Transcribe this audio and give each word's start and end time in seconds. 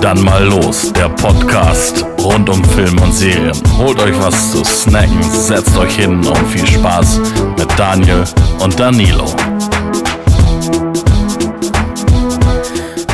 Dann 0.00 0.22
mal 0.22 0.44
los, 0.44 0.92
der 0.92 1.08
Podcast 1.08 2.04
rund 2.18 2.48
um 2.48 2.64
Film 2.64 2.98
und 3.00 3.12
Serien. 3.12 3.56
Holt 3.78 3.98
euch 3.98 4.16
was 4.18 4.52
zu 4.52 4.64
snacken, 4.64 5.22
setzt 5.22 5.76
euch 5.76 5.96
hin 5.96 6.24
und 6.24 6.48
viel 6.48 6.66
Spaß 6.66 7.20
mit 7.58 7.68
Daniel 7.78 8.24
und 8.60 8.78
Danilo. 8.78 9.34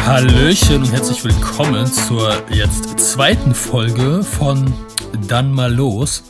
Hallöchen 0.04 0.82
und 0.82 0.93
herzlich 0.93 1.25
willkommen 1.25 1.86
zur 1.86 2.43
jetzt 2.50 2.99
zweiten 2.99 3.54
Folge 3.54 4.22
von 4.25 4.72
Dann 5.29 5.53
mal 5.53 5.72
los. 5.72 6.25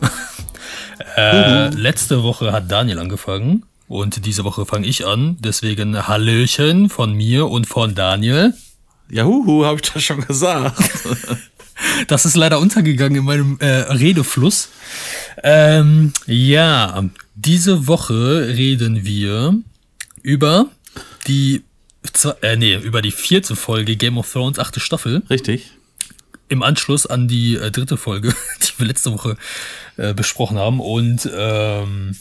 äh, 1.17 1.69
letzte 1.71 2.23
Woche 2.23 2.53
hat 2.53 2.71
Daniel 2.71 2.99
angefangen 2.99 3.65
und 3.89 4.27
diese 4.27 4.45
Woche 4.45 4.67
fange 4.67 4.87
ich 4.87 5.07
an. 5.07 5.37
Deswegen 5.41 6.07
Hallöchen 6.07 6.89
von 6.89 7.15
mir 7.15 7.49
und 7.49 7.67
von 7.67 7.95
Daniel. 7.95 8.55
Ja, 9.13 9.25
huhu, 9.25 9.67
habe 9.67 9.79
ich 9.83 9.93
das 9.93 10.03
schon 10.03 10.21
gesagt. 10.23 10.77
Das 12.07 12.27
ist 12.27 12.37
leider 12.37 12.61
untergegangen 12.61 13.19
in 13.19 13.25
meinem 13.25 13.59
äh, 13.59 13.67
Redefluss. 13.67 14.69
Ähm, 15.43 16.13
ja, 16.27 17.03
diese 17.35 17.89
Woche 17.89 18.47
reden 18.57 19.05
wir 19.05 19.57
über 20.23 20.67
die 21.27 21.65
äh, 22.43 22.57
nee, 22.57 22.77
über 22.77 23.03
die 23.03 23.11
vierte 23.11 23.57
Folge 23.57 23.97
Game 23.97 24.17
of 24.17 24.31
Thrones, 24.31 24.61
achte 24.61 24.79
Staffel. 24.79 25.23
Richtig. 25.29 25.73
Im 26.49 26.63
Anschluss 26.63 27.07
an 27.07 27.27
die 27.27 27.57
äh, 27.57 27.73
dritte 27.73 27.97
Folge, 27.97 28.33
die 28.63 28.79
wir 28.79 28.87
letzte 28.87 29.13
Woche 29.13 29.37
äh, 29.97 30.15
besprochen 30.15 30.59
haben. 30.59 30.79
Und 30.79 31.29
ähm, 31.35 32.17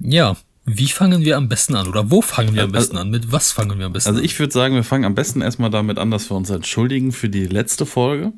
ja, 0.00 0.36
wie 0.78 0.88
fangen 0.88 1.24
wir 1.24 1.36
am 1.36 1.48
besten 1.48 1.74
an? 1.76 1.88
Oder 1.88 2.10
wo 2.10 2.22
fangen 2.22 2.54
wir 2.54 2.64
am 2.64 2.72
besten 2.72 2.96
an? 2.96 3.10
Mit 3.10 3.30
was 3.32 3.52
fangen 3.52 3.78
wir 3.78 3.86
am 3.86 3.92
besten 3.92 4.08
Also 4.10 4.20
an? 4.20 4.24
ich 4.24 4.38
würde 4.38 4.52
sagen, 4.52 4.74
wir 4.74 4.84
fangen 4.84 5.04
am 5.04 5.14
besten 5.14 5.40
erstmal 5.42 5.70
damit 5.70 5.98
an, 5.98 6.10
dass 6.10 6.30
wir 6.30 6.36
uns 6.36 6.50
entschuldigen 6.50 7.12
für 7.12 7.28
die 7.28 7.46
letzte 7.46 7.86
Folge. 7.86 8.32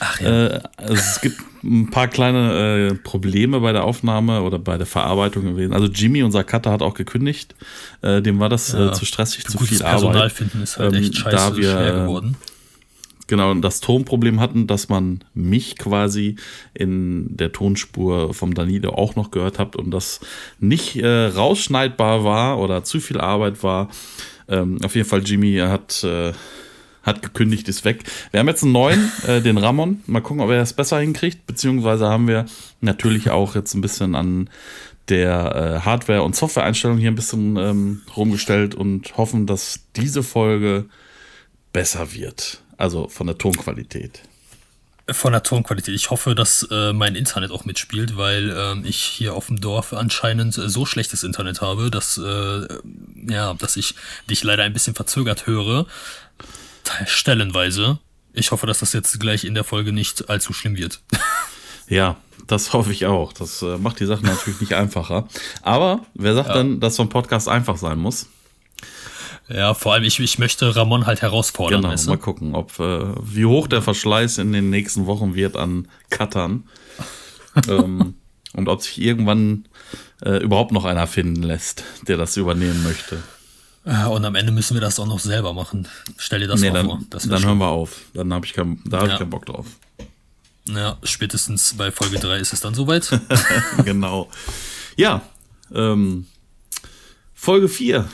Ach 0.00 0.20
ja. 0.20 0.46
Äh, 0.46 0.60
also 0.76 0.94
es 0.94 1.20
gibt 1.20 1.36
ein 1.62 1.90
paar 1.90 2.08
kleine 2.08 2.90
äh, 2.90 2.94
Probleme 2.94 3.60
bei 3.60 3.72
der 3.72 3.84
Aufnahme 3.84 4.42
oder 4.42 4.58
bei 4.58 4.76
der 4.76 4.86
Verarbeitung 4.86 5.44
gewesen. 5.44 5.72
Also 5.72 5.86
Jimmy, 5.86 6.22
unser 6.22 6.44
Cutter, 6.44 6.70
hat 6.70 6.82
auch 6.82 6.94
gekündigt. 6.94 7.54
Äh, 8.02 8.20
dem 8.20 8.38
war 8.40 8.48
das 8.50 8.72
Ja. 8.72 8.88
äh, 8.88 8.92
zu 8.92 9.06
stressig, 9.06 9.46
zu 9.46 9.56
viel 9.58 9.78
Personal 9.78 10.16
Arbeit. 10.16 10.32
finden 10.32 10.62
ist 10.62 10.76
halt 10.78 10.94
Ähm, 10.94 11.02
echt 11.02 11.16
scheiße 11.16 11.36
da 11.36 11.56
wir, 11.56 11.70
schwer 11.72 11.92
geworden. 12.02 12.36
Genau, 13.26 13.54
das 13.54 13.80
Tonproblem 13.80 14.40
hatten, 14.40 14.66
dass 14.66 14.88
man 14.88 15.24
mich 15.32 15.78
quasi 15.78 16.36
in 16.74 17.34
der 17.36 17.52
Tonspur 17.52 18.34
vom 18.34 18.52
Danilo 18.52 18.90
auch 18.90 19.16
noch 19.16 19.30
gehört 19.30 19.58
habt 19.58 19.76
und 19.76 19.90
das 19.90 20.20
nicht 20.60 20.96
äh, 20.96 21.26
rausschneidbar 21.26 22.24
war 22.24 22.58
oder 22.58 22.84
zu 22.84 23.00
viel 23.00 23.20
Arbeit 23.20 23.62
war. 23.62 23.88
Ähm, 24.48 24.78
auf 24.84 24.94
jeden 24.94 25.08
Fall, 25.08 25.22
Jimmy 25.24 25.56
hat, 25.56 26.04
äh, 26.04 26.32
hat 27.02 27.22
gekündigt, 27.22 27.66
ist 27.68 27.86
weg. 27.86 28.04
Wir 28.30 28.40
haben 28.40 28.48
jetzt 28.48 28.62
einen 28.62 28.72
neuen, 28.72 29.10
äh, 29.26 29.40
den 29.40 29.56
Ramon. 29.56 30.02
Mal 30.06 30.20
gucken, 30.20 30.42
ob 30.42 30.50
er 30.50 30.58
das 30.58 30.74
besser 30.74 31.00
hinkriegt. 31.00 31.46
Beziehungsweise 31.46 32.08
haben 32.08 32.28
wir 32.28 32.44
natürlich 32.82 33.30
auch 33.30 33.54
jetzt 33.54 33.74
ein 33.74 33.80
bisschen 33.80 34.14
an 34.14 34.50
der 35.08 35.80
äh, 35.82 35.84
Hardware- 35.84 36.22
und 36.22 36.36
Software-Einstellung 36.36 36.98
hier 36.98 37.10
ein 37.10 37.14
bisschen 37.14 37.56
ähm, 37.56 38.02
rumgestellt 38.16 38.74
und 38.74 39.16
hoffen, 39.16 39.46
dass 39.46 39.80
diese 39.96 40.22
Folge 40.22 40.86
besser 41.72 42.12
wird. 42.14 42.63
Also 42.76 43.08
von 43.08 43.26
der 43.26 43.38
Tonqualität. 43.38 44.20
Von 45.10 45.32
der 45.32 45.42
Tonqualität. 45.42 45.94
Ich 45.94 46.10
hoffe, 46.10 46.34
dass 46.34 46.66
äh, 46.70 46.92
mein 46.94 47.14
Internet 47.14 47.50
auch 47.50 47.64
mitspielt, 47.66 48.16
weil 48.16 48.54
ähm, 48.56 48.84
ich 48.86 48.96
hier 48.96 49.34
auf 49.34 49.48
dem 49.48 49.60
Dorf 49.60 49.92
anscheinend 49.92 50.56
äh, 50.56 50.68
so 50.70 50.86
schlechtes 50.86 51.24
Internet 51.24 51.60
habe, 51.60 51.90
dass, 51.90 52.16
äh, 52.16 52.66
ja, 53.26 53.52
dass 53.54 53.76
ich 53.76 53.94
dich 54.30 54.42
leider 54.44 54.62
ein 54.62 54.72
bisschen 54.72 54.94
verzögert 54.94 55.46
höre. 55.46 55.86
Te- 56.84 57.06
Stellenweise. 57.06 57.98
Ich 58.32 58.50
hoffe, 58.50 58.66
dass 58.66 58.78
das 58.78 58.92
jetzt 58.94 59.20
gleich 59.20 59.44
in 59.44 59.54
der 59.54 59.64
Folge 59.64 59.92
nicht 59.92 60.30
allzu 60.30 60.52
schlimm 60.52 60.76
wird. 60.76 61.00
Ja, 61.86 62.16
das 62.46 62.72
hoffe 62.72 62.92
ich 62.92 63.04
auch. 63.04 63.34
Das 63.34 63.60
äh, 63.60 63.76
macht 63.76 64.00
die 64.00 64.06
Sache 64.06 64.24
natürlich 64.24 64.58
nicht 64.62 64.72
einfacher. 64.74 65.28
Aber 65.60 66.06
wer 66.14 66.34
sagt 66.34 66.54
denn, 66.54 66.80
dass 66.80 66.96
so 66.96 67.02
ein 67.02 67.10
Podcast 67.10 67.46
einfach 67.46 67.76
sein 67.76 67.98
muss? 67.98 68.26
Ja, 69.48 69.74
vor 69.74 69.92
allem, 69.92 70.04
ich, 70.04 70.18
ich 70.20 70.38
möchte 70.38 70.74
Ramon 70.74 71.06
halt 71.06 71.22
herausfordern. 71.22 71.82
Genau, 71.82 71.92
weißt 71.92 72.06
mal 72.08 72.16
du? 72.16 72.22
gucken, 72.22 72.54
ob 72.54 72.78
äh, 72.80 73.14
wie 73.22 73.44
hoch 73.46 73.66
der 73.66 73.82
Verschleiß 73.82 74.38
in 74.38 74.52
den 74.52 74.70
nächsten 74.70 75.06
Wochen 75.06 75.34
wird 75.34 75.56
an 75.56 75.88
Cuttern. 76.10 76.64
ähm, 77.68 78.14
und 78.54 78.68
ob 78.68 78.82
sich 78.82 79.00
irgendwann 79.00 79.66
äh, 80.24 80.38
überhaupt 80.42 80.72
noch 80.72 80.84
einer 80.84 81.06
finden 81.06 81.42
lässt, 81.42 81.82
der 82.06 82.16
das 82.16 82.36
übernehmen 82.36 82.82
möchte. 82.84 83.22
Ja, 83.84 84.06
Und 84.06 84.24
am 84.24 84.34
Ende 84.34 84.50
müssen 84.52 84.74
wir 84.74 84.80
das 84.80 84.98
auch 84.98 85.06
noch 85.06 85.18
selber 85.18 85.52
machen. 85.52 85.86
Stell 86.16 86.40
dir 86.40 86.46
das 86.46 86.60
nee, 86.60 86.70
mal 86.70 86.84
vor. 86.84 86.96
dann, 86.98 87.06
Das 87.10 87.28
wär 87.28 87.36
dann 87.36 87.46
hören 87.46 87.58
wir 87.58 87.68
auf. 87.68 88.00
Dann 88.14 88.32
habe 88.32 88.46
ich, 88.46 88.54
kein, 88.54 88.80
da 88.86 89.00
hab 89.00 89.06
Ja. 89.08 89.12
ich 89.12 89.18
keinen 89.18 89.30
Bock 89.30 89.44
drauf. 89.44 89.66
Ja, 90.66 90.96
spätestens 91.02 91.74
bei 91.76 91.90
Folge 91.90 92.18
3 92.18 92.38
ist 92.38 92.54
es 92.54 92.60
dann 92.62 92.72
soweit. 92.74 93.10
genau. 93.84 94.30
Ja, 94.96 95.20
ähm, 95.74 96.26
Folge 97.34 97.68
4. 97.68 98.08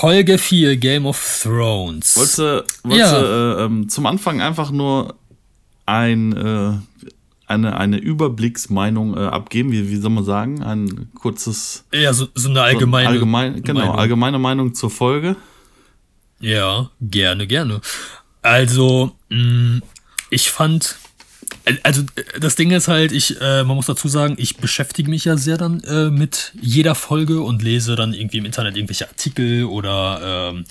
Folge 0.00 0.38
4 0.38 0.76
Game 0.78 1.04
of 1.04 1.40
Thrones. 1.42 2.16
Wolltest 2.16 2.38
du, 2.38 2.64
wolltest 2.84 3.12
Ja. 3.12 3.58
äh, 3.60 3.64
ähm, 3.66 3.88
zum 3.90 4.06
Anfang 4.06 4.40
einfach 4.40 4.70
nur 4.70 5.14
ein, 5.84 6.34
äh, 6.34 6.72
eine, 7.46 7.76
eine 7.76 7.98
Überblicksmeinung 7.98 9.14
äh, 9.16 9.20
abgeben? 9.20 9.72
Wie, 9.72 9.90
wie 9.90 9.96
soll 9.96 10.10
man 10.10 10.24
sagen? 10.24 10.62
Ein 10.62 11.10
kurzes. 11.14 11.84
ja, 11.92 12.14
so, 12.14 12.28
so 12.34 12.48
eine 12.48 12.62
allgemeine. 12.62 13.08
allgemein, 13.10 13.62
genau, 13.62 13.80
Meinung. 13.80 13.96
allgemeine 13.96 14.38
Meinung 14.38 14.74
zur 14.74 14.90
Folge. 14.90 15.36
Ja, 16.40 16.88
gerne, 17.02 17.46
gerne. 17.46 17.82
Also, 18.40 19.12
mh, 19.28 19.80
ich 20.30 20.50
fand, 20.50 20.96
also 21.82 22.02
äh, 22.16 22.40
das 22.40 22.56
Ding 22.56 22.70
ist 22.70 22.88
halt, 22.88 23.12
ich, 23.12 23.40
äh, 23.40 23.64
man 23.64 23.76
muss 23.76 23.86
dazu 23.86 24.08
sagen, 24.08 24.36
ich 24.38 24.56
beschäftige 24.56 25.10
mich 25.10 25.24
ja 25.24 25.36
sehr 25.36 25.58
dann 25.58 25.82
äh, 25.84 26.10
mit 26.10 26.52
jeder 26.60 26.94
Folge 26.94 27.40
und 27.42 27.62
lese 27.62 27.96
dann 27.96 28.14
irgendwie 28.14 28.38
im 28.38 28.44
Internet 28.44 28.76
irgendwelche 28.76 29.08
Artikel 29.08 29.64
oder 29.64 30.52
ähm, 30.52 30.64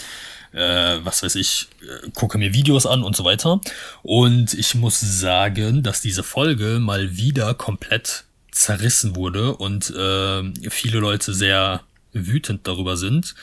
äh, 0.51 0.99
was 1.03 1.23
weiß 1.23 1.35
ich, 1.35 1.67
äh, 1.81 2.09
gucke 2.13 2.37
mir 2.37 2.53
Videos 2.53 2.85
an 2.85 3.03
und 3.03 3.15
so 3.15 3.23
weiter. 3.23 3.61
Und 4.01 4.53
ich 4.53 4.75
muss 4.75 4.99
sagen, 4.99 5.83
dass 5.83 6.01
diese 6.01 6.23
Folge 6.23 6.79
mal 6.79 7.17
wieder 7.17 7.53
komplett 7.53 8.25
zerrissen 8.51 9.15
wurde 9.15 9.55
und 9.55 9.89
äh, 9.91 10.69
viele 10.69 10.99
Leute 10.99 11.33
sehr 11.33 11.81
wütend 12.13 12.67
darüber 12.67 12.97
sind. 12.97 13.35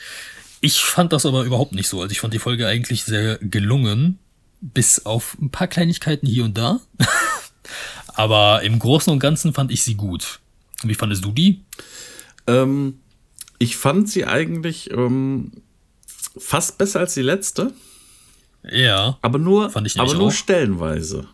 Ich 0.60 0.80
fand 0.80 1.12
das 1.12 1.26
aber 1.26 1.44
überhaupt 1.44 1.72
nicht 1.72 1.88
so. 1.88 2.00
Also 2.00 2.10
ich 2.10 2.20
fand 2.20 2.34
die 2.34 2.38
Folge 2.38 2.66
eigentlich 2.66 3.04
sehr 3.04 3.38
gelungen, 3.38 4.18
bis 4.60 5.06
auf 5.06 5.36
ein 5.40 5.50
paar 5.50 5.68
Kleinigkeiten 5.68 6.26
hier 6.26 6.44
und 6.44 6.58
da. 6.58 6.80
aber 8.16 8.62
im 8.62 8.78
Großen 8.78 9.12
und 9.12 9.18
Ganzen 9.20 9.52
fand 9.52 9.70
ich 9.70 9.82
sie 9.84 9.94
gut. 9.94 10.40
Wie 10.82 10.94
fandest 10.94 11.24
du 11.24 11.32
die? 11.32 11.62
Ähm, 12.46 12.98
ich 13.58 13.76
fand 13.76 14.08
sie 14.08 14.24
eigentlich 14.26 14.90
ähm, 14.90 15.52
fast 16.36 16.78
besser 16.78 17.00
als 17.00 17.14
die 17.14 17.22
letzte, 17.22 17.72
Ja. 18.62 19.18
aber 19.22 19.38
nur, 19.38 19.74
aber 19.74 20.14
nur 20.14 20.28
auch. 20.28 20.32
stellenweise. 20.32 21.26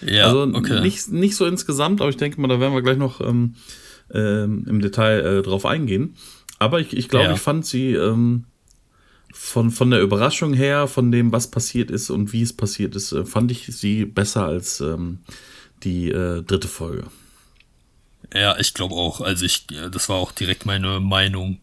Ja, 0.00 0.26
also 0.26 0.42
okay. 0.54 0.80
nicht, 0.80 1.08
nicht 1.10 1.34
so 1.36 1.44
insgesamt, 1.44 2.00
aber 2.00 2.10
ich 2.10 2.16
denke 2.16 2.40
mal, 2.40 2.48
da 2.48 2.60
werden 2.60 2.72
wir 2.74 2.82
gleich 2.82 2.96
noch 2.98 3.20
ähm, 3.20 3.56
ähm, 4.14 4.64
im 4.68 4.80
Detail 4.80 5.20
äh, 5.38 5.42
drauf 5.42 5.66
eingehen. 5.66 6.14
Aber 6.60 6.80
ich, 6.80 6.96
ich 6.96 7.08
glaube, 7.08 7.26
Ja. 7.26 7.32
ich 7.34 7.40
fand 7.40 7.66
sie 7.66 7.92
ähm, 7.94 8.44
von, 9.32 9.70
von 9.70 9.90
der 9.90 10.00
Überraschung 10.00 10.54
her, 10.54 10.86
von 10.86 11.10
dem, 11.12 11.32
was 11.32 11.50
passiert 11.50 11.90
ist 11.90 12.10
und 12.10 12.32
wie 12.32 12.42
es 12.42 12.52
passiert 12.52 12.94
ist, 12.96 13.12
äh, 13.12 13.24
fand 13.24 13.50
ich 13.50 13.66
sie 13.66 14.04
besser 14.04 14.44
als 14.46 14.80
ähm, 14.80 15.18
die 15.84 16.10
äh, 16.10 16.42
dritte 16.42 16.68
Folge. 16.68 17.04
Ja, 18.34 18.58
ich 18.58 18.74
glaube 18.74 18.94
auch. 18.94 19.20
Also 19.20 19.44
ich, 19.44 19.66
äh, 19.70 19.90
das 19.90 20.08
war 20.08 20.16
auch 20.16 20.32
direkt 20.32 20.66
meine 20.66 21.00
Meinung. 21.00 21.60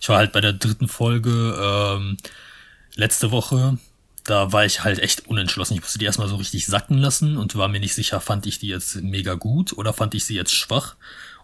Ich 0.00 0.08
war 0.08 0.18
halt 0.18 0.32
bei 0.32 0.40
der 0.40 0.52
dritten 0.52 0.88
Folge 0.88 1.58
ähm, 1.60 2.16
letzte 2.94 3.30
Woche. 3.30 3.78
Da 4.24 4.52
war 4.52 4.64
ich 4.64 4.84
halt 4.84 4.98
echt 4.98 5.26
unentschlossen. 5.26 5.74
Ich 5.74 5.80
musste 5.80 5.98
die 5.98 6.04
erstmal 6.04 6.28
so 6.28 6.36
richtig 6.36 6.66
sacken 6.66 6.98
lassen 6.98 7.36
und 7.36 7.56
war 7.56 7.68
mir 7.68 7.80
nicht 7.80 7.94
sicher, 7.94 8.20
fand 8.20 8.46
ich 8.46 8.58
die 8.58 8.68
jetzt 8.68 8.96
mega 8.96 9.34
gut 9.34 9.72
oder 9.72 9.92
fand 9.92 10.14
ich 10.14 10.24
sie 10.24 10.34
jetzt 10.34 10.54
schwach. 10.54 10.96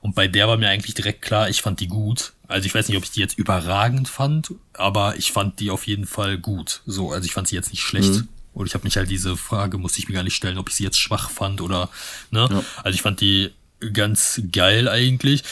Und 0.02 0.14
bei 0.14 0.28
der 0.28 0.48
war 0.48 0.58
mir 0.58 0.68
eigentlich 0.68 0.94
direkt 0.94 1.22
klar, 1.22 1.48
ich 1.48 1.62
fand 1.62 1.80
die 1.80 1.86
gut. 1.86 2.34
Also 2.46 2.66
ich 2.66 2.74
weiß 2.74 2.88
nicht, 2.88 2.98
ob 2.98 3.04
ich 3.04 3.10
die 3.12 3.20
jetzt 3.20 3.38
überragend 3.38 4.06
fand, 4.06 4.52
aber 4.74 5.16
ich 5.16 5.32
fand 5.32 5.60
die 5.60 5.70
auf 5.70 5.86
jeden 5.86 6.06
Fall 6.06 6.36
gut. 6.36 6.82
So, 6.84 7.10
also 7.10 7.24
ich 7.24 7.32
fand 7.32 7.48
sie 7.48 7.56
jetzt 7.56 7.70
nicht 7.70 7.82
schlecht. 7.82 8.24
Und 8.54 8.66
ich 8.66 8.74
habe 8.74 8.84
mich 8.84 8.96
halt 8.96 9.10
diese 9.10 9.36
Frage, 9.36 9.78
musste 9.78 9.98
ich 9.98 10.08
mir 10.08 10.14
gar 10.14 10.22
nicht 10.22 10.36
stellen, 10.36 10.58
ob 10.58 10.68
ich 10.68 10.76
sie 10.76 10.84
jetzt 10.84 10.98
schwach 10.98 11.30
fand 11.30 11.60
oder, 11.60 11.90
ne? 12.30 12.48
Ja. 12.50 12.64
Also 12.82 12.94
ich 12.94 13.02
fand 13.02 13.20
die 13.20 13.50
ganz 13.92 14.40
geil 14.52 14.88
eigentlich. 14.88 15.42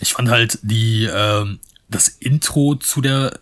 Ich 0.00 0.12
fand 0.12 0.28
halt 0.28 0.58
die, 0.62 1.04
ähm, 1.04 1.60
das 1.88 2.08
Intro 2.08 2.74
zu 2.76 3.00
der 3.00 3.38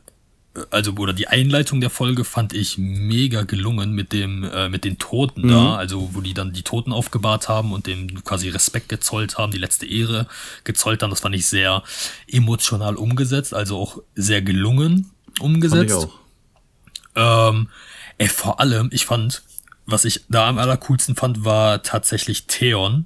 also 0.71 0.93
oder 0.93 1.13
die 1.13 1.27
Einleitung 1.27 1.81
der 1.81 1.91
Folge 1.91 2.25
fand 2.25 2.53
ich 2.53 2.79
mega 2.79 3.43
gelungen 3.43 3.93
mit 3.93 4.13
dem 4.13 4.45
äh, 4.45 4.69
mit 4.69 4.85
den 4.85 4.99
Toten 4.99 5.49
da, 5.49 5.75
also 5.75 6.11
wo 6.13 6.21
die 6.21 6.35
dann 6.35 6.53
die 6.53 6.63
Toten 6.63 6.93
aufgebahrt 6.93 7.49
haben 7.49 7.73
und 7.73 7.87
dem 7.89 8.23
quasi 8.23 8.51
Respekt 8.51 8.89
gezollt 8.89 9.37
haben, 9.37 9.51
die 9.51 9.59
letzte 9.59 9.87
Ehre 9.87 10.29
gezollt 10.63 11.03
haben. 11.03 11.11
Das 11.11 11.21
fand 11.21 11.35
ich 11.35 11.47
sehr 11.47 11.83
emotional 12.29 12.95
umgesetzt, 12.95 13.53
also 13.53 13.79
auch 13.79 13.99
sehr 14.15 14.43
gelungen 14.43 15.11
Fand 15.27 15.35
ich 15.35 15.41
umgesetzt. 15.41 16.09
auch. 17.17 17.51
Ähm, 17.51 17.69
ey, 18.25 18.29
vor 18.29 18.59
allem, 18.59 18.89
ich 18.91 19.05
fand, 19.05 19.43
was 19.85 20.07
ich 20.07 20.25
da 20.31 20.49
am 20.49 20.59
allercoolsten 20.59 21.15
fand, 21.15 21.45
war 21.45 21.83
tatsächlich 21.83 22.47
Theon, 22.47 23.05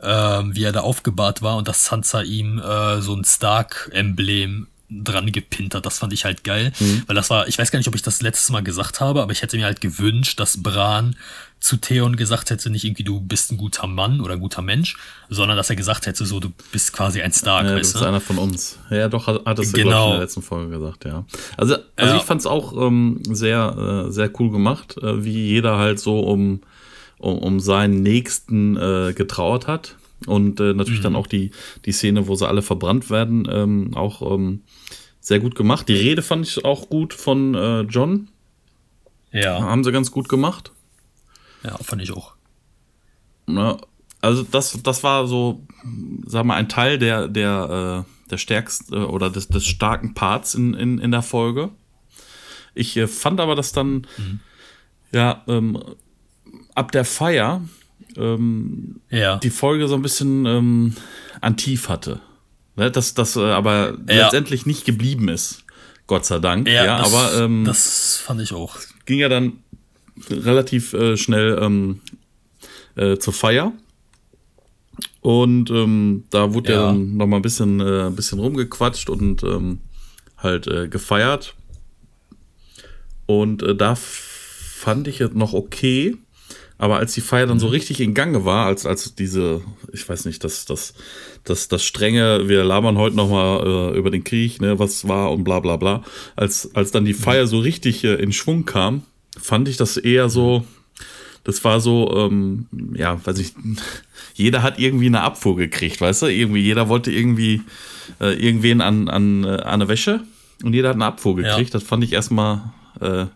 ähm, 0.00 0.56
wie 0.56 0.64
er 0.64 0.72
da 0.72 0.80
aufgebahrt 0.80 1.42
war 1.42 1.56
und 1.56 1.68
dass 1.68 1.84
Sansa 1.84 2.22
ihm 2.22 2.58
äh, 2.58 3.02
so 3.02 3.14
ein 3.14 3.24
Stark-Emblem 3.24 4.66
dran 4.88 5.32
gepinnt 5.32 5.74
hat. 5.74 5.84
Das 5.84 5.98
fand 5.98 6.14
ich 6.14 6.24
halt 6.24 6.44
geil, 6.44 6.72
mhm. 6.78 7.02
weil 7.06 7.16
das 7.16 7.28
war, 7.28 7.46
ich 7.46 7.58
weiß 7.58 7.70
gar 7.70 7.78
nicht, 7.78 7.88
ob 7.88 7.94
ich 7.94 8.02
das 8.02 8.22
letztes 8.22 8.48
Mal 8.50 8.62
gesagt 8.62 9.00
habe, 9.00 9.22
aber 9.22 9.32
ich 9.32 9.42
hätte 9.42 9.56
mir 9.56 9.66
halt 9.66 9.82
gewünscht, 9.82 10.40
dass 10.40 10.62
Bran 10.62 11.16
zu 11.60 11.78
Theon 11.78 12.16
gesagt 12.16 12.50
hätte, 12.50 12.68
nicht 12.68 12.84
irgendwie 12.84 13.04
du 13.04 13.20
bist 13.20 13.50
ein 13.50 13.56
guter 13.56 13.86
Mann 13.86 14.20
oder 14.20 14.36
guter 14.36 14.60
Mensch, 14.60 14.96
sondern 15.30 15.56
dass 15.56 15.70
er 15.70 15.76
gesagt 15.76 16.06
hätte, 16.06 16.26
so 16.26 16.38
du 16.38 16.50
bist 16.72 16.92
quasi 16.92 17.22
ein 17.22 17.32
Stark. 17.32 17.64
Ja, 17.64 17.70
du 17.70 17.78
bist 17.78 17.96
einer 17.96 18.20
von 18.20 18.36
uns. 18.36 18.78
Ja, 18.90 19.08
doch, 19.08 19.26
hat, 19.26 19.46
hat 19.46 19.58
es 19.58 19.72
genau. 19.72 20.06
in 20.06 20.10
der 20.12 20.20
letzten 20.20 20.42
Folge 20.42 20.70
gesagt, 20.78 21.06
ja. 21.06 21.24
Also, 21.56 21.76
also 21.96 22.14
ja. 22.14 22.16
ich 22.16 22.22
fand 22.22 22.42
es 22.42 22.46
auch 22.46 22.76
ähm, 22.76 23.20
sehr, 23.24 24.06
äh, 24.08 24.12
sehr 24.12 24.30
cool 24.38 24.50
gemacht, 24.50 24.98
äh, 24.98 25.24
wie 25.24 25.48
jeder 25.48 25.78
halt 25.78 25.98
so 26.00 26.20
um, 26.20 26.60
um, 27.18 27.38
um 27.38 27.60
seinen 27.60 28.02
Nächsten 28.02 28.76
äh, 28.76 29.14
getrauert 29.14 29.66
hat. 29.66 29.96
Und 30.26 30.60
äh, 30.60 30.74
natürlich 30.74 31.00
mhm. 31.00 31.04
dann 31.04 31.16
auch 31.16 31.26
die, 31.26 31.50
die 31.86 31.92
Szene, 31.92 32.28
wo 32.28 32.34
sie 32.34 32.46
alle 32.46 32.62
verbrannt 32.62 33.08
werden, 33.08 33.48
ähm, 33.50 33.94
auch 33.94 34.20
ähm, 34.34 34.62
sehr 35.20 35.40
gut 35.40 35.54
gemacht. 35.54 35.88
Die 35.88 35.94
Rede 35.94 36.20
fand 36.20 36.46
ich 36.46 36.64
auch 36.64 36.90
gut 36.90 37.14
von 37.14 37.54
äh, 37.54 37.80
John. 37.82 38.28
Ja. 39.32 39.60
Haben 39.60 39.82
sie 39.82 39.92
ganz 39.92 40.10
gut 40.10 40.28
gemacht. 40.28 40.70
Ja, 41.64 41.76
fand 41.78 42.02
ich 42.02 42.12
auch. 42.12 42.34
Ja, 43.46 43.78
also 44.20 44.42
das, 44.42 44.78
das 44.82 45.02
war 45.02 45.26
so, 45.26 45.66
sag 46.26 46.44
mal, 46.44 46.56
ein 46.56 46.68
Teil 46.68 46.98
der, 46.98 47.28
der, 47.28 48.04
äh, 48.06 48.30
der 48.30 48.38
stärksten 48.38 48.94
äh, 48.94 49.04
oder 49.04 49.30
des, 49.30 49.48
des 49.48 49.66
starken 49.66 50.14
Parts 50.14 50.54
in, 50.54 50.74
in, 50.74 50.98
in 50.98 51.10
der 51.10 51.22
Folge. 51.22 51.70
Ich 52.74 52.96
äh, 52.96 53.06
fand 53.06 53.40
aber, 53.40 53.54
dass 53.54 53.72
dann, 53.72 54.06
mhm. 54.16 54.40
ja, 55.12 55.42
ähm, 55.46 55.82
ab 56.74 56.92
der 56.92 57.04
Feier 57.04 57.62
ähm, 58.16 59.00
ja. 59.10 59.36
die 59.36 59.50
Folge 59.50 59.88
so 59.88 59.94
ein 59.94 60.02
bisschen 60.02 60.46
ähm, 60.46 60.94
an 61.40 61.56
Tief 61.56 61.88
hatte. 61.88 62.20
Ne, 62.76 62.90
dass 62.90 63.14
das 63.14 63.36
aber 63.36 63.96
ja. 64.08 64.24
letztendlich 64.24 64.66
nicht 64.66 64.84
geblieben 64.84 65.28
ist. 65.28 65.64
Gott 66.06 66.26
sei 66.26 66.38
Dank. 66.38 66.66
Ja, 66.68 66.84
ja 66.84 66.98
das, 66.98 67.14
aber 67.14 67.44
ähm, 67.44 67.64
das 67.64 68.16
fand 68.16 68.40
ich 68.40 68.52
auch. 68.52 68.76
Ging 69.06 69.20
ja 69.20 69.28
dann 69.28 69.63
relativ 70.30 70.92
äh, 70.94 71.16
schnell 71.16 71.58
ähm, 71.60 72.00
äh, 72.96 73.16
zur 73.18 73.32
Feier. 73.32 73.72
Und 75.20 75.70
ähm, 75.70 76.24
da 76.30 76.52
wurde 76.54 76.72
ja, 76.72 76.86
dann 76.86 77.16
noch 77.16 77.26
mal 77.26 77.36
ein 77.36 77.42
bisschen, 77.42 77.80
äh, 77.80 78.06
ein 78.06 78.16
bisschen 78.16 78.38
rumgequatscht 78.38 79.08
und 79.08 79.42
ähm, 79.42 79.80
halt 80.36 80.66
äh, 80.66 80.88
gefeiert. 80.88 81.54
Und 83.26 83.62
äh, 83.62 83.74
da 83.74 83.94
fand 83.96 85.08
ich 85.08 85.20
es 85.20 85.32
noch 85.32 85.54
okay, 85.54 86.16
aber 86.76 86.98
als 86.98 87.14
die 87.14 87.20
Feier 87.20 87.46
dann 87.46 87.58
so 87.58 87.68
mhm. 87.68 87.72
richtig 87.72 88.00
in 88.00 88.14
Gange 88.14 88.44
war, 88.44 88.66
als, 88.66 88.84
als 88.84 89.14
diese, 89.14 89.62
ich 89.92 90.06
weiß 90.06 90.26
nicht, 90.26 90.44
das, 90.44 90.66
das, 90.66 90.92
das, 91.44 91.68
das 91.68 91.84
strenge, 91.84 92.48
wir 92.48 92.64
labern 92.64 92.98
heute 92.98 93.16
nochmal 93.16 93.94
äh, 93.94 93.98
über 93.98 94.10
den 94.10 94.24
Krieg, 94.24 94.60
ne, 94.60 94.78
was 94.78 95.08
war 95.08 95.32
und 95.32 95.44
bla 95.44 95.60
bla 95.60 95.76
bla, 95.76 96.02
als, 96.36 96.74
als 96.74 96.90
dann 96.90 97.04
die 97.04 97.14
mhm. 97.14 97.18
Feier 97.18 97.46
so 97.46 97.60
richtig 97.60 98.04
äh, 98.04 98.14
in 98.14 98.32
Schwung 98.32 98.64
kam, 98.66 99.04
fand 99.40 99.68
ich 99.68 99.76
das 99.76 99.96
eher 99.96 100.28
so, 100.28 100.64
das 101.44 101.62
war 101.64 101.80
so, 101.80 102.12
ähm, 102.16 102.66
ja, 102.94 103.24
weiß 103.24 103.38
ich, 103.38 103.54
jeder 104.34 104.62
hat 104.62 104.78
irgendwie 104.78 105.06
eine 105.06 105.22
Abfuhr 105.22 105.56
gekriegt, 105.56 106.00
weißt 106.00 106.22
du? 106.22 106.26
Irgendwie, 106.26 106.60
jeder 106.60 106.88
wollte 106.88 107.10
irgendwie 107.10 107.62
äh, 108.20 108.34
irgendwen 108.34 108.80
an, 108.80 109.08
an, 109.08 109.44
äh, 109.44 109.48
an 109.48 109.60
eine 109.60 109.88
Wäsche 109.88 110.22
und 110.62 110.72
jeder 110.72 110.90
hat 110.90 110.96
eine 110.96 111.06
Abfuhr 111.06 111.36
gekriegt. 111.36 111.70
Ja. 111.70 111.78
Das 111.78 111.82
fand 111.82 112.04
ich 112.04 112.12
erstmal 112.12 112.72
äh, 113.00 113.26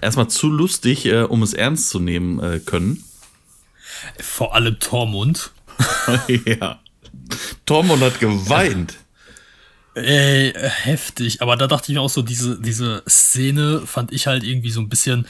erstmal 0.00 0.28
zu 0.28 0.48
lustig, 0.48 1.06
äh, 1.06 1.22
um 1.22 1.42
es 1.42 1.54
ernst 1.54 1.90
zu 1.90 1.98
nehmen 1.98 2.40
äh, 2.40 2.60
können. 2.60 3.04
Vor 4.20 4.54
allem 4.54 4.78
Tormund. 4.78 5.52
ja. 6.46 6.80
Tormund 7.64 8.02
hat 8.02 8.20
geweint. 8.20 8.96
Ey, 9.96 10.52
heftig. 10.52 11.40
Aber 11.40 11.56
da 11.56 11.66
dachte 11.66 11.90
ich 11.90 11.96
mir 11.96 12.02
auch 12.02 12.10
so, 12.10 12.20
diese, 12.20 12.60
diese 12.60 13.02
Szene 13.08 13.82
fand 13.86 14.12
ich 14.12 14.26
halt 14.26 14.44
irgendwie 14.44 14.70
so 14.70 14.80
ein 14.80 14.90
bisschen 14.90 15.26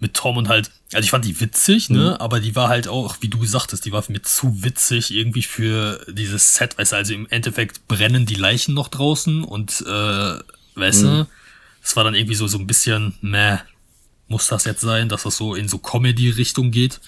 mit 0.00 0.14
Tormund 0.14 0.48
halt, 0.48 0.70
also 0.92 1.04
ich 1.04 1.10
fand 1.10 1.24
die 1.24 1.40
witzig, 1.40 1.90
ne, 1.90 1.98
mhm. 1.98 2.22
aber 2.22 2.40
die 2.40 2.54
war 2.54 2.68
halt 2.68 2.88
auch, 2.88 3.16
wie 3.20 3.28
du 3.28 3.44
sagtest, 3.44 3.84
die 3.84 3.92
war 3.92 4.04
mir 4.08 4.22
zu 4.22 4.62
witzig 4.62 5.12
irgendwie 5.12 5.42
für 5.42 6.04
dieses 6.08 6.54
Set, 6.54 6.78
weißt 6.78 6.92
du, 6.92 6.96
also 6.96 7.14
im 7.14 7.26
Endeffekt 7.30 7.88
brennen 7.88 8.24
die 8.24 8.36
Leichen 8.36 8.74
noch 8.74 8.88
draußen 8.88 9.42
und, 9.42 9.84
äh, 9.86 10.38
weißt 10.74 11.02
mhm. 11.02 11.06
du, 11.06 11.26
es 11.82 11.96
war 11.96 12.04
dann 12.04 12.14
irgendwie 12.14 12.36
so, 12.36 12.46
so 12.46 12.58
ein 12.58 12.66
bisschen, 12.66 13.14
meh, 13.20 13.58
muss 14.28 14.48
das 14.48 14.64
jetzt 14.64 14.82
sein, 14.82 15.08
dass 15.08 15.24
das 15.24 15.36
so 15.36 15.54
in 15.54 15.68
so 15.68 15.78
Comedy-Richtung 15.78 16.70
geht? 16.70 17.00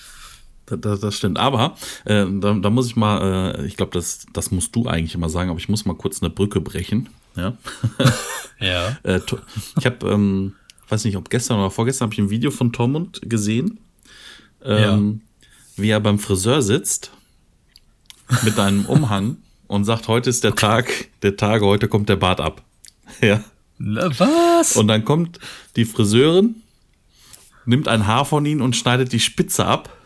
Das, 0.71 1.01
das, 1.01 1.17
stimmt. 1.17 1.39
Aber 1.39 1.77
äh, 2.05 2.27
da, 2.29 2.55
da, 2.55 2.71
muss 2.71 2.87
ich 2.87 2.97
mal, 2.97 3.55
äh, 3.57 3.67
ich 3.67 3.77
glaube, 3.77 3.93
das, 3.93 4.27
das 4.33 4.51
musst 4.51 4.75
du 4.77 4.87
eigentlich 4.87 5.15
immer 5.15 5.29
sagen, 5.29 5.51
aber 5.51 5.59
ich 5.59 5.69
muss 5.69 5.85
mal 5.85 5.95
kurz 5.95 6.23
eine 6.23 6.31
Brücke 6.31 6.61
brechen. 6.61 7.09
Ja. 7.37 7.57
ja. 8.61 8.99
äh, 9.03 9.21
ich 9.79 9.87
habe, 9.87 10.09
ähm, 10.11 10.55
weiß 10.89 11.05
nicht, 11.05 11.17
ob 11.17 11.31
gestern 11.31 11.59
oder 11.59 11.71
vorgestern 11.71 12.07
habe 12.07 12.15
ich 12.15 12.21
ein 12.21 12.31
Video 12.31 12.51
von 12.51 12.73
Tormund 12.73 13.21
gesehen, 13.23 13.79
ähm, 14.65 15.21
ja. 15.43 15.83
wie 15.83 15.91
er 15.91 16.01
beim 16.01 16.19
Friseur 16.19 16.63
sitzt 16.63 17.11
mit 18.43 18.59
einem 18.59 18.87
Umhang 18.87 19.39
und 19.67 19.85
sagt, 19.85 20.09
heute 20.09 20.31
ist 20.31 20.45
der 20.45 20.53
okay. 20.53 20.67
Tag, 20.67 21.09
der 21.23 21.37
Tag, 21.37 21.63
heute 21.63 21.89
kommt 21.89 22.09
der 22.09 22.17
Bart 22.17 22.41
ab. 22.41 22.63
Ja. 23.21 23.43
Na, 23.79 24.11
was? 24.19 24.77
Und 24.77 24.89
dann 24.89 25.05
kommt 25.05 25.39
die 25.77 25.85
Friseurin 25.85 26.57
nimmt 27.71 27.89
ein 27.89 28.07
Haar 28.07 28.25
von 28.25 28.45
ihm 28.45 28.61
und 28.61 28.77
schneidet 28.77 29.13
die 29.13 29.21
Spitze 29.21 29.65
ab. 29.65 29.97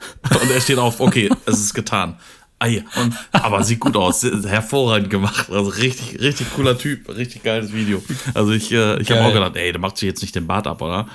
Und 0.40 0.50
er 0.50 0.60
steht 0.60 0.78
auf, 0.78 1.00
okay, 1.00 1.30
es 1.46 1.58
ist 1.60 1.74
getan. 1.74 2.18
Ei, 2.60 2.84
und, 2.96 3.14
aber 3.30 3.62
sieht 3.62 3.78
gut 3.78 3.96
aus, 3.96 4.24
hervorragend 4.24 5.10
gemacht. 5.10 5.48
Also 5.48 5.70
richtig, 5.70 6.20
richtig 6.20 6.52
cooler 6.56 6.76
Typ, 6.76 7.08
richtig 7.08 7.44
geiles 7.44 7.72
Video. 7.72 8.02
Also 8.34 8.50
ich, 8.50 8.72
äh, 8.72 9.00
ich 9.00 9.12
habe 9.12 9.22
auch 9.22 9.32
gedacht, 9.32 9.54
ey, 9.54 9.70
der 9.70 9.80
macht 9.80 9.96
sich 9.96 10.08
jetzt 10.08 10.22
nicht 10.22 10.34
den 10.34 10.48
Bart 10.48 10.66
ab, 10.66 10.82
oder? 10.82 11.06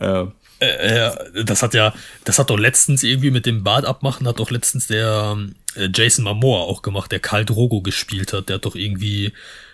Äh, 0.00 0.28
äh, 0.60 1.44
das 1.44 1.62
hat 1.62 1.74
ja, 1.74 1.92
das 2.24 2.38
hat 2.38 2.50
doch 2.50 2.58
letztens 2.58 3.02
irgendwie 3.02 3.30
mit 3.30 3.46
dem 3.46 3.62
Bart 3.62 3.84
abmachen, 3.84 4.26
hat 4.26 4.40
doch 4.40 4.50
letztens 4.50 4.86
der 4.86 5.36
äh, 5.76 5.88
Jason 5.94 6.24
Momoa 6.24 6.60
auch 6.60 6.82
gemacht, 6.82 7.12
der 7.12 7.20
Karl 7.20 7.44
Drogo 7.44 7.82
gespielt 7.82 8.32
hat. 8.32 8.48
Der 8.48 8.56
hat 8.56 8.64
doch 8.64 8.74
irgendwie 8.74 9.32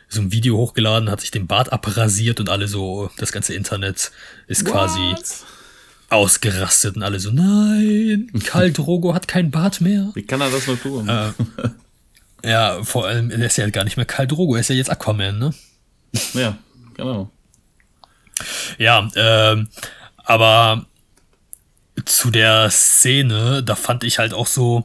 so 0.09 0.21
ein 0.21 0.33
Video 0.33 0.57
hochgeladen, 0.57 1.11
hat 1.11 1.21
sich 1.21 1.31
den 1.31 1.47
Bart 1.47 1.73
abrasiert 1.73 2.41
und 2.41 2.51
alle 2.51 2.69
so, 2.69 3.11
das 3.17 3.33
ganze 3.33 3.55
Internet 3.55 4.13
ist 4.47 4.67
What? 4.67 4.73
quasi 4.73 5.15
ausgerastet 6.11 6.97
und 6.97 7.03
alle 7.03 7.21
so, 7.21 7.31
nein, 7.31 8.31
Karl 8.45 8.73
Drogo 8.73 9.15
hat 9.15 9.29
kein 9.29 9.51
Bart 9.51 9.81
mehr. 9.81 10.11
Wie 10.15 10.23
kann 10.23 10.41
er 10.41 10.51
das 10.51 10.67
nur 10.67 10.81
tun? 10.81 11.09
Äh, 11.09 11.33
ja, 12.49 12.83
vor 12.83 13.07
allem, 13.07 13.31
er 13.31 13.47
ist 13.47 13.57
ja 13.57 13.69
gar 13.71 13.85
nicht 13.85 13.97
mehr 13.97 14.07
Karl 14.07 14.27
Drogo, 14.27 14.55
er 14.55 14.61
ist 14.61 14.69
ja 14.69 14.77
jetzt 14.77 14.91
Aquaman, 14.91 15.39
ne? 15.39 15.55
Ja, 16.35 16.57
genau. 16.95 17.31
Ja, 18.79 19.09
ähm, 19.17 19.69
aber 20.17 20.87
zu 22.05 22.31
der 22.31 22.71
Szene, 22.71 23.63
da 23.63 23.75
fand 23.75 24.05
ich 24.05 24.19
halt 24.19 24.35
auch 24.35 24.47
so, 24.47 24.85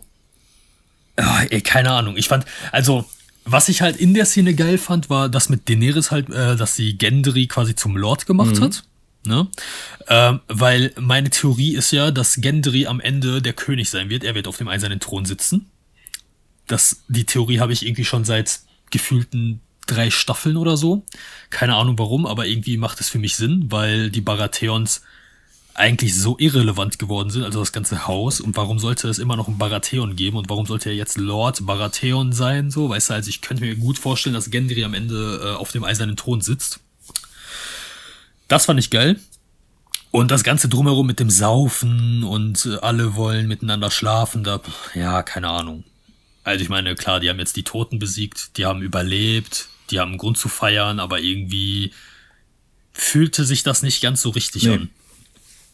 oh, 1.19 1.39
ey, 1.49 1.61
keine 1.61 1.91
Ahnung, 1.91 2.17
ich 2.17 2.27
fand, 2.27 2.45
also, 2.71 3.05
was 3.45 3.69
ich 3.69 3.81
halt 3.81 3.97
in 3.97 4.13
der 4.13 4.25
Szene 4.25 4.53
geil 4.53 4.77
fand, 4.77 5.09
war, 5.09 5.27
dass 5.29 5.49
mit 5.49 5.67
Daenerys 5.69 6.11
halt, 6.11 6.29
äh, 6.29 6.55
dass 6.55 6.75
sie 6.75 6.97
Gendry 6.97 7.47
quasi 7.47 7.75
zum 7.75 7.97
Lord 7.97 8.25
gemacht 8.25 8.57
mhm. 8.57 8.63
hat. 8.63 8.83
Ne? 9.25 9.47
Ähm, 10.07 10.39
weil 10.47 10.93
meine 10.97 11.29
Theorie 11.29 11.75
ist 11.75 11.91
ja, 11.91 12.11
dass 12.11 12.35
Gendry 12.35 12.87
am 12.87 12.99
Ende 12.99 13.41
der 13.41 13.53
König 13.53 13.89
sein 13.89 14.09
wird. 14.09 14.23
Er 14.23 14.35
wird 14.35 14.47
auf 14.47 14.57
dem 14.57 14.67
eisernen 14.67 14.99
Thron 14.99 15.25
sitzen. 15.25 15.69
Das, 16.67 17.03
die 17.07 17.25
Theorie 17.25 17.59
habe 17.59 17.73
ich 17.73 17.85
irgendwie 17.85 18.05
schon 18.05 18.23
seit 18.23 18.59
gefühlten 18.91 19.61
drei 19.87 20.09
Staffeln 20.09 20.57
oder 20.57 20.77
so. 20.77 21.03
Keine 21.49 21.75
Ahnung 21.75 21.97
warum, 21.97 22.25
aber 22.25 22.45
irgendwie 22.45 22.77
macht 22.77 23.01
es 23.01 23.09
für 23.09 23.19
mich 23.19 23.35
Sinn, 23.35 23.65
weil 23.69 24.09
die 24.09 24.21
Baratheons 24.21 25.01
eigentlich 25.73 26.15
so 26.15 26.37
irrelevant 26.37 26.99
geworden 26.99 27.29
sind, 27.29 27.43
also 27.43 27.59
das 27.59 27.71
ganze 27.71 28.05
Haus. 28.07 28.41
Und 28.41 28.55
warum 28.57 28.79
sollte 28.79 29.07
es 29.07 29.17
immer 29.17 29.37
noch 29.37 29.47
einen 29.47 29.57
Baratheon 29.57 30.15
geben? 30.15 30.37
Und 30.37 30.49
warum 30.49 30.65
sollte 30.65 30.89
er 30.89 30.95
jetzt 30.95 31.17
Lord 31.17 31.65
Baratheon 31.65 32.33
sein? 32.33 32.69
So, 32.69 32.89
weißt 32.89 33.09
du, 33.09 33.13
also 33.13 33.29
ich 33.29 33.41
könnte 33.41 33.63
mir 33.63 33.75
gut 33.75 33.97
vorstellen, 33.97 34.33
dass 34.33 34.51
Gendry 34.51 34.83
am 34.83 34.93
Ende 34.93 35.41
äh, 35.41 35.55
auf 35.55 35.71
dem 35.71 35.83
eisernen 35.83 36.17
Thron 36.17 36.41
sitzt. 36.41 36.81
Das 38.49 38.65
fand 38.65 38.79
ich 38.79 38.89
geil. 38.89 39.17
Und 40.11 40.31
das 40.31 40.43
Ganze 40.43 40.67
drumherum 40.67 41.05
mit 41.07 41.19
dem 41.19 41.29
Saufen 41.29 42.23
und 42.23 42.65
äh, 42.65 42.77
alle 42.77 43.15
wollen 43.15 43.47
miteinander 43.47 43.91
schlafen, 43.91 44.43
da, 44.43 44.59
ja, 44.95 45.21
keine 45.21 45.49
Ahnung. 45.49 45.83
Also 46.43 46.63
ich 46.63 46.69
meine, 46.69 46.95
klar, 46.95 47.19
die 47.19 47.29
haben 47.29 47.37
jetzt 47.37 47.55
die 47.55 47.63
Toten 47.63 47.99
besiegt, 47.99 48.57
die 48.57 48.65
haben 48.65 48.81
überlebt, 48.81 49.69
die 49.91 49.99
haben 49.99 50.09
einen 50.09 50.17
Grund 50.17 50.37
zu 50.37 50.49
feiern, 50.49 50.99
aber 50.99 51.19
irgendwie 51.19 51.91
fühlte 52.91 53.45
sich 53.45 53.61
das 53.61 53.83
nicht 53.83 54.01
ganz 54.01 54.21
so 54.21 54.31
richtig 54.31 54.63
nee. 54.63 54.73
an. 54.73 54.89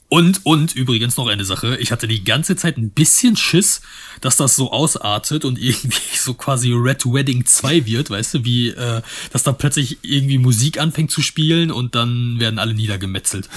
Und, 0.08 0.46
und 0.46 0.76
übrigens 0.76 1.18
noch 1.18 1.28
eine 1.28 1.46
Sache. 1.46 1.78
Ich 1.78 1.92
hatte 1.92 2.08
die 2.08 2.24
ganze 2.24 2.56
Zeit 2.56 2.78
ein 2.78 2.92
bisschen 2.92 3.36
Schiss, 3.36 3.82
dass 4.22 4.38
das 4.38 4.56
so 4.56 4.72
ausartet 4.72 5.46
und 5.46 5.60
irgendwie 5.60 6.18
so 6.18 6.34
quasi 6.34 6.72
Red 6.74 7.06
Wedding 7.06 7.46
2 7.46 7.86
wird, 7.86 8.10
weißt 8.10 8.36
du, 8.36 8.46
wie, 8.46 8.70
äh, 8.70 9.02
dass 9.32 9.44
da 9.44 9.52
plötzlich 9.52 9.98
irgendwie 10.04 10.38
Musik 10.38 10.80
anfängt 10.80 11.12
zu 11.12 11.22
spielen 11.22 11.72
und 11.72 11.96
dann 11.96 12.40
werden 12.40 12.60
alle 12.60 12.74
niedergemetzelt. 12.74 13.50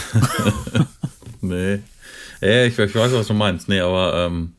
nee. 1.40 1.80
Ja, 2.40 2.64
ich, 2.64 2.78
ich 2.78 2.94
weiß, 2.94 3.12
was 3.12 3.26
du 3.26 3.34
meinst. 3.34 3.68
Nee, 3.68 3.80
aber, 3.80 4.26
ähm, 4.26 4.52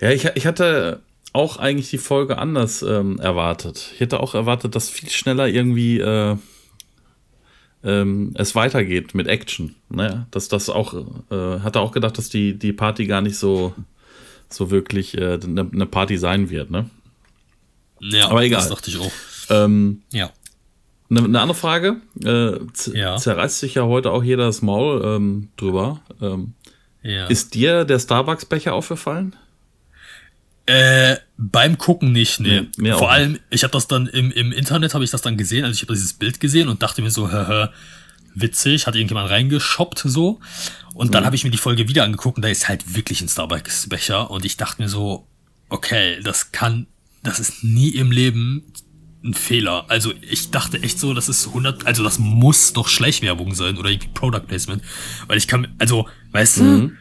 ja, 0.00 0.10
ich, 0.10 0.24
ich 0.34 0.46
hatte 0.46 1.00
auch 1.32 1.56
eigentlich 1.56 1.90
die 1.90 1.98
Folge 1.98 2.38
anders 2.38 2.82
ähm, 2.82 3.18
erwartet. 3.20 3.90
Ich 3.94 4.00
hätte 4.00 4.20
auch 4.20 4.34
erwartet, 4.34 4.74
dass 4.74 4.88
viel 4.88 5.10
schneller 5.10 5.46
irgendwie, 5.48 5.98
äh, 5.98 6.36
ähm, 7.82 8.32
es 8.34 8.54
weitergeht 8.54 9.14
mit 9.14 9.26
Action. 9.26 9.74
Ne? 9.88 10.26
Dass 10.30 10.48
das 10.48 10.68
auch, 10.68 10.94
äh, 11.30 11.60
hatte 11.60 11.80
auch 11.80 11.92
gedacht, 11.92 12.18
dass 12.18 12.28
die, 12.28 12.58
die 12.58 12.72
Party 12.72 13.06
gar 13.06 13.20
nicht 13.20 13.36
so, 13.36 13.74
so 14.48 14.70
wirklich 14.70 15.16
eine 15.16 15.34
äh, 15.34 15.46
ne, 15.46 15.68
ne 15.70 15.86
Party 15.86 16.18
sein 16.18 16.50
wird, 16.50 16.70
ne? 16.70 16.88
Ja, 18.00 18.28
aber 18.28 18.42
egal. 18.42 18.60
Das 18.60 18.70
dachte 18.70 18.90
ich 18.90 18.98
auch. 18.98 19.12
Ähm, 19.50 20.02
ja. 20.12 20.30
Eine, 21.10 21.28
ne 21.28 21.40
andere 21.40 21.58
Frage. 21.58 21.96
Äh, 22.24 22.58
ja. 22.92 23.16
Zerreißt 23.16 23.60
sich 23.60 23.74
ja 23.74 23.82
heute 23.84 24.10
auch 24.10 24.22
jeder 24.22 24.46
das 24.46 24.62
Maul 24.62 25.02
ähm, 25.04 25.48
drüber. 25.56 26.00
Ähm, 26.20 26.54
ja. 27.02 27.26
Ist 27.26 27.54
dir 27.54 27.84
der 27.84 27.98
Starbucks-Becher 27.98 28.72
aufgefallen? 28.72 29.36
Äh, 30.70 31.18
beim 31.36 31.78
Gucken 31.78 32.12
nicht, 32.12 32.38
nee. 32.38 32.62
nee 32.76 32.92
Vor 32.92 33.10
allem, 33.10 33.32
nicht. 33.32 33.42
ich 33.50 33.64
habe 33.64 33.72
das 33.72 33.88
dann 33.88 34.06
im, 34.06 34.30
im 34.30 34.52
Internet, 34.52 34.94
habe 34.94 35.02
ich 35.02 35.10
das 35.10 35.20
dann 35.20 35.36
gesehen, 35.36 35.64
also 35.64 35.74
ich 35.74 35.82
habe 35.82 35.94
dieses 35.94 36.12
Bild 36.12 36.38
gesehen 36.38 36.68
und 36.68 36.80
dachte 36.80 37.02
mir 37.02 37.10
so, 37.10 37.28
hä, 37.28 37.66
witzig, 38.36 38.86
hat 38.86 38.94
irgendjemand 38.94 39.30
reingeshoppt 39.30 39.98
so. 40.04 40.38
Und 40.94 41.08
mhm. 41.08 41.12
dann 41.12 41.24
habe 41.24 41.34
ich 41.34 41.42
mir 41.42 41.50
die 41.50 41.58
Folge 41.58 41.88
wieder 41.88 42.04
angeguckt 42.04 42.36
und 42.36 42.42
da 42.42 42.48
ist 42.48 42.68
halt 42.68 42.94
wirklich 42.94 43.20
ein 43.20 43.28
Starbucks-Becher 43.28 44.30
und 44.30 44.44
ich 44.44 44.58
dachte 44.58 44.80
mir 44.80 44.88
so, 44.88 45.26
okay, 45.70 46.20
das 46.22 46.52
kann, 46.52 46.86
das 47.24 47.40
ist 47.40 47.64
nie 47.64 47.88
im 47.88 48.12
Leben 48.12 48.72
ein 49.24 49.34
Fehler. 49.34 49.86
Also 49.88 50.12
ich 50.20 50.52
dachte 50.52 50.80
echt 50.84 51.00
so, 51.00 51.14
das 51.14 51.28
ist 51.28 51.48
100, 51.48 51.84
also 51.84 52.04
das 52.04 52.20
muss 52.20 52.74
doch 52.74 52.86
Schleichwerbung 52.86 53.56
sein 53.56 53.76
oder 53.76 53.90
irgendwie 53.90 54.10
Product 54.14 54.46
Placement, 54.46 54.84
weil 55.26 55.36
ich 55.36 55.48
kann, 55.48 55.66
also, 55.78 56.08
weißt 56.30 56.58
mhm. 56.58 56.62
du, 56.62 56.92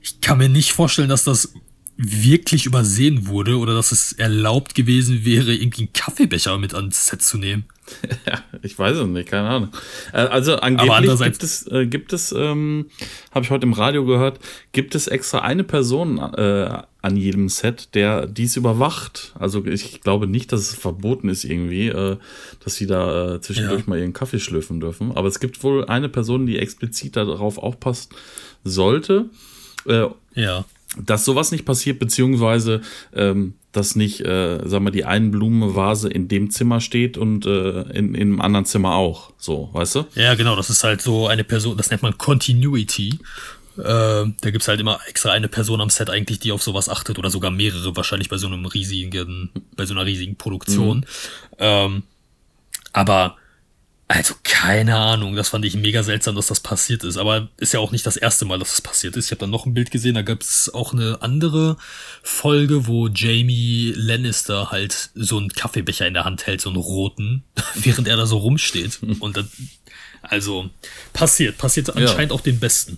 ich 0.00 0.22
kann 0.22 0.38
mir 0.38 0.48
nicht 0.48 0.72
vorstellen, 0.72 1.10
dass 1.10 1.24
das 1.24 1.52
wirklich 2.00 2.64
übersehen 2.64 3.26
wurde 3.26 3.58
oder 3.58 3.74
dass 3.74 3.90
es 3.90 4.12
erlaubt 4.12 4.76
gewesen 4.76 5.24
wäre, 5.24 5.52
irgendwie 5.52 5.82
einen 5.82 5.92
Kaffeebecher 5.92 6.56
mit 6.56 6.72
ans 6.72 7.08
Set 7.08 7.22
zu 7.22 7.36
nehmen. 7.38 7.64
Ja, 8.26 8.42
ich 8.62 8.78
weiß 8.78 8.98
es 8.98 9.06
nicht, 9.06 9.30
keine 9.30 9.48
Ahnung. 9.48 9.70
Äh, 10.12 10.18
also 10.18 10.56
angeblich 10.56 11.18
gibt 11.18 11.42
es, 11.42 11.66
äh, 11.68 11.86
gibt 11.86 12.12
es, 12.12 12.32
ähm, 12.32 12.90
habe 13.32 13.46
ich 13.46 13.50
heute 13.50 13.64
im 13.64 13.72
Radio 13.72 14.04
gehört, 14.04 14.40
gibt 14.72 14.94
es 14.94 15.06
extra 15.06 15.38
eine 15.38 15.64
Person 15.64 16.18
äh, 16.18 16.82
an 17.00 17.16
jedem 17.16 17.48
Set, 17.48 17.94
der 17.94 18.26
dies 18.26 18.56
überwacht. 18.56 19.32
Also 19.38 19.64
ich 19.64 20.02
glaube 20.02 20.26
nicht, 20.26 20.52
dass 20.52 20.60
es 20.60 20.74
verboten 20.74 21.30
ist 21.30 21.44
irgendwie, 21.44 21.88
äh, 21.88 22.18
dass 22.62 22.74
sie 22.74 22.86
da 22.86 23.36
äh, 23.36 23.40
zwischendurch 23.40 23.80
ja. 23.80 23.88
mal 23.88 23.98
ihren 23.98 24.12
Kaffee 24.12 24.38
schlürfen 24.38 24.80
dürfen. 24.80 25.16
Aber 25.16 25.28
es 25.28 25.40
gibt 25.40 25.62
wohl 25.62 25.86
eine 25.86 26.10
Person, 26.10 26.44
die 26.44 26.58
explizit 26.58 27.16
darauf 27.16 27.56
aufpassen 27.56 28.10
sollte. 28.64 29.30
Äh, 29.86 30.08
ja 30.34 30.66
dass 31.04 31.24
sowas 31.24 31.52
nicht 31.52 31.64
passiert, 31.64 31.98
beziehungsweise 31.98 32.82
ähm, 33.14 33.54
dass 33.72 33.96
nicht, 33.96 34.20
äh, 34.20 34.60
sag 34.64 34.80
mal, 34.80 34.90
die 34.90 35.04
Einblumenvase 35.04 36.08
in 36.08 36.28
dem 36.28 36.50
Zimmer 36.50 36.80
steht 36.80 37.16
und 37.16 37.46
äh, 37.46 37.82
in, 37.90 38.14
in 38.14 38.28
einem 38.28 38.40
anderen 38.40 38.64
Zimmer 38.64 38.94
auch. 38.94 39.32
So, 39.38 39.70
weißt 39.72 39.94
du? 39.96 40.04
Ja, 40.14 40.34
genau, 40.34 40.56
das 40.56 40.70
ist 40.70 40.84
halt 40.84 41.02
so 41.02 41.28
eine 41.28 41.44
Person, 41.44 41.76
das 41.76 41.90
nennt 41.90 42.02
man 42.02 42.16
Continuity. 42.16 43.18
Äh, 43.76 43.82
da 43.84 44.50
gibt's 44.50 44.66
halt 44.66 44.80
immer 44.80 44.98
extra 45.06 45.30
eine 45.30 45.48
Person 45.48 45.80
am 45.80 45.90
Set 45.90 46.10
eigentlich, 46.10 46.40
die 46.40 46.50
auf 46.50 46.62
sowas 46.62 46.88
achtet, 46.88 47.18
oder 47.18 47.30
sogar 47.30 47.50
mehrere, 47.50 47.94
wahrscheinlich 47.94 48.28
bei 48.28 48.38
so 48.38 48.48
einem 48.48 48.66
riesigen, 48.66 49.50
bei 49.76 49.86
so 49.86 49.94
einer 49.94 50.04
riesigen 50.04 50.36
Produktion. 50.36 50.98
Mhm. 50.98 51.04
Ähm, 51.58 52.02
aber 52.92 53.36
also 54.10 54.34
keine 54.42 54.96
Ahnung, 54.96 55.36
das 55.36 55.50
fand 55.50 55.66
ich 55.66 55.76
mega 55.76 56.02
seltsam, 56.02 56.34
dass 56.34 56.46
das 56.46 56.60
passiert 56.60 57.04
ist. 57.04 57.18
Aber 57.18 57.48
ist 57.58 57.74
ja 57.74 57.80
auch 57.80 57.92
nicht 57.92 58.06
das 58.06 58.16
erste 58.16 58.46
Mal, 58.46 58.58
dass 58.58 58.70
das 58.70 58.80
passiert 58.80 59.16
ist. 59.16 59.26
Ich 59.26 59.30
habe 59.32 59.40
dann 59.40 59.50
noch 59.50 59.66
ein 59.66 59.74
Bild 59.74 59.90
gesehen, 59.90 60.14
da 60.14 60.22
gab 60.22 60.40
es 60.40 60.72
auch 60.72 60.94
eine 60.94 61.18
andere 61.20 61.76
Folge, 62.22 62.86
wo 62.86 63.08
Jamie 63.08 63.92
Lannister 63.94 64.70
halt 64.70 65.10
so 65.14 65.36
einen 65.36 65.50
Kaffeebecher 65.50 66.06
in 66.06 66.14
der 66.14 66.24
Hand 66.24 66.46
hält, 66.46 66.62
so 66.62 66.70
einen 66.70 66.78
roten, 66.78 67.44
während 67.74 68.08
er 68.08 68.16
da 68.16 68.24
so 68.24 68.38
rumsteht. 68.38 68.98
Und 69.20 69.36
dann, 69.36 69.50
also 70.22 70.70
passiert, 71.12 71.58
passiert 71.58 71.94
anscheinend 71.94 72.30
ja. 72.30 72.36
auch 72.36 72.40
den 72.40 72.58
Besten. 72.58 72.96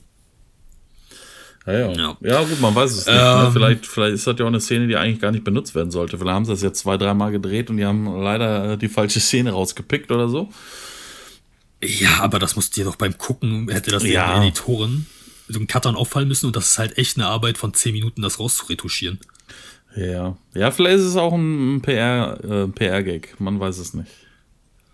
Ja, 1.67 1.73
ja. 1.73 1.93
ja. 1.93 2.17
ja 2.21 2.43
gut, 2.45 2.61
man 2.61 2.73
weiß 2.73 2.91
es 2.93 3.07
nicht. 3.07 3.17
Ne? 3.17 3.43
Ähm, 3.47 3.53
vielleicht, 3.53 3.87
vielleicht 3.87 4.15
ist 4.15 4.29
das 4.29 4.39
ja 4.39 4.45
auch 4.45 4.49
eine 4.49 4.61
Szene, 4.61 4.87
die 4.87 4.97
eigentlich 4.97 5.21
gar 5.21 5.33
nicht 5.33 5.43
benutzt 5.43 5.75
werden 5.75 5.91
sollte. 5.91 6.19
Vielleicht 6.19 6.35
haben 6.35 6.45
sie 6.45 6.53
das 6.53 6.63
jetzt 6.63 6.79
zwei, 6.79 6.97
dreimal 6.97 7.33
gedreht 7.33 7.69
und 7.69 7.79
die 7.79 7.85
haben 7.85 8.23
leider 8.23 8.77
die 8.77 8.89
falsche 8.89 9.19
Szene 9.19 9.51
rausgepickt 9.51 10.13
oder 10.13 10.29
so. 10.29 10.51
Ja, 11.83 12.21
aber 12.21 12.39
das 12.39 12.57
musst 12.57 12.77
dir 12.77 12.85
doch 12.85 12.97
beim 12.97 13.17
Gucken, 13.17 13.69
hätte 13.71 13.91
das 13.91 14.05
ja. 14.05 14.35
den 14.35 14.43
Editoren, 14.43 15.07
so 15.49 15.59
ein 15.59 15.67
Cuttern 15.67 15.97
auffallen 15.97 16.29
müssen 16.29 16.47
und 16.47 16.57
das 16.57 16.73
ist 16.73 16.79
halt 16.79 16.99
echt 16.99 17.17
eine 17.17 17.27
Arbeit 17.27 17.59
von 17.59 17.73
10 17.73 17.93
Minuten, 17.93 18.23
das 18.23 18.39
rauszuretuschieren. 18.39 19.19
Ja. 19.97 20.37
Ja, 20.55 20.71
vielleicht 20.71 20.99
ist 20.99 21.07
es 21.07 21.17
auch 21.17 21.33
ein 21.33 21.81
PR, 21.83 22.39
äh, 22.45 22.69
PR-Gag, 22.69 23.41
man 23.41 23.59
weiß 23.59 23.79
es 23.79 23.95
nicht. 23.95 24.11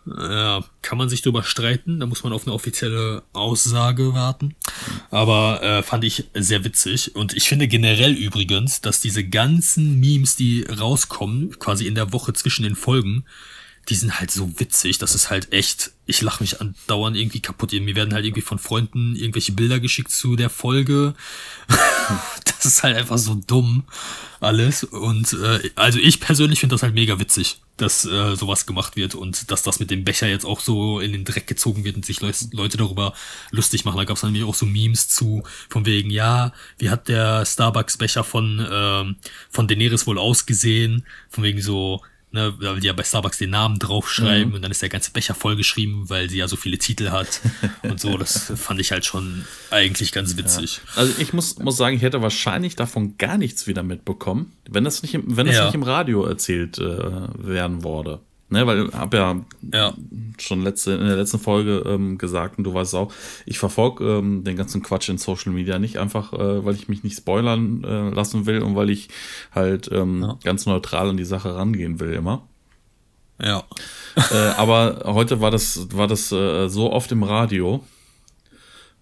Ja, 0.07 0.64
kann 0.83 0.99
man 0.99 1.09
sich 1.09 1.23
drüber 1.23 1.43
streiten, 1.43 1.99
da 1.99 2.07
muss 2.07 2.23
man 2.23 2.33
auf 2.33 2.47
eine 2.47 2.55
offizielle 2.55 3.25
Aussage 3.33 4.14
warten. 4.14 4.55
Aber 5.11 5.61
äh, 5.62 5.83
fand 5.83 6.05
ich 6.05 6.28
sehr 6.33 6.64
witzig. 6.64 7.16
Und 7.16 7.35
ich 7.35 7.49
finde 7.49 7.66
generell 7.66 8.12
übrigens, 8.12 8.81
dass 8.81 9.00
diese 9.00 9.25
ganzen 9.25 9.99
Memes, 9.99 10.37
die 10.37 10.62
rauskommen, 10.62 11.59
quasi 11.59 11.88
in 11.88 11.97
der 11.97 12.12
Woche 12.12 12.33
zwischen 12.35 12.62
den 12.62 12.76
Folgen, 12.76 13.25
die 13.88 13.95
sind 13.95 14.19
halt 14.19 14.31
so 14.31 14.59
witzig, 14.59 14.99
das 14.99 15.14
ist 15.14 15.31
halt 15.31 15.52
echt, 15.52 15.93
ich 16.07 16.21
lache 16.21 16.43
mich 16.43 16.61
andauernd 16.61 17.16
irgendwie 17.16 17.40
kaputt. 17.40 17.73
Mir 17.73 17.95
werden 17.95 18.14
halt 18.14 18.25
irgendwie 18.25 18.43
von 18.43 18.59
Freunden 18.59 19.14
irgendwelche 19.14 19.52
Bilder 19.52 19.78
geschickt 19.78 20.11
zu 20.11 20.35
der 20.35 20.50
Folge. 20.50 21.14
das 22.45 22.66
ist 22.66 22.83
halt 22.83 22.97
einfach 22.97 23.19
so 23.19 23.35
dumm 23.47 23.85
alles. 24.40 24.83
Und 24.83 25.33
äh, 25.35 25.71
also 25.76 26.00
ich 26.00 26.21
persönlich 26.21 26.59
finde 26.59 26.75
das 26.75 26.83
halt 26.83 26.95
mega 26.95 27.21
witzig, 27.21 27.61
dass 27.76 28.05
äh, 28.05 28.35
sowas 28.35 28.66
gemacht 28.66 28.97
wird 28.97 29.14
und 29.14 29.50
dass 29.52 29.62
das 29.62 29.78
mit 29.78 29.90
dem 29.90 30.02
Becher 30.02 30.26
jetzt 30.26 30.47
auch 30.47 30.61
so 30.61 30.99
in 30.99 31.12
den 31.12 31.25
Dreck 31.25 31.47
gezogen 31.47 31.85
wird 31.85 31.95
und 31.95 32.05
sich 32.05 32.21
Le 32.21 32.33
Leute 32.50 32.76
darüber 32.76 33.14
lustig 33.52 33.85
machen. 33.85 33.99
Da 33.99 34.05
gab 34.05 34.16
es 34.16 34.23
nämlich 34.25 34.45
auch 34.45 34.55
so 34.55 34.66
Memes 34.66 35.09
zu, 35.09 35.45
von 35.69 35.87
wegen, 35.87 36.11
ja, 36.11 36.52
wie 36.78 36.90
hat 36.90 37.07
der 37.07 37.47
Starbucks-Becher 37.47 38.25
von, 38.25 38.66
ähm, 38.69 39.16
von 39.50 39.69
Daenerys 39.69 40.09
wohl 40.09 40.19
ausgesehen? 40.19 41.07
Von 41.31 41.45
wegen 41.45 41.62
so, 41.62 42.02
ne, 42.37 42.55
weil 42.59 42.81
die 42.81 42.87
ja 42.87 42.93
bei 42.93 43.02
Starbucks 43.02 43.38
den 43.38 43.50
Namen 43.50 43.78
draufschreiben 43.78 44.50
mhm. 44.50 44.55
und 44.55 44.62
dann 44.62 44.71
ist 44.71 44.83
der 44.83 44.88
ganze 44.88 45.11
Becher 45.11 45.35
vollgeschrieben, 45.35 46.09
weil 46.09 46.31
sie 46.31 46.37
ja 46.37 46.47
so 46.47 46.57
viele 46.57 46.78
Titel 46.78 47.11
hat 47.11 47.40
und 47.83 47.99
so. 47.99 48.16
Das 48.16 48.52
fand 48.55 48.78
ich 48.78 48.93
halt 48.93 49.05
schon 49.05 49.45
eigentlich 49.71 50.12
ganz 50.12 50.37
witzig. 50.37 50.81
Ja. 50.85 51.00
Also 51.00 51.14
ich 51.19 51.33
muss, 51.33 51.59
muss 51.59 51.76
sagen, 51.76 51.97
ich 51.97 52.02
hätte 52.02 52.23
wahrscheinlich 52.23 52.76
davon 52.76 53.16
gar 53.16 53.38
nichts 53.38 53.66
wieder 53.66 53.83
mitbekommen, 53.83 54.52
wenn 54.69 54.85
das 54.85 55.02
nicht 55.02 55.14
im, 55.14 55.37
wenn 55.37 55.47
das 55.47 55.57
ja. 55.57 55.64
nicht 55.64 55.75
im 55.75 55.83
Radio 55.83 56.25
erzählt 56.25 56.78
äh, 56.78 56.83
werden 56.83 57.83
wurde. 57.83 58.21
Ne, 58.49 58.65
weil 58.65 58.87
ich 58.87 58.95
habe 58.95 59.17
ja, 59.17 59.37
ja, 59.73 59.95
schon 60.38 60.62
letzte, 60.62 60.93
in 60.93 61.07
der 61.07 61.17
letzten 61.17 61.41
Folge 61.41 61.83
ähm, 61.85 62.17
gesagt, 62.17 62.59
und 62.59 62.65
du 62.65 62.73
weißt 62.73 62.95
auch, 62.95 63.12
ich 63.45 63.59
verfolge 63.59 64.05
ähm, 64.05 64.45
den 64.45 64.57
ganzen 64.57 64.85
Quatsch 64.85 65.09
in 65.09 65.19
Social 65.19 65.53
Media 65.53 65.81
nicht 65.81 65.99
einfach, 65.99 66.33
äh, 66.33 66.65
weil 66.65 66.76
ich 66.76 66.88
mich 66.88 67.03
nicht 67.03 67.17
spoilern 67.17 67.83
äh, 67.83 68.11
lassen 68.11 68.47
will 68.47 68.62
und 68.62 68.76
weil 68.76 68.91
ich 68.91 69.09
halt 69.53 69.91
ähm, 69.91 70.23
ja. 70.23 70.38
ganz 70.45 70.65
neutral 70.65 71.09
an 71.11 71.17
die 71.17 71.25
Sache 71.25 71.57
rangehen 71.57 71.99
will 71.99 72.12
immer. 72.12 72.47
Ja. 73.43 73.65
äh, 74.31 74.37
aber 74.57 75.03
heute 75.07 75.41
war 75.41 75.50
das, 75.50 75.88
war 75.93 76.07
das 76.07 76.31
äh, 76.31 76.69
so 76.69 76.93
oft 76.93 77.11
im 77.11 77.25
Radio, 77.25 77.85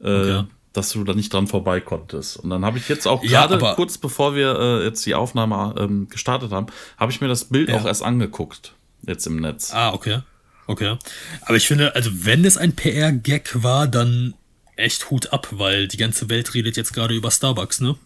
äh, 0.00 0.08
okay. 0.08 0.44
dass 0.72 0.90
du 0.92 1.04
da 1.04 1.12
nicht 1.12 1.30
dran 1.30 1.48
vorbei 1.48 1.80
konntest. 1.80 2.38
Und 2.38 2.48
dann 2.48 2.64
habe 2.64 2.78
ich 2.78 2.88
jetzt 2.88 3.06
auch 3.06 3.20
gerade 3.20 3.58
ja, 3.60 3.74
kurz 3.74 3.98
bevor 3.98 4.34
wir 4.34 4.58
äh, 4.58 4.84
jetzt 4.84 5.04
die 5.04 5.14
Aufnahme 5.14 5.74
ähm, 5.78 6.08
gestartet 6.08 6.50
haben, 6.50 6.68
habe 6.96 7.12
ich 7.12 7.20
mir 7.20 7.28
das 7.28 7.44
Bild 7.44 7.70
auch 7.70 7.84
erst 7.84 8.02
angeguckt 8.02 8.72
jetzt 9.06 9.26
im 9.26 9.36
Netz. 9.36 9.72
Ah, 9.72 9.92
okay. 9.92 10.20
Okay. 10.66 10.96
Aber 11.42 11.56
ich 11.56 11.66
finde, 11.66 11.94
also 11.94 12.10
wenn 12.12 12.44
es 12.44 12.56
ein 12.56 12.74
PR-Gag 12.74 13.62
war, 13.62 13.86
dann 13.86 14.34
echt 14.76 15.10
Hut 15.10 15.32
ab, 15.32 15.48
weil 15.52 15.88
die 15.88 15.96
ganze 15.96 16.28
Welt 16.28 16.54
redet 16.54 16.76
jetzt 16.76 16.94
gerade 16.94 17.14
über 17.14 17.30
Starbucks, 17.30 17.80
ne? 17.80 17.96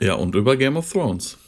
Ja, 0.00 0.14
und 0.14 0.34
über 0.34 0.56
Game 0.56 0.76
of 0.76 0.90
Thrones. 0.90 1.38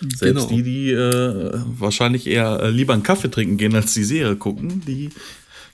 Selbst 0.00 0.20
genau. 0.20 0.46
die, 0.48 0.62
die 0.62 0.90
äh, 0.90 1.52
wahrscheinlich 1.78 2.26
eher 2.26 2.60
äh, 2.60 2.70
lieber 2.70 2.94
einen 2.94 3.02
Kaffee 3.02 3.30
trinken 3.30 3.56
gehen, 3.56 3.74
als 3.74 3.94
die 3.94 4.04
Serie 4.04 4.36
gucken, 4.36 4.82
die 4.84 5.10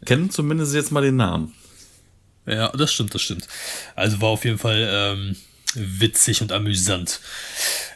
kennen 0.05 0.31
zumindest 0.31 0.75
jetzt 0.75 0.93
mal 0.93 1.03
den 1.03 1.17
Namen. 1.17 1.55
Ja, 2.47 2.69
das 2.71 2.93
stimmt, 2.93 3.15
das 3.15 3.23
stimmt. 3.23 3.47
Also 3.95 4.21
war 4.21 4.29
auf 4.31 4.45
jeden 4.45 4.59
Fall 4.59 4.89
ähm, 4.91 5.37
witzig 5.75 6.43
und 6.43 6.53
amüsant. 6.53 7.21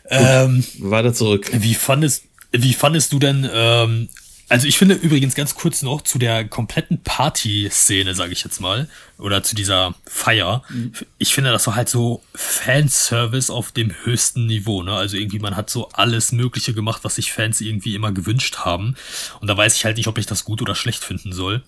Gut, 0.05 0.19
ähm, 0.21 0.65
weiter 0.79 1.13
zurück. 1.13 1.51
Wie 1.53 1.75
fandest, 1.75 2.25
wie 2.63 2.75
fandest 2.75 3.13
du 3.13 3.19
denn, 3.19 3.49
ähm, 3.53 4.09
also 4.49 4.69
ich 4.69 4.79
finde 4.79 4.95
übrigens 4.95 5.35
ganz 5.35 5.55
kurz 5.55 5.83
noch 5.83 6.03
zu 6.03 6.19
der 6.19 6.47
kompletten 6.47 7.03
Party-Szene, 7.03 8.15
sage 8.15 8.33
ich 8.33 8.45
jetzt 8.45 8.61
mal, 8.61 8.89
oder 9.19 9.43
zu 9.43 9.55
dieser 9.55 9.95
Feier. 10.07 10.63
Mhm. 10.69 10.93
Ich 11.19 11.35
finde, 11.35 11.51
das 11.51 11.67
war 11.67 11.75
halt 11.75 11.89
so 11.89 12.23
Fanservice 12.35 13.51
auf 13.51 13.73
dem 13.73 13.93
höchsten 14.05 14.47
Niveau. 14.47 14.83
Ne? 14.83 14.93
Also 14.93 15.17
irgendwie, 15.17 15.39
man 15.39 15.57
hat 15.57 15.71
so 15.71 15.89
alles 15.91 16.33
Mögliche 16.33 16.75
gemacht, 16.75 17.05
was 17.05 17.17
sich 17.17 17.33
Fans 17.33 17.61
irgendwie 17.61 17.95
immer 17.95 18.13
gewünscht 18.13 18.59
haben. 18.59 18.97
Und 19.41 19.49
da 19.49 19.57
weiß 19.57 19.77
ich 19.77 19.85
halt 19.85 19.97
nicht, 19.97 20.09
ob 20.09 20.19
ich 20.19 20.27
das 20.27 20.45
gut 20.45 20.61
oder 20.61 20.75
schlecht 20.75 21.03
finden 21.03 21.33
soll. 21.33 21.63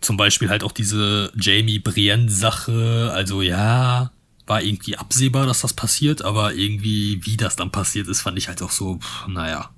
Zum 0.00 0.16
Beispiel 0.16 0.50
halt 0.50 0.62
auch 0.62 0.72
diese 0.72 1.32
Jamie 1.40 1.78
Brienne-Sache. 1.78 3.10
Also 3.14 3.40
ja, 3.40 4.10
war 4.46 4.62
irgendwie 4.62 4.96
absehbar, 4.96 5.46
dass 5.46 5.60
das 5.60 5.74
passiert, 5.74 6.22
aber 6.22 6.54
irgendwie, 6.54 7.24
wie 7.24 7.36
das 7.36 7.56
dann 7.56 7.70
passiert 7.70 8.08
ist, 8.08 8.22
fand 8.22 8.38
ich 8.38 8.48
halt 8.48 8.62
auch 8.62 8.70
so, 8.70 8.98
pff, 8.98 9.28
naja. 9.28 9.70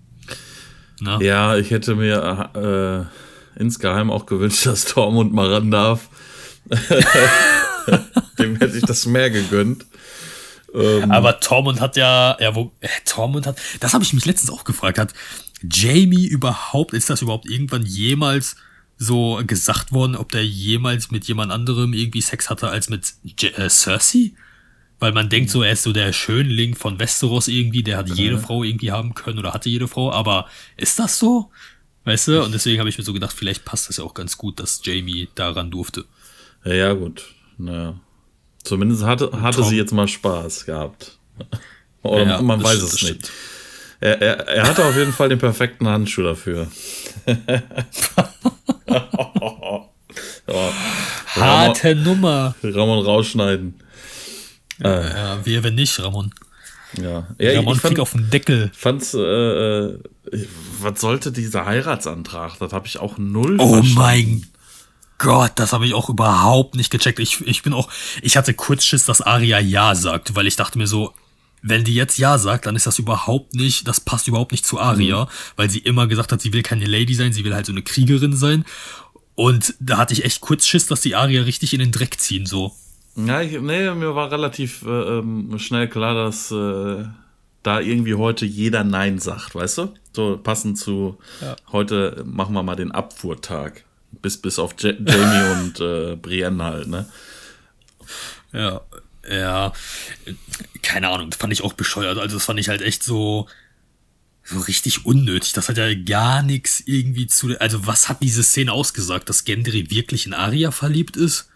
Ne? 1.01 1.19
Ja, 1.23 1.57
ich 1.57 1.71
hätte 1.71 1.95
mir 1.95 3.11
äh, 3.57 3.61
insgeheim 3.61 4.11
auch 4.11 4.27
gewünscht, 4.27 4.67
dass 4.67 4.85
Tormund 4.85 5.33
mal 5.33 5.53
ran 5.53 5.71
darf. 5.71 6.09
Dem 8.39 8.57
hätte 8.57 8.77
ich 8.77 8.85
das 8.85 9.07
mehr 9.07 9.31
gegönnt. 9.31 9.87
Ähm, 10.75 11.11
aber 11.11 11.41
Tormund 11.41 11.81
hat 11.81 11.97
ja, 11.97 12.37
ja, 12.41 12.55
wo, 12.55 12.73
äh, 12.81 12.89
Tormund 13.05 13.47
hat, 13.47 13.59
das 13.81 13.95
habe 13.95 14.05
ich 14.05 14.13
mich 14.13 14.27
letztens 14.27 14.51
auch 14.51 14.65
gefragt, 14.65 14.99
hat 14.99 15.15
Jamie 15.63 16.27
überhaupt, 16.27 16.93
ist 16.93 17.09
das 17.09 17.23
überhaupt 17.23 17.49
irgendwann 17.49 17.85
jemals 17.85 18.57
so 18.99 19.41
gesagt 19.47 19.93
worden, 19.93 20.17
ob 20.17 20.31
der 20.33 20.45
jemals 20.45 21.11
mit 21.11 21.25
jemand 21.27 21.53
anderem 21.53 21.95
irgendwie 21.95 22.21
Sex 22.21 22.51
hatte 22.51 22.69
als 22.69 22.89
mit 22.89 23.15
J 23.23 23.57
äh, 23.59 23.71
Cersei? 23.71 24.33
Weil 24.99 25.13
man 25.13 25.29
denkt 25.29 25.51
so, 25.51 25.63
er 25.63 25.73
ist 25.73 25.85
so 25.85 25.93
der 25.93 26.13
Schönling 26.13 26.75
von 26.75 26.99
Westeros 26.99 27.47
irgendwie, 27.47 27.83
der 27.83 27.99
hat 27.99 28.09
jede 28.09 28.39
Frau 28.39 28.65
irgendwie 28.65 28.91
haben 28.91 29.15
können 29.15 29.39
oder 29.39 29.55
hatte 29.55 29.69
jede 29.69 29.87
Frau, 29.87 30.13
aber 30.13 30.47
ist 30.77 30.99
das 30.99 31.19
so? 31.19 31.51
Weißt 32.05 32.29
du? 32.29 32.43
Und 32.43 32.53
deswegen 32.53 32.81
habe 32.81 32.89
ich 32.89 32.99
mir 32.99 33.05
so 33.05 33.13
gedacht, 33.13 33.35
vielleicht 33.37 33.65
passt 33.65 33.89
das 33.89 33.99
ja 33.99 34.05
auch 34.05 34.15
ganz 34.15 34.37
gut, 34.37 34.59
dass 34.59 34.81
Jamie 34.83 35.29
daran 35.35 35.71
durfte. 35.71 36.05
Ja, 36.65 36.73
ja 36.73 36.93
gut. 36.95 37.25
Naja. 37.59 38.01
Zumindest 38.65 39.05
hatte, 39.05 39.31
hatte 39.41 39.63
sie 39.63 39.77
jetzt 39.77 39.93
mal 39.93 40.09
Spaß 40.09 40.67
gehabt. 40.67 41.19
Oder 42.03 42.25
ja, 42.25 42.43
man 42.43 42.63
weiß 42.63 42.83
es 42.83 43.03
nicht. 43.03 43.31
Er, 44.01 44.21
er, 44.21 44.49
er 44.49 44.69
hatte 44.69 44.85
auf 44.85 44.97
jeden 44.97 45.13
Fall 45.13 45.29
den 45.29 45.39
perfekten 45.39 45.89
Handschuh 45.89 46.23
dafür. 46.23 46.69
oh. 48.87 49.89
Harte 51.27 51.95
Nummer. 51.95 52.55
Ramon 52.63 53.05
rausschneiden. 53.05 53.75
Äh, 54.83 54.89
ja, 54.89 55.45
wir, 55.45 55.63
wenn 55.63 55.75
nicht, 55.75 55.99
Ramon. 56.01 56.33
Ja, 56.97 57.27
ja 57.39 57.53
Ramon 57.59 57.77
ich 57.77 57.81
fand, 57.81 58.01
auf 58.01 58.13
den 58.13 58.31
Deckel. 58.31 58.71
Fand's, 58.75 59.15
äh, 59.15 59.19
äh, 59.19 59.99
was 60.81 61.01
sollte 61.01 61.33
dieser 61.33 61.67
Heiratsantrag? 61.67 62.59
Das 62.59 62.73
habe 62.73 62.87
ich 62.87 62.99
auch 62.99 63.19
null 63.19 63.57
Oh 63.61 63.75
verstanden. 63.75 63.95
mein 63.95 64.47
Gott, 65.19 65.53
das 65.57 65.73
habe 65.73 65.85
ich 65.87 65.95
auch 65.95 66.09
überhaupt 66.09 66.77
nicht 66.77 66.91
gecheckt. 66.91 67.19
Ich, 67.19 67.45
ich 67.47 67.63
bin 67.63 67.73
auch, 67.73 67.89
ich 68.23 68.37
hatte 68.37 68.55
kurz 68.55 68.85
Schiss, 68.85 69.05
dass 69.05 69.21
Aria 69.21 69.59
Ja 69.59 69.95
sagt, 69.95 70.37
weil 70.37 70.47
ich 70.47 70.55
dachte 70.55 70.79
mir 70.79 70.87
so, 70.87 71.13
wenn 71.61 71.83
die 71.83 71.95
jetzt 71.95 72.19
Ja 72.19 72.39
sagt, 72.39 72.67
dann 72.67 72.77
ist 72.77 72.87
das 72.87 73.01
überhaupt 73.01 73.55
nicht, 73.55 73.89
das 73.89 74.01
passt 74.01 74.29
überhaupt 74.29 74.53
nicht 74.53 74.65
zu 74.65 74.79
Aria, 74.79 75.25
mhm. 75.25 75.29
weil 75.57 75.71
sie 75.71 75.81
immer 75.81 76.07
gesagt 76.07 76.31
hat, 76.31 76.41
sie 76.41 76.53
will 76.53 76.63
keine 76.63 76.87
Lady 76.87 77.15
sein, 77.15 77.33
sie 77.33 77.45
will 77.45 77.55
halt 77.55 77.67
so 77.67 77.73
eine 77.73 77.83
Kriegerin 77.83 78.37
sein. 78.37 78.65
Und 79.35 79.75
da 79.81 79.99
hatte 79.99 80.13
ich 80.13 80.25
echt 80.25 80.41
kurz 80.41 80.67
Schiss, 80.67 80.87
dass 80.87 81.01
die 81.01 81.17
Aria 81.17 81.43
richtig 81.43 81.73
in 81.73 81.81
den 81.81 81.93
Dreck 81.93 82.21
ziehen, 82.21 82.47
so. 82.47 82.73
Ja, 83.27 83.43
ich, 83.43 83.61
nee, 83.61 83.91
mir 83.95 84.15
war 84.15 84.31
relativ 84.31 84.83
äh, 84.83 85.19
ähm, 85.19 85.59
schnell 85.59 85.89
klar, 85.89 86.15
dass 86.15 86.53
äh, 86.53 87.05
da 87.65 87.81
irgendwie 87.81 88.15
heute 88.15 88.47
jeder 88.47 88.85
Nein 88.85 89.19
sagt, 89.19 89.57
weißt 89.57 89.79
du? 89.79 89.95
So 90.13 90.39
passend 90.39 90.79
zu 90.79 91.19
ja. 91.41 91.57
heute 91.73 92.23
machen 92.25 92.55
wir 92.55 92.63
mal 92.63 92.77
den 92.77 92.93
Abfuhrtag. 92.93 93.85
Bis, 94.23 94.37
bis 94.41 94.59
auf 94.61 94.75
J 94.79 94.97
Jamie 95.01 95.53
und 95.61 95.81
äh, 95.81 96.17
Brienne 96.17 96.63
halt, 96.63 96.87
ne? 96.87 97.09
Ja, 98.53 98.83
ja. 99.29 99.73
Keine 100.83 101.09
Ahnung, 101.09 101.31
das 101.31 101.41
fand 101.41 101.53
ich 101.53 101.63
auch 101.63 101.73
bescheuert. 101.73 102.19
Also, 102.19 102.37
das 102.37 102.45
fand 102.45 102.61
ich 102.61 102.69
halt 102.69 102.83
echt 102.83 103.03
so 103.03 103.49
so 104.45 104.61
richtig 104.61 105.05
unnötig. 105.05 105.53
Das 105.53 105.69
hat 105.69 105.77
ja 105.77 105.93
gar 105.93 106.43
nichts 106.43 106.83
irgendwie 106.87 107.27
zu. 107.27 107.61
Also, 107.61 107.87
was 107.87 108.09
hat 108.09 108.23
diese 108.23 108.45
Szene 108.45 108.73
ausgesagt, 108.73 109.29
dass 109.29 109.45
Gendry 109.45 109.91
wirklich 109.91 110.25
in 110.25 110.35
Aria 110.35 110.71
verliebt 110.71 111.17
ist? 111.17 111.51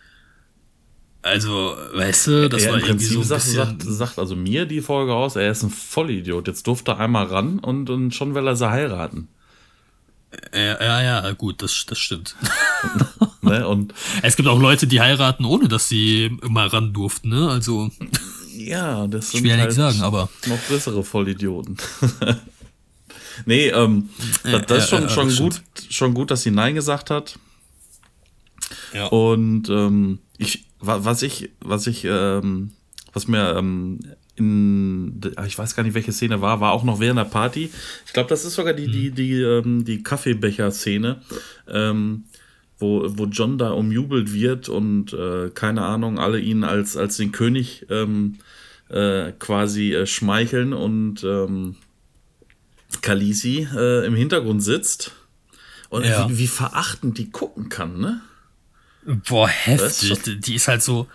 Also, 1.22 1.76
weißt 1.94 2.26
du, 2.26 2.48
das 2.48 2.64
er 2.64 2.72
war 2.72 2.80
irgendwie 2.80 3.04
so 3.04 3.20
ein 3.20 3.24
sagt, 3.24 3.42
sagt, 3.42 3.82
sagt, 3.82 4.18
also 4.18 4.34
mir 4.34 4.66
die 4.66 4.80
Folge 4.80 5.14
aus, 5.14 5.36
er 5.36 5.52
ist 5.52 5.62
ein 5.62 5.70
Vollidiot. 5.70 6.48
Jetzt 6.48 6.66
durfte 6.66 6.92
er 6.92 6.98
einmal 6.98 7.26
ran 7.26 7.60
und, 7.60 7.88
und 7.90 8.12
schon 8.12 8.34
will 8.34 8.46
er 8.46 8.56
sie 8.56 8.68
heiraten. 8.68 9.28
Ja, 10.52 10.82
ja, 10.82 11.02
ja 11.02 11.32
gut, 11.32 11.62
das, 11.62 11.84
das 11.86 11.98
stimmt. 11.98 12.36
ne, 13.42 13.68
und 13.68 13.94
es 14.22 14.34
gibt 14.36 14.48
auch 14.48 14.58
Leute, 14.58 14.86
die 14.86 15.00
heiraten, 15.00 15.44
ohne 15.44 15.68
dass 15.68 15.88
sie 15.88 16.36
mal 16.42 16.66
ran 16.68 16.92
durften, 16.92 17.28
ne? 17.28 17.48
Also. 17.50 17.90
Ja, 18.56 19.06
das 19.06 19.30
sind 19.30 19.40
schwer 19.40 19.58
halt 19.58 19.68
nicht 19.68 19.76
sagen, 19.76 20.02
aber. 20.02 20.28
Noch 20.46 20.58
bessere 20.58 21.04
Vollidioten. 21.04 21.76
nee, 23.46 23.68
ähm, 23.68 24.08
das, 24.42 24.66
das 24.66 24.84
ist 24.84 24.90
schon, 24.90 25.08
schon, 25.08 25.36
gut, 25.36 25.62
schon 25.88 26.14
gut, 26.14 26.30
dass 26.30 26.42
sie 26.42 26.50
Nein 26.50 26.74
gesagt 26.74 27.10
hat. 27.10 27.38
Ja. 28.94 29.06
Und 29.06 29.68
ähm, 29.68 30.18
ich, 30.38 30.66
was 30.82 31.22
ich, 31.22 31.50
was 31.60 31.86
ich, 31.86 32.04
ähm, 32.04 32.72
was 33.12 33.28
mir 33.28 33.56
ähm, 33.56 34.00
in, 34.36 35.20
ich 35.46 35.58
weiß 35.58 35.76
gar 35.76 35.82
nicht, 35.82 35.94
welche 35.94 36.12
Szene 36.12 36.40
war, 36.40 36.60
war 36.60 36.72
auch 36.72 36.84
noch 36.84 37.00
während 37.00 37.18
der 37.18 37.24
Party. 37.24 37.70
Ich 38.06 38.12
glaube, 38.12 38.28
das 38.28 38.44
ist 38.44 38.54
sogar 38.54 38.74
die, 38.74 38.86
die, 38.86 39.10
die, 39.10 39.40
ähm, 39.40 39.84
die 39.84 40.02
Kaffeebecher-Szene, 40.02 41.20
ähm, 41.68 42.24
wo, 42.78 43.04
wo 43.06 43.26
John 43.26 43.58
da 43.58 43.70
umjubelt 43.70 44.32
wird 44.32 44.68
und 44.68 45.12
äh, 45.12 45.50
keine 45.50 45.82
Ahnung, 45.82 46.18
alle 46.18 46.40
ihn 46.40 46.64
als, 46.64 46.96
als 46.96 47.16
den 47.18 47.32
König 47.32 47.86
ähm, 47.90 48.38
äh, 48.88 49.32
quasi 49.38 49.94
äh, 49.94 50.06
schmeicheln 50.06 50.72
und 50.72 51.22
ähm, 51.24 51.76
Kalisi 53.02 53.68
äh, 53.74 54.06
im 54.06 54.14
Hintergrund 54.14 54.62
sitzt. 54.62 55.12
Und 55.90 56.06
ja. 56.06 56.28
wie, 56.28 56.38
wie 56.38 56.46
verachtend 56.46 57.18
die 57.18 57.30
gucken 57.30 57.68
kann, 57.68 58.00
ne? 58.00 58.22
Boah, 59.04 59.48
heftig. 59.48 60.40
Die 60.40 60.54
ist 60.54 60.68
halt 60.68 60.82
so, 60.82 61.08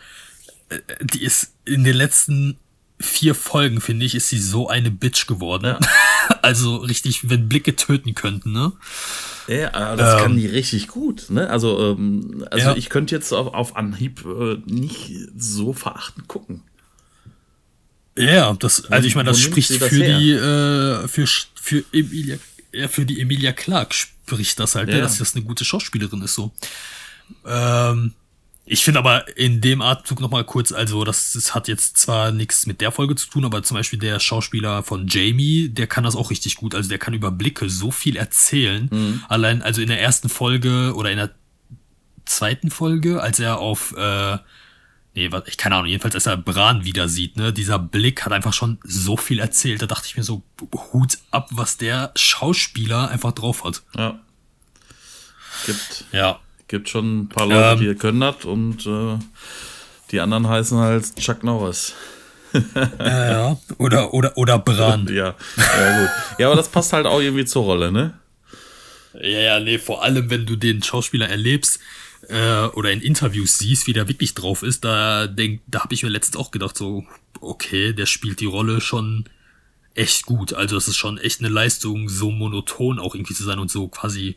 äh, 0.69 0.79
die 1.01 1.23
ist 1.23 1.53
in 1.65 1.83
den 1.83 1.95
letzten 1.95 2.57
vier 2.99 3.35
Folgen, 3.35 3.79
finde 3.79 4.05
ich, 4.05 4.15
ist 4.15 4.29
sie 4.29 4.39
so 4.39 4.69
eine 4.69 4.91
Bitch 4.91 5.27
geworden. 5.27 5.65
Ja. 5.65 5.79
also 6.41 6.77
richtig, 6.77 7.29
wenn 7.29 7.47
Blicke 7.47 7.75
töten 7.75 8.15
könnten, 8.15 8.51
ne? 8.51 8.73
Ja, 9.47 9.95
das 9.95 10.15
ähm, 10.15 10.19
kann 10.19 10.37
die 10.37 10.47
richtig 10.47 10.87
gut, 10.87 11.29
ne? 11.29 11.49
Also, 11.49 11.93
ähm, 11.93 12.45
also 12.51 12.69
ja. 12.69 12.75
ich 12.75 12.89
könnte 12.89 13.15
jetzt 13.15 13.31
auf, 13.31 13.53
auf 13.53 13.75
Anhieb 13.75 14.25
äh, 14.25 14.57
nicht 14.65 15.11
so 15.37 15.73
verachtend 15.73 16.27
gucken. 16.27 16.63
Ja, 18.17 18.53
das, 18.53 18.85
also 18.85 19.07
ich 19.07 19.15
meine, 19.15 19.29
das 19.29 19.39
spricht 19.39 19.69
das 19.69 19.89
für 19.89 20.03
her? 20.03 20.19
die, 20.19 20.31
äh, 20.31 21.07
für, 21.07 21.27
für 21.27 21.83
Emilia, 21.93 22.37
ja, 22.73 22.87
für 22.87 23.05
die 23.05 23.21
Emilia 23.21 23.53
Clark 23.53 23.93
spricht 23.93 24.59
das 24.59 24.75
halt, 24.75 24.89
ne? 24.89 24.95
ja. 24.95 25.01
dass 25.01 25.19
das 25.19 25.35
eine 25.35 25.45
gute 25.45 25.63
Schauspielerin 25.63 26.23
ist, 26.23 26.33
so. 26.33 26.51
Ähm, 27.45 28.13
ich 28.69 28.83
finde 28.83 28.99
aber 28.99 29.37
in 29.37 29.61
dem 29.61 29.81
Atemzug 29.81 30.19
nochmal 30.19 30.43
kurz, 30.43 30.73
also 30.73 31.05
das, 31.05 31.31
das 31.31 31.55
hat 31.55 31.69
jetzt 31.69 31.95
zwar 31.97 32.31
nichts 32.31 32.65
mit 32.65 32.81
der 32.81 32.91
Folge 32.91 33.15
zu 33.15 33.29
tun, 33.29 33.45
aber 33.45 33.63
zum 33.63 33.75
Beispiel 33.75 33.97
der 33.97 34.19
Schauspieler 34.19 34.83
von 34.83 35.07
Jamie, 35.07 35.69
der 35.69 35.87
kann 35.87 36.03
das 36.03 36.17
auch 36.17 36.29
richtig 36.31 36.57
gut. 36.57 36.75
Also 36.75 36.89
der 36.89 36.97
kann 36.97 37.13
über 37.13 37.31
Blicke 37.31 37.69
so 37.69 37.91
viel 37.91 38.17
erzählen. 38.17 38.89
Mhm. 38.91 39.23
Allein, 39.29 39.61
also 39.61 39.81
in 39.81 39.87
der 39.87 40.01
ersten 40.01 40.27
Folge 40.27 40.93
oder 40.95 41.11
in 41.11 41.17
der 41.17 41.31
zweiten 42.25 42.69
Folge, 42.69 43.21
als 43.21 43.39
er 43.39 43.59
auf, 43.59 43.95
äh, 43.95 44.37
nee, 45.15 45.31
was, 45.31 45.43
ich 45.47 45.57
keine 45.57 45.75
Ahnung, 45.75 45.87
jedenfalls 45.87 46.15
als 46.15 46.25
er 46.25 46.35
Bran 46.35 46.83
wieder 46.83 47.07
sieht, 47.07 47.37
ne, 47.37 47.53
dieser 47.53 47.79
Blick 47.79 48.25
hat 48.25 48.33
einfach 48.33 48.53
schon 48.53 48.79
so 48.83 49.15
viel 49.15 49.39
erzählt. 49.39 49.81
Da 49.81 49.85
dachte 49.85 50.07
ich 50.07 50.17
mir 50.17 50.23
so, 50.23 50.43
Hut 50.91 51.19
ab, 51.31 51.47
was 51.51 51.77
der 51.77 52.11
Schauspieler 52.17 53.07
einfach 53.07 53.31
drauf 53.31 53.63
hat. 53.63 53.83
Ja. 53.95 54.19
Gibt. 55.65 56.03
Ja 56.11 56.41
gibt 56.67 56.89
schon 56.89 57.21
ein 57.21 57.29
paar 57.29 57.47
Leute, 57.47 57.83
ähm, 57.83 57.89
die 57.89 57.95
können 57.95 58.19
das 58.19 58.45
und 58.45 58.85
äh, 58.85 59.17
die 60.11 60.19
anderen 60.19 60.47
heißen 60.47 60.77
halt 60.77 61.15
Chuck 61.15 61.43
Norris. 61.43 61.93
ja, 62.53 63.31
ja, 63.31 63.57
oder, 63.77 64.13
oder, 64.13 64.37
oder 64.37 64.59
Bran. 64.59 65.07
ja, 65.07 65.35
ja, 65.57 65.99
gut. 65.99 66.09
Ja, 66.39 66.47
aber 66.47 66.55
das 66.55 66.69
passt 66.69 66.93
halt 66.93 67.05
auch 67.05 67.19
irgendwie 67.19 67.45
zur 67.45 67.63
Rolle, 67.63 67.91
ne? 67.91 68.13
Ja, 69.13 69.39
ja, 69.39 69.59
nee, 69.59 69.79
vor 69.79 70.03
allem, 70.03 70.29
wenn 70.29 70.45
du 70.45 70.55
den 70.55 70.81
Schauspieler 70.83 71.27
erlebst 71.27 71.79
äh, 72.29 72.65
oder 72.73 72.91
in 72.91 73.01
Interviews 73.01 73.57
siehst, 73.57 73.87
wie 73.87 73.93
der 73.93 74.07
wirklich 74.07 74.33
drauf 74.33 74.63
ist, 74.63 74.83
da, 74.85 75.27
denk, 75.27 75.61
da 75.67 75.83
habe 75.83 75.93
ich 75.93 76.03
mir 76.03 76.09
letztens 76.09 76.37
auch 76.37 76.51
gedacht, 76.51 76.77
so, 76.77 77.03
okay, 77.41 77.93
der 77.93 78.05
spielt 78.05 78.39
die 78.39 78.45
Rolle 78.45 78.81
schon 78.81 79.25
echt 79.95 80.25
gut. 80.25 80.53
Also 80.53 80.77
es 80.77 80.87
ist 80.87 80.97
schon 80.97 81.17
echt 81.17 81.39
eine 81.39 81.49
Leistung, 81.49 82.07
so 82.09 82.31
monoton 82.31 82.99
auch 82.99 83.15
irgendwie 83.15 83.33
zu 83.33 83.43
sein 83.43 83.59
und 83.59 83.71
so 83.71 83.87
quasi 83.87 84.35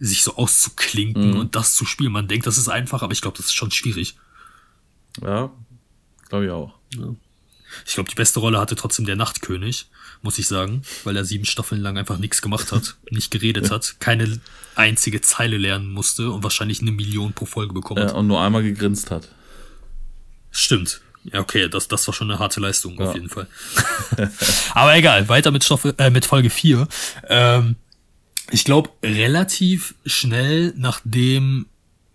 sich 0.00 0.22
so 0.22 0.36
auszuklinken 0.36 1.32
mhm. 1.32 1.36
und 1.36 1.54
das 1.54 1.74
zu 1.74 1.84
spielen. 1.84 2.12
Man 2.12 2.26
denkt, 2.26 2.46
das 2.46 2.58
ist 2.58 2.68
einfach, 2.68 3.02
aber 3.02 3.12
ich 3.12 3.20
glaube, 3.20 3.36
das 3.36 3.46
ist 3.46 3.54
schon 3.54 3.70
schwierig. 3.70 4.16
Ja, 5.22 5.52
glaube 6.28 6.46
ich 6.46 6.50
auch. 6.50 6.74
Ja. 6.96 7.14
Ich 7.86 7.94
glaube, 7.94 8.08
die 8.08 8.16
beste 8.16 8.40
Rolle 8.40 8.58
hatte 8.58 8.74
trotzdem 8.74 9.04
der 9.04 9.16
Nachtkönig, 9.16 9.88
muss 10.22 10.38
ich 10.38 10.48
sagen, 10.48 10.82
weil 11.04 11.16
er 11.16 11.24
sieben 11.24 11.44
Staffeln 11.44 11.80
lang 11.80 11.98
einfach 11.98 12.18
nichts 12.18 12.42
gemacht 12.42 12.72
hat, 12.72 12.96
nicht 13.10 13.30
geredet 13.30 13.70
hat, 13.70 13.96
keine 14.00 14.40
einzige 14.74 15.20
Zeile 15.20 15.58
lernen 15.58 15.92
musste 15.92 16.30
und 16.30 16.42
wahrscheinlich 16.42 16.80
eine 16.80 16.92
Million 16.92 17.32
pro 17.32 17.44
Folge 17.44 17.74
bekommen 17.74 18.02
hat. 18.02 18.10
Ja, 18.10 18.16
und 18.16 18.26
nur 18.26 18.40
einmal 18.40 18.62
gegrinst 18.62 19.10
hat. 19.10 19.28
Stimmt. 20.50 21.00
Ja, 21.24 21.40
okay, 21.40 21.68
das, 21.68 21.86
das 21.86 22.06
war 22.06 22.14
schon 22.14 22.30
eine 22.30 22.40
harte 22.40 22.60
Leistung, 22.60 22.98
ja. 22.98 23.06
auf 23.06 23.14
jeden 23.14 23.28
Fall. 23.28 23.46
Aber 24.74 24.96
egal, 24.96 25.28
weiter 25.28 25.50
mit, 25.50 25.62
Stoff, 25.62 25.84
äh, 25.84 26.10
mit 26.10 26.24
Folge 26.24 26.48
4. 26.48 26.88
Ähm, 27.28 27.76
ich 28.50 28.64
glaube, 28.64 28.90
relativ 29.02 29.94
schnell, 30.04 30.74
nachdem 30.76 31.66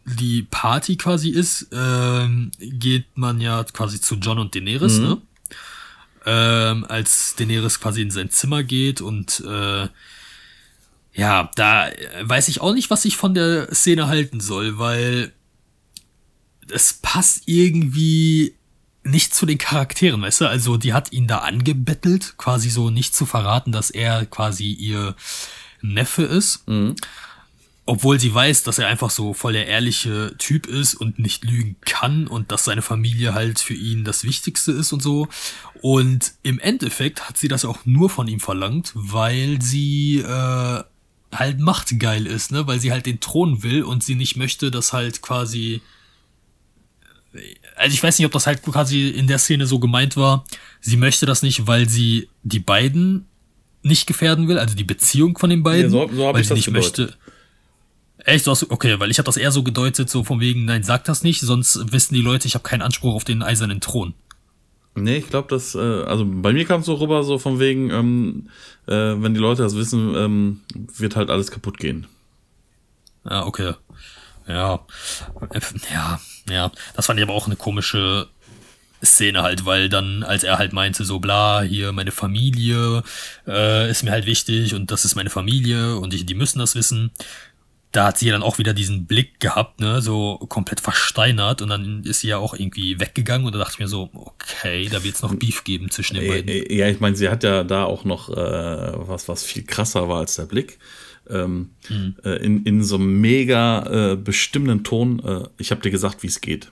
die 0.06 0.43
Party 0.43 0.98
quasi 0.98 1.30
ist, 1.30 1.67
ähm, 1.71 2.52
geht 2.60 3.06
man 3.15 3.41
ja 3.41 3.63
quasi 3.63 4.00
zu 4.00 4.15
John 4.15 4.39
und 4.39 4.54
Daenerys, 4.54 5.00
mhm. 5.00 5.04
ne? 5.04 5.21
Ähm, 6.28 6.86
als 6.86 7.36
Daenerys 7.36 7.80
quasi 7.80 8.02
in 8.02 8.12
sein 8.12 8.30
Zimmer 8.30 8.63
geht 8.63 9.02
und 9.02 9.43
äh, 9.48 9.88
ja, 11.13 11.52
da 11.56 11.89
weiß 12.24 12.50
ich 12.50 12.62
auch 12.62 12.74
nicht, 12.74 12.89
was 12.89 13.06
ich 13.06 13.15
von 13.15 13.34
der 13.34 13.74
Szene 13.74 14.08
halten 14.08 14.39
soll, 14.41 14.78
weil 14.78 15.32
es 16.69 16.93
passt 16.93 17.43
irgendwie 17.45 18.56
nicht 19.04 19.34
zu 19.36 19.45
den 19.45 19.58
Charakteren, 19.58 20.21
weißt 20.21 20.41
du? 20.41 20.50
Also 20.50 20.78
die 20.78 20.93
hat 20.93 21.13
ihn 21.13 21.28
da 21.28 21.39
angebettelt, 21.39 22.36
quasi 22.38 22.69
so 22.69 22.89
nicht 22.89 23.15
zu 23.15 23.26
verraten, 23.26 23.71
dass 23.71 23.91
er 23.91 24.26
quasi 24.26 24.71
ihr 24.71 25.15
Neffe 25.82 26.24
ist. 26.24 26.68
Mhm. 26.68 26.96
Obwohl 27.88 28.20
sie 28.20 28.34
weiß, 28.34 28.64
dass 28.64 28.80
er 28.80 28.88
einfach 28.88 29.12
so 29.12 29.36
voll 29.36 29.54
der 29.54 29.68
ehrliche 29.68 30.36
Typ 30.40 30.66
ist 30.66 30.96
und 30.96 31.20
nicht 31.20 31.44
lügen 31.44 31.76
kann 31.82 32.26
und 32.26 32.52
dass 32.52 32.66
seine 32.66 32.82
Familie 32.82 33.36
halt 33.36 33.60
für 33.60 33.76
ihn 33.76 34.04
das 34.04 34.24
Wichtigste 34.24 34.72
ist 34.72 34.92
und 34.92 35.04
so. 35.04 35.28
Und 35.82 36.34
im 36.42 36.58
Endeffekt 36.58 37.30
hat 37.30 37.38
sie 37.38 37.48
das 37.48 37.64
auch 37.64 37.86
nur 37.86 38.10
von 38.10 38.28
ihm 38.28 38.40
verlangt, 38.40 38.92
weil 38.96 39.62
sie 39.62 40.18
äh, 40.18 40.84
halt 41.32 41.60
machtgeil 41.60 42.26
ist, 42.26 42.52
ne? 42.52 42.66
Weil 42.66 42.80
sie 42.80 42.92
halt 42.92 43.06
den 43.06 43.20
Thron 43.20 43.62
will 43.62 43.84
und 43.84 44.04
sie 44.04 44.16
nicht 44.16 44.36
möchte, 44.36 44.72
dass 44.72 44.92
halt 44.92 45.22
quasi 45.22 45.82
also 47.76 47.94
ich 47.94 48.02
weiß 48.02 48.18
nicht, 48.18 48.26
ob 48.26 48.32
das 48.32 48.48
halt 48.48 48.62
quasi 48.62 49.10
in 49.10 49.28
der 49.28 49.40
Szene 49.40 49.68
so 49.68 49.80
gemeint 49.80 50.18
war. 50.18 50.46
Sie 50.82 50.98
möchte 50.98 51.26
das 51.26 51.42
nicht, 51.42 51.68
weil 51.68 51.90
sie 51.90 52.30
die 52.44 52.60
beiden 52.60 53.26
nicht 53.86 54.08
gefährden 54.08 54.48
will, 54.48 54.58
also 54.58 54.76
die 54.76 54.84
Beziehung 54.84 55.38
von 55.38 55.50
den 55.50 55.63
beiden, 55.63 55.93
ja, 55.93 56.08
so, 56.08 56.10
so 56.13 56.34
weil 56.34 56.43
sie 56.43 56.54
nicht 56.56 56.65
gedeutet. 56.65 56.98
möchte. 57.00 57.17
Echt? 58.17 58.48
Okay, 58.48 59.00
weil 59.00 59.12
ich 59.12 59.19
habe 59.19 59.28
das 59.28 59.38
eher 59.38 59.52
so 59.52 59.62
gedeutet, 59.62 60.10
so 60.10 60.24
von 60.24 60.39
wegen, 60.39 60.65
nein, 60.65 60.82
sag 60.82 61.04
das 61.04 61.21
nicht, 61.24 61.41
sonst 61.41 61.91
wissen 61.93 62.15
die 62.15 62.21
Leute, 62.21 62.48
ich 62.48 62.56
habe 62.56 62.63
keinen 62.63 62.82
Anspruch 62.82 63.13
auf 63.13 63.24
den 63.24 63.43
eisernen 63.43 63.82
Thron. 63.82 64.15
Nee, 64.95 65.17
ich 65.17 65.30
glaube, 65.30 65.50
das, 65.50 65.76
äh, 65.76 65.80
also 65.80 66.26
bei 66.26 66.52
mir 66.54 66.65
kam 66.65 66.80
es 66.80 66.88
so 66.88 66.95
rüber, 66.95 67.24
so 67.24 67.38
von 67.38 67.60
wegen, 67.60 67.91
ähm, 67.91 68.50
äh, 68.88 69.21
wenn 69.21 69.34
die 69.36 69.39
Leute 69.39 69.62
das 69.62 69.76
wissen, 69.76 70.15
ähm, 70.15 70.62
wird 70.74 71.15
halt 71.15 71.30
alles 71.30 71.52
kaputt 71.52 71.78
gehen. 71.78 72.08
Ja, 73.30 73.45
okay. 73.45 73.74
Ja. 74.48 74.80
Ja, 75.91 76.19
ja. 76.50 76.71
Das 76.95 77.06
fand 77.06 77.19
ich 77.19 77.24
aber 77.26 77.34
auch 77.34 77.48
eine 77.48 77.56
komische 77.56 78.28
Szene 79.06 79.44
halt, 79.44 79.65
weil 79.65 79.89
dann, 79.89 80.24
als 80.24 80.44
er 80.44 80.58
halt 80.58 80.74
meinte, 80.74 81.06
so 81.06 81.20
bla, 81.20 81.62
hier 81.62 81.91
meine 81.91 82.12
Familie 82.12 83.04
äh, 83.48 83.89
ist 83.89 84.04
mir 84.04 84.12
halt 84.12 84.26
wichtig 84.26 84.74
und 84.74 84.91
das 84.91 85.06
ist 85.06 85.15
meine 85.15 85.30
Familie 85.30 85.98
und 85.98 86.13
ich, 86.13 86.26
die 86.26 86.36
müssen 86.36 86.60
das 86.60 86.76
wissen. 86.76 87.12
Da 87.91 88.08
hat 88.08 88.18
sie 88.18 88.30
dann 88.30 88.44
auch 88.44 88.58
wieder 88.58 88.74
diesen 88.74 89.06
Blick 89.06 89.39
gehabt, 89.39 89.80
ne, 89.80 90.02
so 90.02 90.38
komplett 90.50 90.82
versteinert 90.82 91.62
und 91.62 91.70
dann 91.70 92.04
ist 92.04 92.20
sie 92.20 92.28
ja 92.28 92.38
auch 92.38 92.54
irgendwie 92.54 93.00
weggegangen 93.00 93.48
und 93.48 93.54
da 93.54 93.60
dachte 93.60 93.76
ich 93.76 93.80
mir 93.80 93.88
so, 93.88 94.10
okay, 94.13 94.89
da 94.91 95.04
wird 95.04 95.15
es 95.15 95.22
noch 95.22 95.34
Beef 95.36 95.63
geben 95.63 95.89
zwischen 95.89 96.15
den 96.15 96.28
beiden. 96.28 96.50
Ja, 96.70 96.89
ich 96.89 97.00
meine, 97.00 97.15
sie 97.15 97.30
hat 97.30 97.44
ja 97.44 97.63
da 97.63 97.86
auch 97.86 98.04
noch 98.04 98.30
äh, 98.30 98.36
was, 98.36 99.30
was 99.30 99.46
viel 99.46 99.63
krasser 99.63 100.10
war 100.10 100.20
als 100.20 100.36
der 100.36 100.46
Blick 100.46 100.78
ähm, 101.30 101.72
mhm. 101.89 102.15
äh, 102.24 102.38
in, 102.38 102.63
in 102.63 102.84
so 102.84 102.96
einem 102.96 103.20
mega 103.22 104.12
äh, 104.12 104.15
bestimmenden 104.15 104.84
Ton, 104.84 105.20
äh, 105.24 105.48
ich 105.58 105.72
habe 105.72 105.82
dir 105.82 105.91
gesagt, 105.91 106.24
wie 106.24 106.28
es 106.28 106.41
geht. 106.41 106.72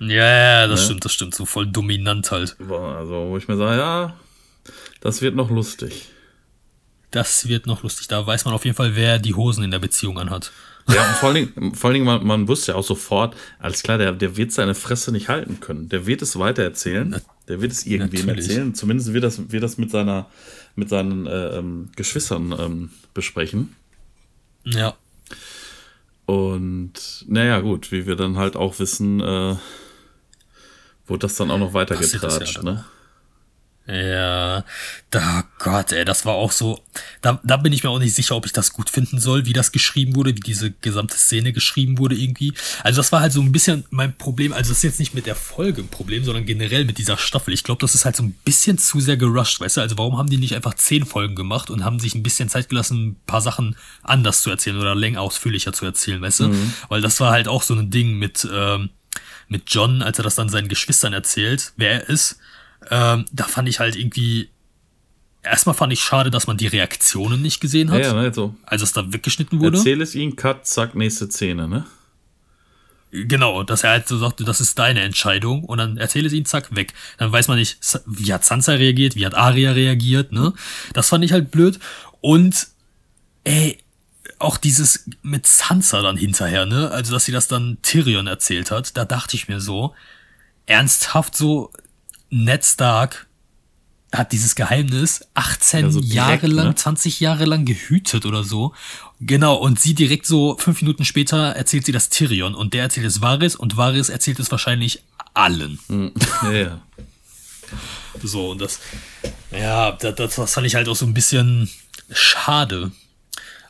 Ja, 0.00 0.66
das 0.66 0.80
ne? 0.80 0.84
stimmt, 0.84 1.04
das 1.04 1.12
stimmt. 1.12 1.34
So 1.34 1.44
voll 1.46 1.66
dominant 1.66 2.30
halt. 2.30 2.56
Also, 2.60 3.28
wo 3.28 3.36
ich 3.36 3.48
mir 3.48 3.56
sage, 3.56 3.78
ja, 3.78 4.16
das 5.00 5.22
wird 5.22 5.34
noch 5.34 5.50
lustig. 5.50 6.08
Das 7.10 7.48
wird 7.48 7.66
noch 7.66 7.82
lustig. 7.82 8.08
Da 8.08 8.26
weiß 8.26 8.44
man 8.44 8.54
auf 8.54 8.64
jeden 8.64 8.76
Fall, 8.76 8.94
wer 8.94 9.18
die 9.18 9.34
Hosen 9.34 9.64
in 9.64 9.70
der 9.70 9.78
Beziehung 9.78 10.18
anhat. 10.18 10.52
Ja, 10.88 11.06
und 11.06 11.16
vor 11.16 11.28
allen 11.30 11.52
Dingen, 11.54 11.74
vor 11.74 11.88
allen 11.88 11.94
Dingen 11.94 12.06
man, 12.06 12.26
man 12.26 12.48
wusste 12.48 12.72
ja 12.72 12.78
auch 12.78 12.84
sofort, 12.84 13.36
alles 13.58 13.82
klar, 13.82 13.98
der, 13.98 14.12
der 14.12 14.36
wird 14.36 14.52
seine 14.52 14.74
Fresse 14.74 15.12
nicht 15.12 15.28
halten 15.28 15.60
können. 15.60 15.88
Der 15.88 16.06
wird 16.06 16.22
es 16.22 16.38
weiter 16.38 16.62
erzählen. 16.62 17.20
Der 17.46 17.60
wird 17.60 17.72
es 17.72 17.86
irgendwem 17.86 18.28
erzählen. 18.28 18.74
Zumindest 18.74 19.12
wird 19.12 19.24
das, 19.24 19.50
wird 19.50 19.62
das 19.62 19.76
mit 19.76 19.90
seiner, 19.90 20.26
mit 20.76 20.88
seinen 20.88 21.26
äh, 21.26 21.58
ähm, 21.58 21.90
Geschwistern 21.96 22.54
ähm, 22.58 22.90
besprechen. 23.12 23.74
Ja. 24.64 24.96
Und 26.24 27.24
naja, 27.26 27.60
gut, 27.60 27.90
wie 27.92 28.06
wir 28.06 28.16
dann 28.16 28.36
halt 28.36 28.56
auch 28.56 28.78
wissen, 28.78 29.20
äh, 29.20 29.56
wurde 31.08 31.20
das 31.20 31.36
dann 31.36 31.50
auch 31.50 31.58
noch 31.58 31.74
weitergetratscht, 31.74 32.62
ne? 32.62 32.84
Ja, 33.90 34.64
da 35.08 35.44
Gott, 35.58 35.92
ey, 35.92 36.04
das 36.04 36.26
war 36.26 36.34
auch 36.34 36.52
so. 36.52 36.78
Da, 37.22 37.40
da 37.42 37.56
bin 37.56 37.72
ich 37.72 37.82
mir 37.82 37.88
auch 37.88 37.98
nicht 37.98 38.14
sicher, 38.14 38.36
ob 38.36 38.44
ich 38.44 38.52
das 38.52 38.74
gut 38.74 38.90
finden 38.90 39.18
soll, 39.18 39.46
wie 39.46 39.54
das 39.54 39.72
geschrieben 39.72 40.14
wurde, 40.14 40.36
wie 40.36 40.40
diese 40.40 40.70
gesamte 40.70 41.16
Szene 41.16 41.54
geschrieben 41.54 41.96
wurde 41.96 42.14
irgendwie. 42.14 42.52
Also 42.84 42.98
das 42.98 43.12
war 43.12 43.22
halt 43.22 43.32
so 43.32 43.40
ein 43.40 43.50
bisschen 43.50 43.86
mein 43.88 44.14
Problem. 44.14 44.52
Also 44.52 44.68
das 44.68 44.78
ist 44.78 44.82
jetzt 44.84 44.98
nicht 44.98 45.14
mit 45.14 45.24
der 45.24 45.34
Folge 45.34 45.80
ein 45.80 45.88
Problem, 45.88 46.22
sondern 46.22 46.44
generell 46.44 46.84
mit 46.84 46.98
dieser 46.98 47.16
Staffel. 47.16 47.54
Ich 47.54 47.64
glaube, 47.64 47.80
das 47.80 47.94
ist 47.94 48.04
halt 48.04 48.14
so 48.14 48.24
ein 48.24 48.32
bisschen 48.44 48.76
zu 48.76 49.00
sehr 49.00 49.16
gerusht, 49.16 49.58
weißt 49.58 49.78
du? 49.78 49.80
Also 49.80 49.96
warum 49.96 50.18
haben 50.18 50.28
die 50.28 50.36
nicht 50.36 50.54
einfach 50.54 50.74
zehn 50.74 51.06
Folgen 51.06 51.34
gemacht 51.34 51.70
und 51.70 51.82
haben 51.82 51.98
sich 51.98 52.14
ein 52.14 52.22
bisschen 52.22 52.50
Zeit 52.50 52.68
gelassen, 52.68 53.06
ein 53.06 53.16
paar 53.26 53.40
Sachen 53.40 53.74
anders 54.02 54.42
zu 54.42 54.50
erzählen 54.50 54.78
oder 54.78 54.94
länger 54.94 55.22
ausführlicher 55.22 55.72
zu 55.72 55.86
erzählen, 55.86 56.20
weißt 56.20 56.40
du? 56.40 56.48
Mhm. 56.48 56.74
Weil 56.90 57.00
das 57.00 57.18
war 57.20 57.30
halt 57.30 57.48
auch 57.48 57.62
so 57.62 57.74
ein 57.74 57.90
Ding 57.90 58.18
mit 58.18 58.46
ähm, 58.52 58.90
mit 59.48 59.64
John, 59.66 60.02
als 60.02 60.18
er 60.18 60.24
das 60.24 60.34
dann 60.34 60.48
seinen 60.48 60.68
Geschwistern 60.68 61.12
erzählt, 61.12 61.72
wer 61.76 61.90
er 61.90 62.08
ist 62.08 62.38
ähm, 62.90 63.24
da 63.32 63.44
fand 63.44 63.68
ich 63.68 63.80
halt 63.80 63.96
irgendwie. 63.96 64.48
Erstmal 65.42 65.74
fand 65.74 65.92
ich 65.92 66.00
schade, 66.00 66.30
dass 66.30 66.46
man 66.46 66.56
die 66.56 66.66
Reaktionen 66.66 67.40
nicht 67.40 67.60
gesehen 67.60 67.90
hat. 67.90 68.00
Ja, 68.00 68.08
ja, 68.08 68.22
ne, 68.22 68.34
so. 68.34 68.54
Als 68.64 68.82
es 68.82 68.92
da 68.92 69.12
weggeschnitten 69.12 69.60
wurde. 69.60 69.78
Erzähl 69.78 70.00
es 70.02 70.14
ihnen, 70.14 70.36
cut, 70.36 70.66
zack, 70.66 70.94
nächste 70.94 71.30
Szene, 71.30 71.68
ne? 71.68 71.86
Genau, 73.10 73.62
dass 73.62 73.84
er 73.84 73.90
halt 73.90 74.08
so 74.08 74.18
sagte, 74.18 74.44
das 74.44 74.60
ist 74.60 74.78
deine 74.78 75.00
Entscheidung 75.00 75.64
und 75.64 75.78
dann 75.78 75.96
erzähle 75.96 76.26
es 76.26 76.34
ihm, 76.34 76.44
zack, 76.44 76.74
weg. 76.74 76.92
Dann 77.16 77.32
weiß 77.32 77.48
man 77.48 77.56
nicht, 77.56 77.78
wie 78.04 78.32
hat 78.34 78.44
Sansa 78.44 78.72
reagiert, 78.72 79.16
wie 79.16 79.24
hat 79.24 79.34
Arya 79.34 79.72
reagiert, 79.72 80.32
ne? 80.32 80.52
Das 80.92 81.08
fand 81.08 81.24
ich 81.24 81.32
halt 81.32 81.50
blöd. 81.50 81.78
Und, 82.20 82.66
ey, 83.44 83.78
auch 84.38 84.56
dieses 84.56 85.06
mit 85.22 85.46
Sansa 85.46 86.02
dann 86.02 86.16
hinterher, 86.16 86.66
ne? 86.66 86.90
Also, 86.90 87.12
dass 87.12 87.24
sie 87.24 87.32
das 87.32 87.48
dann 87.48 87.78
Tyrion 87.82 88.26
erzählt 88.26 88.70
hat, 88.70 88.96
da 88.96 89.04
dachte 89.04 89.36
ich 89.36 89.48
mir 89.48 89.60
so, 89.60 89.94
ernsthaft 90.66 91.36
so, 91.36 91.72
Ned 92.30 92.64
Stark 92.64 93.26
hat 94.12 94.32
dieses 94.32 94.54
Geheimnis 94.54 95.20
18 95.34 95.80
ja, 95.80 95.90
so 95.90 96.00
direkt, 96.00 96.14
Jahre 96.14 96.46
lang, 96.46 96.66
ne? 96.68 96.74
20 96.74 97.20
Jahre 97.20 97.44
lang 97.44 97.64
gehütet 97.64 98.24
oder 98.24 98.42
so. 98.42 98.72
Genau, 99.20 99.56
und 99.56 99.80
sie 99.80 99.94
direkt 99.94 100.26
so 100.26 100.56
fünf 100.58 100.80
Minuten 100.80 101.04
später 101.04 101.50
erzählt 101.50 101.84
sie 101.84 101.92
das 101.92 102.08
Tyrion 102.08 102.54
und 102.54 102.72
der 102.72 102.84
erzählt 102.84 103.06
es 103.06 103.20
Varys 103.20 103.54
und 103.54 103.76
Varys 103.76 104.08
erzählt 104.08 104.38
es 104.40 104.50
wahrscheinlich 104.50 105.02
allen. 105.34 105.78
Hm. 105.88 106.12
Ja, 106.42 106.52
ja. 106.52 106.80
So, 108.22 108.50
und 108.50 108.60
das, 108.60 108.80
ja, 109.50 109.92
das, 109.92 110.34
das 110.34 110.54
fand 110.54 110.66
ich 110.66 110.74
halt 110.74 110.88
auch 110.88 110.96
so 110.96 111.04
ein 111.04 111.14
bisschen 111.14 111.68
schade. 112.10 112.92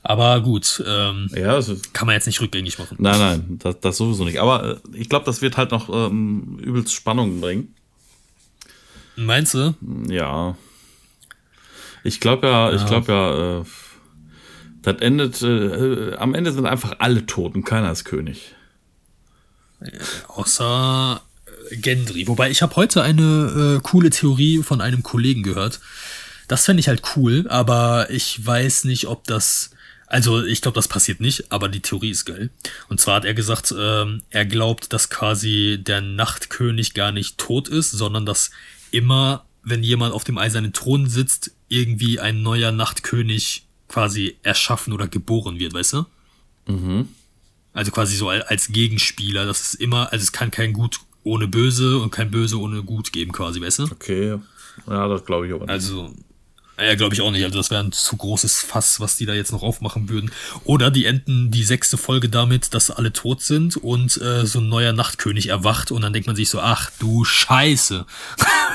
Aber 0.03 0.41
gut, 0.41 0.83
ähm, 0.87 1.29
ja, 1.35 1.55
also, 1.55 1.77
kann 1.93 2.07
man 2.07 2.15
jetzt 2.15 2.27
nicht 2.27 2.41
rückgängig 2.41 2.79
machen. 2.79 2.97
Nein, 3.01 3.19
nein, 3.19 3.59
das, 3.59 3.81
das 3.81 3.97
sowieso 3.97 4.25
nicht. 4.25 4.41
Aber 4.41 4.65
äh, 4.65 4.77
ich 4.95 5.09
glaube, 5.09 5.27
das 5.27 5.43
wird 5.43 5.57
halt 5.57 5.71
noch 5.71 5.89
ähm, 5.89 6.59
übelst 6.61 6.95
Spannung 6.95 7.41
bringen. 7.41 7.75
Meinst 9.17 9.55
du? 9.55 9.75
Ja. 10.09 10.57
Ich 12.05 12.21
glaube 12.21 12.47
ja, 12.47 12.71
ja, 12.71 12.77
ich 12.77 12.87
glaube 12.87 13.13
ja, 13.13 13.61
äh, 13.61 13.65
das 14.83 14.97
endet, 15.01 15.43
äh, 15.43 16.15
am 16.17 16.35
Ende 16.35 16.53
sind 16.53 16.67
einfach 16.67 16.97
alle 17.01 17.27
tot 17.27 17.55
und 17.55 17.65
keiner 17.65 17.91
ist 17.91 18.05
König. 18.05 18.55
Äh, 19.81 19.91
außer 20.29 21.21
äh, 21.71 21.77
Gendry. 21.77 22.29
Wobei 22.29 22.51
ich 22.51 22.63
habe 22.63 22.77
heute 22.77 23.03
eine 23.03 23.79
äh, 23.79 23.81
coole 23.83 24.11
Theorie 24.11 24.63
von 24.63 24.81
einem 24.81 25.03
Kollegen 25.03 25.43
gehört. 25.43 25.81
Das 26.49 26.65
fände 26.65 26.81
ich 26.81 26.89
halt 26.89 27.03
cool, 27.17 27.47
aber 27.49 28.11
ich 28.11 28.45
weiß 28.45 28.85
nicht, 28.85 29.07
ob 29.07 29.25
das. 29.25 29.71
Also 30.07 30.43
ich 30.43 30.63
glaube, 30.63 30.75
das 30.75 30.89
passiert 30.89 31.21
nicht, 31.21 31.53
aber 31.53 31.69
die 31.69 31.81
Theorie 31.81 32.11
ist 32.11 32.25
geil. 32.25 32.49
Und 32.89 32.99
zwar 32.99 33.17
hat 33.17 33.27
er 33.27 33.35
gesagt, 33.35 33.75
ähm, 33.79 34.23
er 34.31 34.47
glaubt, 34.47 34.95
dass 34.95 35.11
quasi 35.11 35.79
der 35.79 36.01
Nachtkönig 36.01 36.95
gar 36.95 37.13
nicht 37.13 37.37
tot 37.37 37.69
ist, 37.69 37.91
sondern 37.91 38.25
dass 38.25 38.51
immer, 38.91 39.45
wenn 39.63 39.83
jemand 39.83 40.15
auf 40.15 40.25
dem 40.25 40.39
eisernen 40.39 40.73
Thron 40.73 41.11
sitzt, 41.11 41.51
irgendwie 41.69 42.19
ein 42.21 42.43
neuer 42.43 42.73
Nachtkönig 42.73 43.67
quasi 43.87 44.39
erschaffen 44.43 44.95
oder 44.95 45.09
geboren 45.09 45.59
wird, 45.59 45.75
weißt 45.75 45.93
du? 45.93 46.07
Mhm. 46.67 47.09
Also 47.75 47.91
quasi 47.91 48.17
so 48.17 48.31
als 48.31 48.69
Gegenspieler. 48.69 49.45
Das 49.45 49.61
ist 49.61 49.75
immer, 49.75 50.11
also 50.11 50.23
es 50.23 50.33
kann 50.33 50.51
kein 50.51 50.73
gut 50.73 51.01
ohne 51.23 51.47
Böse 51.49 51.99
und 51.99 52.11
kein 52.11 52.31
Böse 52.31 52.59
ohne 52.59 52.83
Gut 52.83 53.13
geben, 53.13 53.33
quasi, 53.33 53.61
weißt 53.61 53.81
du? 53.81 53.83
Okay. 53.85 54.39
Ja, 54.87 55.09
das 55.09 55.25
glaube 55.25 55.47
ich 55.47 55.53
aber 55.53 55.65
nicht. 55.65 55.71
Also, 55.71 56.15
ja, 56.81 56.95
glaube 56.95 57.15
ich 57.15 57.21
auch 57.21 57.31
nicht. 57.31 57.45
Also, 57.45 57.59
das 57.59 57.71
wäre 57.71 57.83
ein 57.83 57.93
zu 57.93 58.17
großes 58.17 58.61
Fass, 58.63 59.01
was 59.01 59.17
die 59.17 59.27
da 59.27 59.35
jetzt 59.35 59.53
noch 59.53 59.63
aufmachen 59.63 60.09
würden. 60.09 60.31
Oder 60.65 60.91
die 60.91 61.07
enden 61.07 61.51
die 61.51 61.65
sechste 61.65 61.97
Folge 61.97 62.29
damit, 62.29 62.75
dass 62.75 62.91
alle 62.91 63.13
tot 63.13 63.43
sind 63.43 63.77
und 63.77 64.21
äh, 64.21 64.47
so 64.47 64.61
ein 64.61 64.69
neuer 64.69 64.93
Nachtkönig 64.93 65.49
erwacht 65.49 65.91
und 65.91 66.03
dann 66.03 66.13
denkt 66.13 66.27
man 66.27 66.37
sich 66.37 66.51
so, 66.51 66.61
ach 66.61 66.91
du 66.99 67.25
Scheiße. 67.25 68.07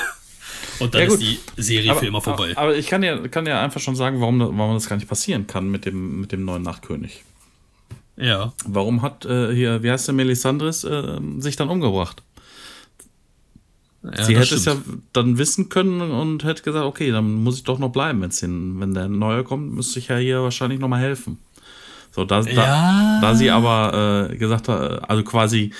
und 0.79 0.93
dann 0.93 1.01
Ja, 1.01 1.07
ist 1.07 1.19
die 1.21 1.39
Serie 1.57 1.91
aber, 1.91 1.99
für 1.99 2.07
immer 2.07 2.21
vorbei. 2.21 2.51
Aber, 2.51 2.61
aber 2.61 2.75
ich 2.75 2.87
kann 2.87 3.03
ja, 3.03 3.27
kann 3.27 3.45
ja 3.45 3.61
einfach 3.61 3.79
schon 3.81 3.95
sagen, 3.95 4.19
warum, 4.21 4.39
warum 4.39 4.73
das 4.73 4.87
gar 4.89 4.95
nicht 4.97 5.07
passieren 5.07 5.47
kann 5.47 5.69
mit 5.69 5.85
dem, 5.85 6.21
mit 6.21 6.31
dem 6.31 6.43
neuen 6.45 6.63
Nachtkönig. 6.63 7.23
ja. 8.17 8.53
Warum 8.65 9.01
hat 9.01 9.25
äh, 9.25 9.53
hier, 9.53 9.81
wie 9.83 9.91
heißt 9.91 10.07
der 10.07 10.15
Melisandres, 10.15 10.83
äh, 10.83 11.19
sich 11.39 11.55
dann 11.55 11.69
umgebracht? 11.69 12.21
Ja 14.03 14.23
Sie 14.25 14.37
hätte 14.37 14.55
es 14.55 14.65
ja 14.65 14.73
stimmt. 14.75 15.03
dann 15.13 15.37
wissen 15.37 15.69
können 15.69 16.01
und 16.01 16.43
hätte 16.43 16.63
gesagt, 16.63 16.85
okay, 16.85 17.11
dann 17.11 17.33
muss 17.43 17.57
ich 17.57 17.63
doch 17.63 17.79
noch 17.79 17.89
bleiben, 17.89 18.21
wenn's 18.21 18.39
den, 18.39 18.79
wenn 18.79 18.93
der 18.93 19.07
neue 19.07 19.43
kommt, 19.43 19.73
müsste 19.73 19.99
ich 19.99 20.09
ja 20.09 20.17
hier 20.17 20.41
wahrscheinlich 20.43 20.79
noch 20.79 20.87
mal 20.89 20.99
helfen. 20.99 21.37
So, 22.11 22.25
da, 22.25 22.41
Ja. 22.41 22.53
da, 22.53 23.19
da 23.21 23.35
sie 23.35 23.49
aber 23.49 24.29
äh, 24.31 24.35
gesagt 24.37 24.67
hat, 24.67 25.09
also 25.09 25.23
quasi, 25.23 25.73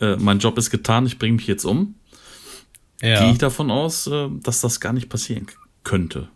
äh, 0.00 0.16
mein 0.16 0.38
Job 0.38 0.58
ist 0.58 0.70
getan, 0.70 1.06
ich 1.06 1.18
bringe 1.18 1.36
mich 1.36 1.46
jetzt 1.46 1.64
um, 1.64 1.94
Ja. 3.02 3.20
gehe 3.20 3.32
ich 3.32 3.38
davon 3.38 3.70
aus, 3.70 4.06
äh, 4.06 4.28
dass 4.42 4.60
das 4.62 4.80
gar 4.80 4.92
nicht 4.92 5.08
passieren 5.08 5.46
könnte. 5.84 6.28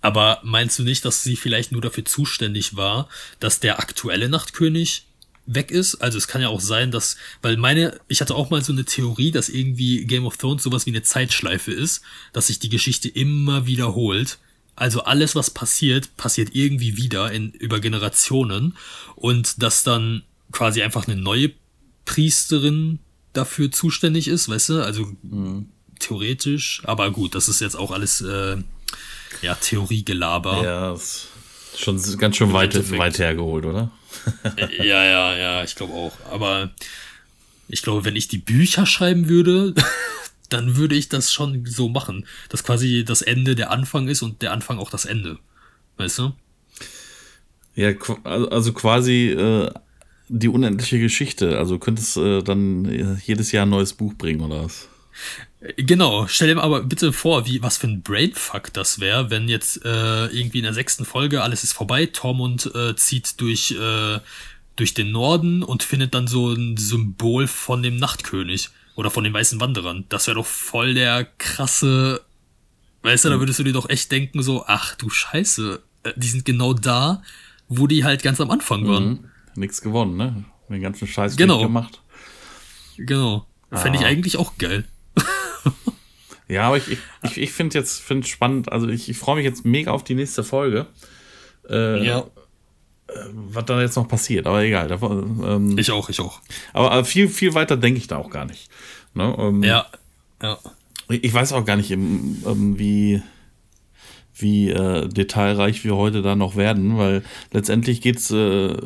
Aber 0.00 0.38
meinst 0.44 0.78
du 0.78 0.84
nicht, 0.84 1.04
dass 1.04 1.22
sie 1.24 1.34
vielleicht 1.36 1.72
nur 1.72 1.80
dafür 1.80 2.04
zuständig 2.04 2.76
war, 2.76 3.08
dass 3.40 3.58
der 3.60 3.80
aktuelle 3.80 4.28
Nachtkönig 4.28 5.06
weg 5.46 5.70
ist? 5.70 5.96
Also 5.96 6.18
es 6.18 6.28
kann 6.28 6.42
ja 6.42 6.48
auch 6.48 6.60
sein, 6.60 6.90
dass, 6.90 7.16
weil 7.42 7.56
meine, 7.56 7.98
ich 8.08 8.20
hatte 8.20 8.34
auch 8.34 8.50
mal 8.50 8.62
so 8.62 8.72
eine 8.72 8.84
Theorie, 8.84 9.30
dass 9.30 9.48
irgendwie 9.48 10.04
Game 10.04 10.26
of 10.26 10.36
Thrones 10.36 10.62
sowas 10.62 10.86
wie 10.86 10.90
eine 10.90 11.02
Zeitschleife 11.02 11.72
ist, 11.72 12.02
dass 12.32 12.48
sich 12.48 12.58
die 12.58 12.68
Geschichte 12.68 13.08
immer 13.08 13.66
wiederholt. 13.66 14.38
Also 14.74 15.04
alles, 15.04 15.34
was 15.34 15.50
passiert, 15.50 16.16
passiert 16.16 16.50
irgendwie 16.52 16.96
wieder 16.96 17.32
in, 17.32 17.52
über 17.52 17.80
Generationen 17.80 18.76
und 19.14 19.62
dass 19.62 19.84
dann 19.84 20.22
quasi 20.52 20.82
einfach 20.82 21.06
eine 21.06 21.16
neue 21.16 21.52
Priesterin 22.04 22.98
dafür 23.32 23.70
zuständig 23.70 24.28
ist, 24.28 24.48
weißt 24.48 24.68
du? 24.70 24.84
Also 24.84 25.12
theoretisch, 25.98 26.82
aber 26.84 27.10
gut, 27.10 27.34
das 27.34 27.48
ist 27.48 27.60
jetzt 27.60 27.76
auch 27.76 27.90
alles 27.90 28.20
äh, 28.20 28.56
ja 29.42 29.54
Theoriegelaber. 29.54 30.62
Ja, 30.62 30.96
schon 31.76 32.18
ganz 32.18 32.36
schön 32.36 32.52
weit, 32.52 32.74
weit 32.98 33.18
hergeholt, 33.18 33.64
oder? 33.64 33.90
Ja, 34.78 35.04
ja, 35.04 35.36
ja, 35.36 35.64
ich 35.64 35.74
glaube 35.74 35.94
auch. 35.94 36.12
Aber 36.30 36.70
ich 37.68 37.82
glaube, 37.82 38.04
wenn 38.04 38.16
ich 38.16 38.28
die 38.28 38.38
Bücher 38.38 38.86
schreiben 38.86 39.28
würde, 39.28 39.74
dann 40.48 40.76
würde 40.76 40.94
ich 40.94 41.08
das 41.08 41.32
schon 41.32 41.66
so 41.66 41.88
machen, 41.88 42.26
dass 42.48 42.64
quasi 42.64 43.04
das 43.04 43.22
Ende 43.22 43.54
der 43.54 43.70
Anfang 43.70 44.08
ist 44.08 44.22
und 44.22 44.42
der 44.42 44.52
Anfang 44.52 44.78
auch 44.78 44.90
das 44.90 45.04
Ende. 45.04 45.38
Weißt 45.96 46.18
du? 46.18 46.32
Ja, 47.74 47.92
also 48.24 48.50
also 48.50 48.72
quasi 48.72 49.30
äh, 49.30 49.70
die 50.28 50.48
unendliche 50.48 50.98
Geschichte. 50.98 51.58
Also 51.58 51.78
könntest 51.78 52.16
äh, 52.16 52.42
dann 52.42 52.84
äh, 52.86 53.16
jedes 53.24 53.52
Jahr 53.52 53.66
ein 53.66 53.70
neues 53.70 53.92
Buch 53.92 54.14
bringen, 54.14 54.40
oder 54.40 54.64
was? 54.64 54.88
Genau, 55.76 56.26
stell 56.28 56.54
dir 56.54 56.62
aber 56.62 56.82
bitte 56.82 57.12
vor, 57.12 57.46
wie, 57.46 57.62
was 57.62 57.76
für 57.78 57.88
ein 57.88 58.02
Brainfuck 58.02 58.72
das 58.72 59.00
wäre, 59.00 59.30
wenn 59.30 59.48
jetzt 59.48 59.84
äh, 59.84 60.26
irgendwie 60.26 60.58
in 60.58 60.64
der 60.64 60.74
sechsten 60.74 61.04
Folge 61.04 61.42
alles 61.42 61.64
ist 61.64 61.72
vorbei, 61.72 62.06
Tormund 62.06 62.70
äh, 62.74 62.94
zieht 62.94 63.40
durch, 63.40 63.72
äh, 63.72 64.20
durch 64.76 64.94
den 64.94 65.10
Norden 65.10 65.62
und 65.62 65.82
findet 65.82 66.14
dann 66.14 66.28
so 66.28 66.52
ein 66.52 66.76
Symbol 66.76 67.46
von 67.48 67.82
dem 67.82 67.96
Nachtkönig 67.96 68.68
oder 68.94 69.10
von 69.10 69.24
den 69.24 69.32
weißen 69.32 69.60
Wanderern. 69.60 70.04
Das 70.08 70.26
wäre 70.26 70.36
doch 70.36 70.46
voll 70.46 70.94
der 70.94 71.24
krasse, 71.38 72.22
weißt 73.02 73.24
du, 73.24 73.30
da 73.30 73.40
würdest 73.40 73.58
du 73.58 73.64
dir 73.64 73.72
doch 73.72 73.88
echt 73.88 74.12
denken 74.12 74.42
so, 74.42 74.64
ach 74.66 74.94
du 74.94 75.08
Scheiße, 75.10 75.82
äh, 76.04 76.12
die 76.16 76.28
sind 76.28 76.44
genau 76.44 76.74
da, 76.74 77.22
wo 77.68 77.86
die 77.88 78.04
halt 78.04 78.22
ganz 78.22 78.40
am 78.40 78.50
Anfang 78.50 78.86
waren. 78.86 79.08
Mhm. 79.08 79.24
Nichts 79.56 79.80
gewonnen, 79.80 80.16
ne? 80.16 80.44
Den 80.68 80.82
ganzen 80.82 81.08
Scheiß 81.08 81.36
Genau. 81.36 81.62
gemacht. 81.62 82.02
Genau. 82.98 83.46
Fände 83.72 83.98
ich 83.98 84.04
Ah. 84.04 84.08
eigentlich 84.08 84.36
auch 84.36 84.56
geil. 84.58 84.84
Ja, 86.48 86.68
aber 86.68 86.76
ich, 86.76 86.98
ich, 87.24 87.38
ich, 87.38 87.52
finde 87.52 87.76
jetzt 87.76 88.00
find 88.00 88.26
spannend, 88.28 88.70
also 88.70 88.88
ich, 88.88 89.08
ich 89.08 89.18
freue 89.18 89.36
mich 89.36 89.44
jetzt 89.44 89.64
mega 89.64 89.90
auf 89.90 90.04
die 90.04 90.14
nächste 90.14 90.44
Folge. 90.44 90.86
Äh, 91.68 92.06
Ja. 92.06 92.24
Was 93.32 93.64
da 93.64 93.80
jetzt 93.80 93.96
noch 93.96 94.08
passiert, 94.08 94.46
aber 94.46 94.62
egal. 94.62 94.88
Da, 94.88 94.96
ähm, 95.00 95.78
Ich 95.78 95.90
auch, 95.92 96.08
ich 96.08 96.20
auch. 96.20 96.40
aber, 96.72 96.90
aber 96.90 97.04
viel, 97.04 97.28
viel 97.28 97.54
weiter 97.54 97.76
denke 97.76 97.98
ich 97.98 98.08
da 98.08 98.16
auch 98.16 98.30
gar 98.30 98.44
nicht. 98.44 98.68
Ne? 99.14 99.34
Ähm, 99.38 99.62
Ja. 99.62 99.86
Ja. 100.42 100.58
Ich 101.08 101.32
weiß 101.32 101.52
auch 101.52 101.64
gar 101.64 101.76
nicht, 101.76 101.90
ähm, 101.92 102.74
wie, 102.78 103.22
wie 104.34 104.70
äh, 104.70 105.08
detailreich 105.08 105.84
wir 105.84 105.96
heute 105.96 106.20
da 106.20 106.34
noch 106.34 106.56
werden, 106.56 106.98
weil 106.98 107.22
letztendlich 107.52 108.00
geht's 108.00 108.30
äh, 108.32 108.76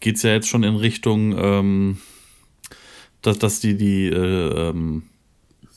geht's 0.00 0.22
ja 0.22 0.30
jetzt 0.30 0.48
schon 0.48 0.62
in 0.62 0.76
Richtung, 0.76 1.36
ähm, 1.38 2.00
dass, 3.20 3.38
dass 3.38 3.60
die 3.60 3.76
die 3.76 4.06
äh, 4.06 4.68
ähm, 4.70 5.02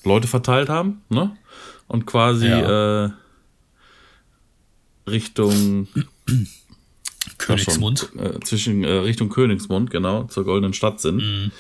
Leute 0.04 0.28
verteilt 0.28 0.70
haben, 0.70 1.02
ne? 1.10 1.36
Und 1.88 2.06
quasi 2.06 2.48
Ja. 2.48 3.06
äh, 3.06 3.10
Richtung 5.08 5.88
Königsmund. 7.38 8.10
äh, 8.18 8.40
zwischen 8.42 8.84
äh, 8.84 8.90
Richtung 8.92 9.30
Königsmund, 9.30 9.90
genau, 9.92 10.24
zur 10.26 10.46
goldenen 10.46 10.74
Stadt 10.74 11.02
sind. 11.02 11.52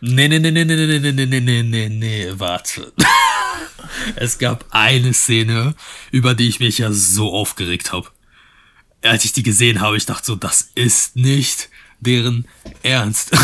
Nee, 0.00 0.28
nee, 0.28 0.38
nee, 0.38 0.50
nee, 0.50 0.64
nee, 0.64 0.64
nee, 0.64 0.98
nee, 0.98 1.12
nee, 1.12 1.26
nee, 1.26 1.40
nee, 1.40 1.62
nee, 1.62 1.88
nee, 1.88 2.32
warte. 2.36 2.92
es 4.16 4.38
gab 4.38 4.64
eine 4.70 5.12
Szene, 5.12 5.74
über 6.12 6.34
die 6.34 6.48
ich 6.48 6.60
mich 6.60 6.78
ja 6.78 6.92
so 6.92 7.32
aufgeregt 7.32 7.92
habe. 7.92 8.08
Als 9.02 9.24
ich 9.24 9.32
die 9.32 9.42
gesehen 9.42 9.80
habe, 9.80 9.96
ich 9.96 10.06
dachte 10.06 10.26
so, 10.26 10.36
das 10.36 10.70
ist 10.74 11.16
nicht 11.16 11.68
deren 12.00 12.46
Ernst. 12.82 13.36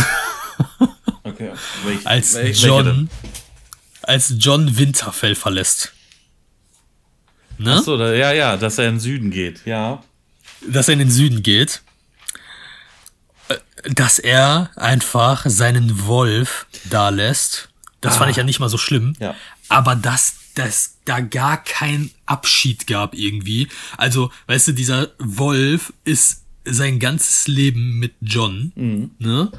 Okay. 1.25 1.53
Welch, 1.85 2.07
Als 2.07 2.35
welch- 2.35 2.45
welche 2.47 2.67
John, 2.67 2.85
denn? 2.85 3.11
Als 4.03 4.35
John 4.39 4.77
Winterfell 4.77 5.35
verlässt. 5.35 5.93
Ne? 7.59 7.77
Achso, 7.77 7.97
ja, 7.99 8.33
ja, 8.33 8.57
dass 8.57 8.79
er 8.79 8.89
in 8.89 8.95
den 8.95 9.01
Süden 9.01 9.31
geht, 9.31 9.65
ja. 9.67 10.03
dass 10.67 10.89
er 10.89 10.95
in 10.95 10.99
den 11.01 11.11
Süden 11.11 11.43
geht, 11.43 11.83
äh, 13.49 13.57
dass 13.91 14.19
er 14.19 14.71
einfach 14.77 15.45
seinen 15.47 16.07
Wolf 16.07 16.67
da 16.91 17.11
lässt. 17.11 17.69
Das 18.01 18.17
fand 18.17 18.33
ich 18.33 18.37
ja 18.37 18.43
nicht 18.43 18.59
mal 18.59 18.69
so 18.69 18.79
schlimm. 18.79 19.15
Ja. 19.21 19.37
Aber 19.69 19.95
dass 19.95 20.35
dass 20.55 20.99
da 21.05 21.21
gar 21.21 21.63
kein 21.63 22.11
Abschied 22.27 22.87
gab 22.87 23.15
irgendwie. 23.15 23.69
Also, 23.97 24.31
weißt 24.47 24.69
du, 24.69 24.73
dieser 24.73 25.11
Wolf 25.19 25.93
ist 26.05 26.43
sein 26.65 26.99
ganzes 26.99 27.49
Leben 27.49 27.99
mit 27.99 28.15
John, 28.21 28.73
ne? 29.19 29.51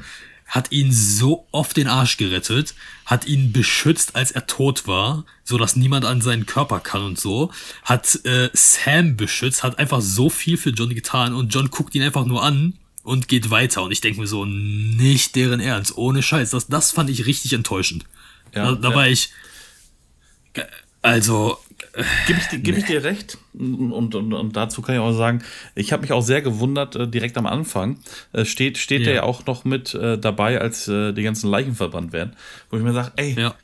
Hat 0.46 0.70
ihn 0.72 0.92
so 0.92 1.46
oft 1.52 1.76
den 1.76 1.88
Arsch 1.88 2.16
gerettet, 2.16 2.74
hat 3.06 3.26
ihn 3.26 3.52
beschützt, 3.52 4.14
als 4.14 4.30
er 4.30 4.46
tot 4.46 4.86
war, 4.86 5.24
so 5.42 5.58
dass 5.58 5.76
niemand 5.76 6.04
an 6.04 6.20
seinen 6.20 6.46
Körper 6.46 6.80
kann 6.80 7.02
und 7.02 7.18
so. 7.18 7.50
Hat 7.82 8.20
äh, 8.24 8.50
Sam 8.52 9.16
beschützt, 9.16 9.62
hat 9.62 9.78
einfach 9.78 10.00
so 10.00 10.30
viel 10.30 10.56
für 10.56 10.70
John 10.70 10.94
getan 10.94 11.34
und 11.34 11.52
John 11.52 11.70
guckt 11.70 11.94
ihn 11.94 12.02
einfach 12.02 12.26
nur 12.26 12.42
an 12.42 12.74
und 13.04 13.28
geht 13.28 13.50
weiter. 13.50 13.82
Und 13.82 13.92
ich 13.92 14.00
denke 14.00 14.20
mir 14.20 14.26
so, 14.26 14.44
nicht 14.44 15.36
deren 15.36 15.60
Ernst, 15.60 15.96
ohne 15.96 16.22
Scheiß. 16.22 16.50
Das, 16.50 16.66
das 16.66 16.90
fand 16.90 17.10
ich 17.10 17.26
richtig 17.26 17.52
enttäuschend. 17.52 18.04
Ja, 18.54 18.72
da, 18.72 18.74
da 18.76 18.90
ja. 18.90 18.96
war 18.96 19.08
ich. 19.08 19.30
Also, 21.02 21.58
Gib 22.26 22.36
ich, 22.38 22.46
dir- 22.48 22.58
geb 22.58 22.76
ich 22.78 22.84
dir 22.86 23.04
recht. 23.04 23.38
Und, 23.52 23.92
und, 24.14 24.32
und 24.32 24.56
dazu 24.56 24.82
kann 24.82 24.96
ich 24.96 25.00
auch 25.00 25.12
sagen, 25.12 25.42
ich 25.74 25.92
habe 25.92 26.02
mich 26.02 26.12
auch 26.12 26.22
sehr 26.22 26.42
gewundert, 26.42 26.96
äh, 26.96 27.06
direkt 27.08 27.36
am 27.38 27.46
Anfang. 27.46 27.98
Äh, 28.32 28.44
steht 28.44 28.78
steht 28.78 29.00
Ja. 29.02 29.04
der 29.06 29.14
ja 29.14 29.22
auch 29.22 29.46
noch 29.46 29.64
mit 29.64 29.94
äh, 29.94 30.18
dabei, 30.18 30.60
als 30.60 30.86
die 30.86 31.22
ganzen 31.22 31.48
Leichen 31.50 31.74
verbrannt 31.74 32.12
werden. 32.12 32.34
Wo 32.70 32.76
ich 32.76 32.82
mir 32.82 32.92
sage, 32.92 33.12
ey, 33.16 33.34
ja. 33.38 33.54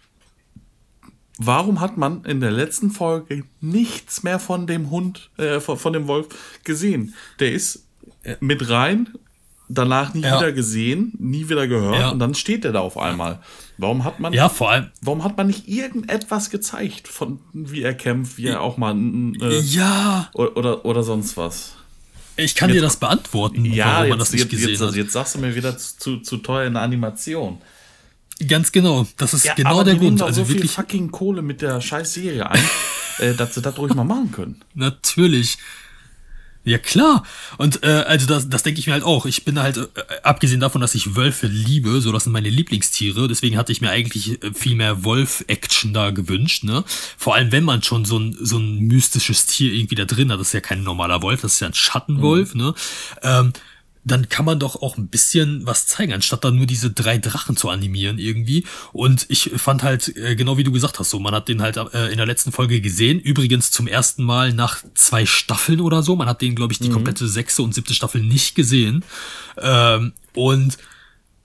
warum 1.39 1.81
hat 1.81 1.97
man 1.97 2.25
in 2.25 2.41
der 2.41 2.51
letzten 2.51 2.91
Folge 2.91 3.45
nichts 3.61 4.23
mehr 4.23 4.39
von 4.39 4.67
dem 4.67 4.91
Hund, 4.91 5.31
äh, 5.39 5.61
von, 5.61 5.77
von 5.79 5.93
dem 5.93 6.07
Wolf 6.07 6.61
gesehen? 6.65 7.15
Der 7.41 7.53
ist 7.53 7.87
mit 8.41 8.69
rein, 8.69 9.09
danach 9.73 10.13
nie 10.15 10.23
Ja. 10.23 10.39
wieder 10.41 10.53
gesehen, 10.53 11.13
nie 11.19 11.49
wieder 11.49 11.67
gehört 11.69 11.99
Ja. 11.99 12.09
und 12.11 12.19
dann 12.19 12.35
steht 12.35 12.65
er 12.65 12.73
da 12.73 12.81
auf 12.81 12.99
einmal. 12.99 13.39
Warum 13.79 14.05
hat 14.05 14.21
man 14.21 14.33
Ja, 14.33 14.49
vor 14.49 14.71
allem. 14.71 14.91
Warum 15.01 15.25
hat 15.25 15.37
man 15.37 15.47
nicht 15.47 15.69
irgendetwas 15.69 16.51
gezeigt, 16.51 17.09
von 17.09 17.39
wie 17.53 17.83
er 17.83 17.95
kämpft, 17.95 18.37
wie 18.37 18.47
er 18.47 18.61
auch 18.61 18.77
mal 18.77 18.95
äh, 19.41 19.61
Ja, 19.61 20.29
oder, 20.35 20.85
oder, 20.85 21.03
sonst 21.03 21.37
was? 21.37 21.77
ich 22.37 22.55
kann 22.55 22.71
dir 22.73 22.81
das 22.83 22.97
beantworten, 22.97 23.65
Ja, 23.65 23.87
warum 23.87 24.09
man 24.11 24.19
jetzt, 24.19 24.21
das 24.21 24.33
nicht 24.33 24.41
jetzt, 24.43 24.51
gesehen 24.51 24.69
jetzt, 24.71 24.81
hat. 24.83 24.95
jetzt 24.97 25.13
sagst 25.13 25.35
du 25.35 25.39
mir 25.39 25.55
wieder 25.55 25.77
zu, 25.79 26.19
zu, 26.19 26.37
teuer 26.39 26.67
in 26.67 26.75
der 26.75 26.83
Animation. 26.83 27.59
Ganz 28.49 28.73
genau. 28.73 29.07
Das 29.19 29.35
ist 29.35 29.45
Ja, 29.45 29.55
genau 29.55 29.83
der 29.85 29.97
Grund. 29.97 30.21
Also 30.23 30.41
so 30.41 30.45
viel 30.47 30.55
wirklich, 30.57 30.73
fucking 30.73 31.11
Kohle 31.11 31.43
mit 31.43 31.61
der 31.61 31.81
scheiß 31.83 32.15
Serie 32.15 32.49
ein, 32.51 32.63
äh, 33.19 33.35
dass 33.35 33.55
sie 33.55 33.61
das 33.63 33.77
ruhig 33.79 33.95
mal 33.95 34.05
machen 34.05 34.33
können. 34.33 34.61
natürlich. 34.75 35.59
Ja, 36.63 36.77
klar. 36.77 37.25
Und 37.57 37.83
äh, 37.85 38.05
also 38.07 38.27
das, 38.27 38.51
das 38.51 38.63
denke 38.63 38.81
ich 38.81 38.87
mir 38.87 38.93
halt 38.93 39.03
auch. 39.03 39.25
Ich 39.25 39.47
bin 39.47 39.59
halt, 39.59 39.79
äh, 39.79 39.89
abgesehen 40.23 40.61
davon, 40.61 40.83
dass 40.83 40.95
ich 40.95 41.17
Wölfe 41.17 41.47
liebe, 41.47 42.03
so 42.03 42.13
das 42.13 42.25
sind 42.25 42.35
meine 42.35 42.51
Lieblingstiere, 42.51 43.29
deswegen 43.29 43.57
hatte 43.57 43.73
ich 43.73 43.81
mir 43.81 43.91
eigentlich 43.91 44.43
äh, 44.43 44.53
viel 44.53 44.75
mehr 44.75 45.03
Wolf-Action 45.03 45.95
da 45.95 46.11
gewünscht, 46.11 46.65
ne? 46.65 46.85
Vor 47.17 47.35
allem, 47.35 47.51
wenn 47.51 47.65
man 47.65 47.83
schon 47.83 48.05
so 48.05 48.19
ein, 48.19 48.37
so 48.39 48.59
ein 48.59 48.79
mystisches 48.81 49.47
Tier 49.47 49.73
irgendwie 49.73 49.95
da 49.95 50.05
drin 50.05 50.31
hat, 50.31 50.39
das 50.39 50.49
ist 50.49 50.53
ja 50.53 50.61
kein 50.61 50.83
normaler 50.83 51.23
Wolf, 51.23 51.41
das 51.41 51.55
ist 51.55 51.61
ja 51.61 51.69
ein 51.69 51.75
Schattenwolf, 51.75 52.55
mhm. 52.55 52.61
ne? 52.61 52.75
Ähm, 53.23 53.53
dann 54.03 54.29
kann 54.29 54.47
man 54.47 54.59
doch 54.59 54.81
auch 54.81 54.97
ein 54.97 55.09
bisschen 55.09 55.67
was 55.67 55.87
zeigen, 55.87 56.13
anstatt 56.13 56.45
dann 56.45 56.57
nur 56.57 56.67
diese 56.67 56.91
drei 56.91 57.19
Drachen 57.19 57.57
zu 57.57 57.69
animieren 57.69 58.19
irgendwie. 58.19 58.65
Und 58.93 59.27
ich 59.29 59.51
fand 59.57 59.83
halt, 59.83 60.17
äh, 60.17 60.37
genau 60.37 60.57
wie 60.57 60.65
du 60.65 60.73
gesagt 60.73 60.99
hast, 60.99 61.11
so, 61.11 61.19
man 61.19 61.35
hat 61.35 61.49
den 61.49 61.61
halt 61.61 61.77
äh, 61.77 62.09
in 62.09 62.17
der 62.17 62.27
letzten 62.27 62.51
Folge 62.51 62.81
gesehen. 62.81 63.21
Übrigens 63.21 63.71
zum 63.71 63.87
ersten 63.87 64.25
Mal 64.25 64.53
nach 64.55 64.83
zwei 64.95 65.27
Staffeln 65.27 65.81
oder 65.81 66.03
so. 66.03 66.17
Man 66.17 66.29
hat 66.29 66.41
den, 66.41 66.55
glaube 66.55 66.73
ich, 66.73 66.79
die 66.79 66.89
mhm. 66.89 66.95
komplette 66.95 67.29
sechste 67.29 67.63
und 67.63 67.75
siebte 67.75 67.93
Staffel 67.93 68.23
nicht 68.23 68.55
gesehen. 68.55 69.05
Ähm, 69.59 70.13
und 70.35 70.79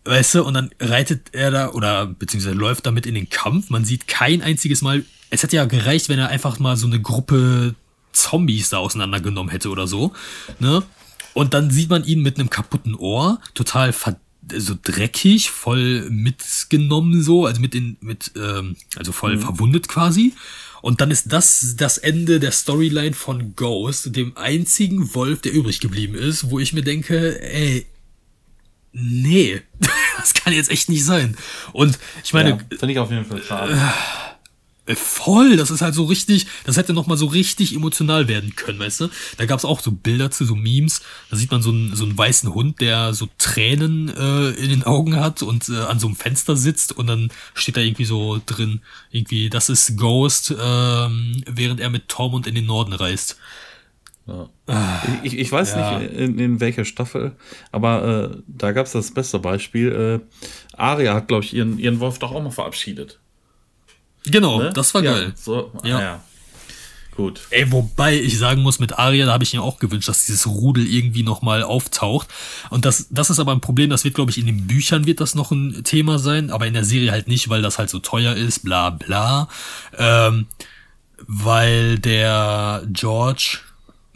weißt 0.06 0.36
du, 0.36 0.44
und 0.44 0.54
dann 0.54 0.70
reitet 0.80 1.30
er 1.34 1.52
da 1.52 1.70
oder 1.72 2.06
beziehungsweise 2.06 2.56
läuft 2.56 2.86
damit 2.86 3.06
in 3.06 3.15
den 3.15 3.30
Kampf. 3.30 3.70
Man 3.70 3.84
sieht 3.84 4.08
kein 4.08 4.41
einziges 4.41 4.82
Mal. 4.82 5.04
Es 5.30 5.44
hätte 5.44 5.58
ja 5.58 5.65
gereicht, 5.65 6.08
wenn 6.08 6.20
er 6.20 6.30
einfach 6.30 6.60
mal 6.60 6.78
so 6.78 6.88
eine 6.88 7.02
Gruppe 7.02 7.76
Zombies 8.13 8.70
da 8.70 8.78
auseinandergenommen 8.78 9.52
hätte 9.52 9.70
oder 9.70 9.88
so. 9.88 10.13
Ne? 10.60 10.84
Und 11.36 11.54
dann 11.54 11.69
sieht 11.69 11.89
man 11.89 12.06
ihn 12.06 12.21
mit 12.21 12.39
einem 12.39 12.50
kaputten 12.50 12.95
Ohr, 12.95 13.41
total 13.54 13.93
so 14.56 14.74
dreckig, 14.82 15.52
voll 15.52 16.10
mitgenommen 16.10 17.21
so, 17.21 17.45
also 17.45 17.60
mit 17.60 17.74
den, 17.74 17.98
mit, 18.00 18.32
ähm, 18.38 18.78
also 18.95 19.12
voll 19.12 19.36
mhm. 19.36 19.41
verwundet 19.41 19.89
quasi. 19.89 20.34
Und 20.82 21.02
dann 21.02 21.12
ist 21.12 21.34
das 21.34 21.76
das 21.78 21.98
Ende 21.98 22.39
der 22.39 22.52
Storyline 22.52 23.13
von 23.13 23.54
Ghost, 23.56 24.15
dem 24.15 24.38
einzigen 24.38 25.13
Wolf, 25.13 25.41
der 25.41 25.52
übrig 25.52 25.82
geblieben 25.82 26.15
ist, 26.15 26.52
wo 26.52 26.60
ich 26.60 26.71
mir 26.71 26.84
denke, 26.84 27.41
ey, 27.41 27.86
nee, 28.93 29.62
das 30.17 30.34
kann 30.36 30.54
jetzt 30.54 30.71
echt 30.71 30.88
nicht 30.88 31.04
sein. 31.04 31.36
Und 31.74 32.00
ich 32.24 32.32
meine, 32.32 32.52
ja, 32.52 32.58
finde 32.69 32.91
ich 32.93 33.00
auf 33.00 33.12
jeden 33.12 33.26
Fall 33.26 33.43
schade. 33.43 33.74
Äh, 33.74 34.25
voll, 34.93 35.58
das 35.58 35.71
ist 35.71 35.82
halt 35.82 35.95
so 35.95 36.04
richtig, 36.04 36.45
das 36.63 36.78
hätte 36.78 36.93
nochmal 36.93 37.17
so 37.17 37.26
richtig 37.26 37.74
emotional 37.74 38.28
werden 38.28 38.56
können, 38.56 38.78
weißt 38.78 39.02
du? 39.02 39.10
Da 39.38 39.45
gab's 39.45 39.65
auch 39.65 39.80
so 39.80 39.91
Bilder 39.91 40.30
zu, 40.30 40.45
so 40.45 40.56
Memes, 40.56 41.02
da 41.32 41.38
sieht 41.38 41.50
man 41.50 41.63
so 41.63 41.71
einen, 41.71 41.95
so 41.95 42.04
einen 42.04 42.15
weißen 42.15 42.54
Hund, 42.54 42.82
der 42.82 43.13
so 43.15 43.28
Tränen 43.39 44.10
äh, 44.10 44.50
in 44.52 44.69
den 44.69 44.84
Augen 44.84 45.15
hat 45.15 45.41
und 45.41 45.69
äh, 45.69 45.80
an 45.80 46.00
so 46.00 46.06
einem 46.06 46.15
Fenster 46.15 46.56
sitzt 46.56 46.91
und 46.91 47.08
dann 47.08 47.32
steht 47.56 47.78
da 47.78 47.82
irgendwie 47.82 48.06
so 48.06 48.39
drin, 48.45 48.82
irgendwie, 49.10 49.50
das 49.50 49.69
ist 49.69 49.98
Ghost, 49.98 50.54
ähm, 50.60 51.43
während 51.48 51.80
er 51.80 51.89
mit 51.89 52.08
Tormund 52.08 52.45
in 52.45 52.54
den 52.54 52.67
Norden 52.67 52.93
reist. 52.93 53.38
Ja. 54.28 54.50
Ah, 54.67 55.02
ich, 55.24 55.38
ich 55.38 55.52
weiß 55.52 55.76
ja. 55.76 56.00
nicht, 56.00 56.12
in, 56.13 56.39
in 56.39 56.60
welcher 56.60 56.86
Staffel, 56.86 57.36
aber 57.71 58.32
äh, 58.34 58.38
da 58.48 58.71
gab's 58.71 58.91
das 58.91 59.12
beste 59.12 59.39
Beispiel. 59.39 60.21
Äh, 60.21 60.78
Aria 60.78 61.13
hat, 61.13 61.28
glaube 61.28 61.43
ich, 61.43 61.54
ihren, 61.54 61.78
ihren 61.78 62.00
Wolf 62.00 62.17
doch 62.19 62.32
auch 62.32 62.41
mal 62.41 62.52
verabschiedet. 62.52 63.19
Genau, 64.26 64.60
ne? 64.60 64.72
das 64.74 64.94
war 64.94 65.04
ja, 65.04 65.14
geil. 65.14 65.34
So, 65.36 65.72
ja. 65.84 66.00
ja. 66.00 66.24
Gut. 67.16 67.42
Ey, 67.50 67.72
wobei 67.72 68.20
ich 68.20 68.38
sagen 68.38 68.62
muss, 68.62 68.80
mit 68.80 69.00
Aria, 69.00 69.26
da 69.26 69.32
habe 69.32 69.44
ich 69.46 69.54
mir 69.54 69.62
auch 69.62 69.80
gewünscht, 69.80 70.10
dass 70.10 70.26
dieses 70.26 70.48
Rudel 70.48 70.86
irgendwie 70.86 71.24
nochmal 71.24 71.64
auftaucht. 71.64 72.28
Und 72.70 72.84
das, 72.84 73.08
das 73.10 73.30
ist 73.30 73.40
aber 73.40 73.54
ein 73.54 73.62
Problem, 73.62 73.90
das 73.90 74.04
wird, 74.04 74.16
glaube 74.16 74.32
ich, 74.32 74.38
in 74.38 74.48
den 74.48 74.68
Büchern 74.68 75.06
wird 75.06 75.22
das 75.22 75.34
noch 75.34 75.52
ein 75.52 75.84
Thema 75.86 76.20
sein, 76.20 76.50
aber 76.52 76.68
in 76.68 76.74
der 76.74 76.84
Serie 76.84 77.12
halt 77.12 77.30
nicht, 77.30 77.48
weil 77.48 77.62
das 77.62 77.78
halt 77.78 77.90
so 77.90 78.00
teuer 78.00 78.36
ist, 78.36 78.66
bla 78.66 78.90
bla. 78.90 79.48
Ähm, 79.98 80.48
weil 81.26 82.00
der 82.00 82.84
George, 82.92 83.60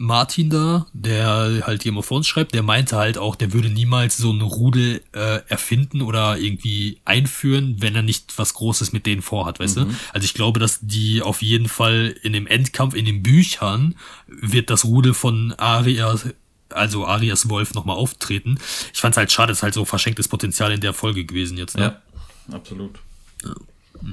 Martin 0.02 0.48
da, 0.48 0.86
der 0.94 1.60
halt 1.66 1.82
Game 1.82 1.98
of 1.98 2.08
Thrones 2.08 2.26
schreibt, 2.26 2.54
der 2.54 2.62
meinte 2.62 2.96
halt 2.96 3.18
auch, 3.18 3.36
der 3.36 3.52
würde 3.52 3.68
niemals 3.68 4.16
so 4.16 4.32
ein 4.32 4.40
Rudel 4.40 5.02
äh, 5.12 5.42
erfinden 5.46 6.00
oder 6.00 6.38
irgendwie 6.38 7.02
einführen, 7.04 7.76
wenn 7.80 7.94
er 7.94 8.00
nicht 8.00 8.38
was 8.38 8.54
Großes 8.54 8.94
mit 8.94 9.04
denen 9.04 9.20
vorhat, 9.20 9.60
weißt 9.60 9.76
mhm. 9.76 9.90
du? 9.90 9.94
Also 10.14 10.24
ich 10.24 10.32
glaube, 10.32 10.58
dass 10.58 10.78
die 10.80 11.20
auf 11.20 11.42
jeden 11.42 11.68
Fall 11.68 12.14
in 12.22 12.32
dem 12.32 12.46
Endkampf, 12.46 12.94
in 12.94 13.04
den 13.04 13.22
Büchern, 13.22 13.94
wird 14.26 14.70
das 14.70 14.86
Rudel 14.86 15.12
von 15.12 15.52
Arias, 15.58 16.30
also 16.70 17.04
Arias 17.06 17.50
Wolf 17.50 17.74
nochmal 17.74 17.96
auftreten. 17.96 18.58
Ich 18.94 19.00
fand's 19.02 19.18
halt 19.18 19.30
schade, 19.30 19.52
es 19.52 19.58
ist 19.58 19.62
halt 19.62 19.74
so 19.74 19.84
verschenktes 19.84 20.28
Potenzial 20.28 20.72
in 20.72 20.80
der 20.80 20.94
Folge 20.94 21.26
gewesen 21.26 21.58
jetzt, 21.58 21.76
ne? 21.76 22.00
Ja, 22.48 22.56
absolut. 22.56 22.98
Ja. 23.44 23.54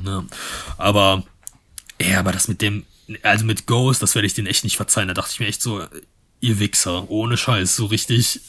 ja. 0.04 0.26
Aber, 0.78 1.24
ja, 2.02 2.20
aber 2.20 2.34
das 2.34 2.50
mit 2.50 2.62
dem, 2.62 2.84
also 3.24 3.46
mit 3.46 3.66
Ghost, 3.66 4.02
das 4.02 4.16
werde 4.16 4.26
ich 4.26 4.34
denen 4.34 4.48
echt 4.48 4.64
nicht 4.64 4.78
verzeihen. 4.78 5.08
Da 5.08 5.14
dachte 5.14 5.32
ich 5.34 5.40
mir 5.40 5.48
echt 5.48 5.62
so, 5.62 5.84
ihr 6.40 6.60
Wichser, 6.60 7.10
ohne 7.10 7.38
Scheiß, 7.38 7.76
so 7.76 7.86
richtig 7.86 8.42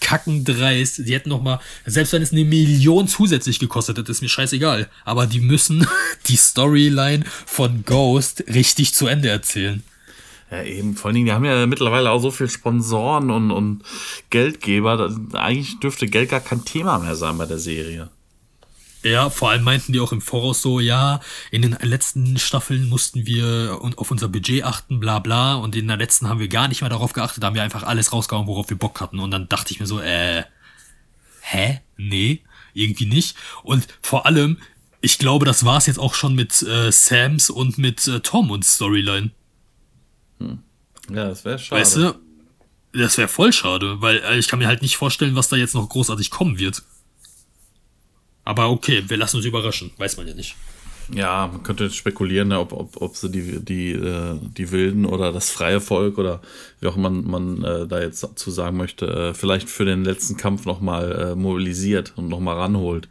kackendreist. 0.00 0.98
Die 0.98 1.14
hätten 1.14 1.30
noch 1.30 1.42
mal, 1.42 1.60
selbst 1.84 2.12
wenn 2.12 2.22
es 2.22 2.32
eine 2.32 2.44
Million 2.44 3.08
zusätzlich 3.08 3.58
gekostet 3.58 3.98
hätte, 3.98 4.12
ist 4.12 4.22
mir 4.22 4.28
scheißegal. 4.28 4.88
Aber 5.04 5.26
die 5.26 5.40
müssen 5.40 5.86
die 6.26 6.36
Storyline 6.36 7.24
von 7.46 7.84
Ghost 7.84 8.44
richtig 8.48 8.94
zu 8.94 9.06
Ende 9.06 9.28
erzählen. 9.28 9.82
Ja, 10.50 10.62
eben. 10.62 10.94
Vor 10.94 11.08
allen 11.08 11.16
Dingen, 11.16 11.26
die 11.26 11.32
haben 11.32 11.44
ja 11.44 11.66
mittlerweile 11.66 12.10
auch 12.10 12.20
so 12.20 12.30
viel 12.30 12.48
Sponsoren 12.48 13.30
und, 13.30 13.50
und 13.50 13.82
Geldgeber. 14.30 15.14
Eigentlich 15.32 15.80
dürfte 15.80 16.06
Geld 16.06 16.30
gar 16.30 16.40
kein 16.40 16.64
Thema 16.64 16.98
mehr 16.98 17.16
sein 17.16 17.36
bei 17.36 17.46
der 17.46 17.58
Serie. 17.58 18.10
Ja, 19.06 19.30
vor 19.30 19.50
allem 19.50 19.62
meinten 19.62 19.92
die 19.92 20.00
auch 20.00 20.10
im 20.10 20.20
Voraus 20.20 20.62
so, 20.62 20.80
ja, 20.80 21.20
in 21.52 21.62
den 21.62 21.76
letzten 21.80 22.38
Staffeln 22.38 22.88
mussten 22.88 23.24
wir 23.24 23.78
auf 23.96 24.10
unser 24.10 24.28
Budget 24.28 24.64
achten, 24.64 24.98
bla 24.98 25.20
bla. 25.20 25.54
Und 25.54 25.76
in 25.76 25.86
der 25.86 25.96
letzten 25.96 26.28
haben 26.28 26.40
wir 26.40 26.48
gar 26.48 26.66
nicht 26.66 26.80
mehr 26.80 26.90
darauf 26.90 27.12
geachtet, 27.12 27.44
haben 27.44 27.54
wir 27.54 27.62
einfach 27.62 27.84
alles 27.84 28.12
rausgehauen, 28.12 28.48
worauf 28.48 28.68
wir 28.68 28.76
Bock 28.76 29.00
hatten. 29.00 29.20
Und 29.20 29.30
dann 29.30 29.48
dachte 29.48 29.72
ich 29.72 29.78
mir 29.78 29.86
so, 29.86 30.00
äh, 30.00 30.42
hä? 31.40 31.80
Nee, 31.96 32.42
irgendwie 32.74 33.06
nicht. 33.06 33.36
Und 33.62 33.86
vor 34.02 34.26
allem, 34.26 34.58
ich 35.00 35.18
glaube, 35.18 35.46
das 35.46 35.64
war's 35.64 35.86
jetzt 35.86 36.00
auch 36.00 36.14
schon 36.14 36.34
mit 36.34 36.62
äh, 36.62 36.90
Sams 36.90 37.48
und 37.48 37.78
mit 37.78 38.08
äh, 38.08 38.18
Tom 38.20 38.50
und 38.50 38.64
Storyline. 38.64 39.30
Hm. 40.40 40.58
Ja, 41.10 41.28
das 41.28 41.44
wäre 41.44 41.60
schade. 41.60 41.80
Weißt 41.80 41.96
du, 41.96 42.14
das 42.92 43.16
wäre 43.18 43.28
voll 43.28 43.52
schade, 43.52 44.00
weil 44.00 44.18
äh, 44.18 44.36
ich 44.36 44.48
kann 44.48 44.58
mir 44.58 44.66
halt 44.66 44.82
nicht 44.82 44.96
vorstellen, 44.96 45.36
was 45.36 45.48
da 45.48 45.54
jetzt 45.54 45.74
noch 45.74 45.88
großartig 45.88 46.30
kommen 46.30 46.58
wird. 46.58 46.82
Aber 48.46 48.70
okay, 48.70 49.02
wir 49.08 49.16
lassen 49.16 49.36
uns 49.36 49.44
überraschen. 49.44 49.90
Weiß 49.98 50.16
man 50.16 50.28
ja 50.28 50.34
nicht. 50.34 50.54
Ja, 51.12 51.48
man 51.52 51.62
könnte 51.62 51.84
jetzt 51.84 51.96
spekulieren, 51.96 52.52
ob, 52.52 52.72
ob, 52.72 53.00
ob 53.00 53.16
sie 53.16 53.28
die, 53.28 53.64
die, 53.64 53.92
äh, 53.92 54.38
die 54.40 54.70
Wilden 54.70 55.04
oder 55.04 55.32
das 55.32 55.50
freie 55.50 55.80
Volk 55.80 56.16
oder 56.16 56.40
wie 56.80 56.86
auch 56.86 56.96
man, 56.96 57.24
man 57.24 57.62
äh, 57.64 57.86
da 57.86 58.00
jetzt 58.00 58.26
zu 58.38 58.50
sagen 58.50 58.76
möchte, 58.76 59.06
äh, 59.06 59.34
vielleicht 59.34 59.68
für 59.68 59.84
den 59.84 60.04
letzten 60.04 60.36
Kampf 60.36 60.64
nochmal 60.64 61.12
äh, 61.12 61.34
mobilisiert 61.34 62.12
und 62.16 62.28
nochmal 62.28 62.56
ranholt. 62.56 63.08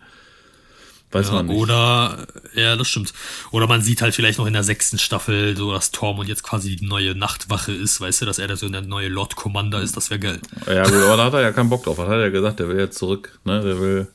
Weiß 1.12 1.28
ja, 1.28 1.34
man 1.34 1.48
nicht. 1.48 1.58
Oder, 1.58 2.28
ja, 2.54 2.76
das 2.76 2.88
stimmt. 2.88 3.14
Oder 3.52 3.68
man 3.68 3.82
sieht 3.82 4.02
halt 4.02 4.16
vielleicht 4.16 4.40
noch 4.40 4.48
in 4.48 4.54
der 4.54 4.64
sechsten 4.64 4.98
Staffel 4.98 5.56
so, 5.56 5.72
dass 5.72 5.92
Torm 5.92 6.20
und 6.20 6.28
jetzt 6.28 6.44
quasi 6.44 6.76
die 6.76 6.86
neue 6.86 7.14
Nachtwache 7.16 7.72
ist, 7.74 8.02
weißt 8.02 8.22
du, 8.22 8.26
dass 8.26 8.40
er 8.40 8.48
da 8.48 8.58
so 8.58 8.68
der 8.68 8.82
neue 8.82 9.10
Lord 9.10 9.36
Commander 9.36 9.82
ist, 9.82 9.96
das 9.96 10.10
wäre 10.10 10.20
geil. 10.20 10.40
Ja, 10.66 10.84
gut, 10.84 10.96
aber 10.96 11.18
da 11.18 11.26
hat 11.26 11.34
er 11.34 11.42
ja 11.42 11.52
keinen 11.52 11.70
Bock 11.70 11.84
drauf. 11.84 11.98
Was 11.98 12.08
hat 12.08 12.20
er 12.20 12.32
gesagt? 12.32 12.60
Der 12.60 12.68
will 12.68 12.80
jetzt 12.80 12.98
zurück, 12.98 13.38
ne? 13.46 13.62
Der 13.62 13.80
will 13.80 14.08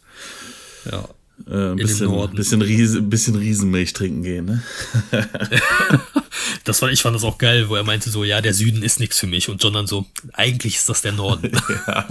ja. 0.91 1.09
Äh, 1.49 1.71
ein 1.71 1.77
bisschen, 1.77 2.35
bisschen, 2.35 2.63
Riese, 2.63 3.03
bisschen 3.03 3.35
Riesenmilch 3.37 3.93
trinken 3.93 4.23
gehen, 4.23 4.45
ne? 4.45 4.63
das 6.65 6.81
fand, 6.81 6.93
ich 6.93 7.03
fand 7.03 7.17
das 7.17 7.25
auch 7.25 7.39
geil, 7.39 7.69
wo 7.69 7.77
er 7.77 7.85
meinte 7.85 8.11
so, 8.11 8.25
ja, 8.25 8.41
der 8.41 8.55
Süden 8.55 8.83
ist 8.83 9.01
nichts 9.01 9.19
für 9.19 9.27
mich. 9.27 9.49
Und 9.49 9.63
John 9.63 9.73
dann 9.73 9.87
so, 9.87 10.07
eigentlich 10.33 10.77
ist 10.77 10.89
das 10.89 11.03
der 11.03 11.13
Norden. 11.13 11.51
ja. 11.87 12.09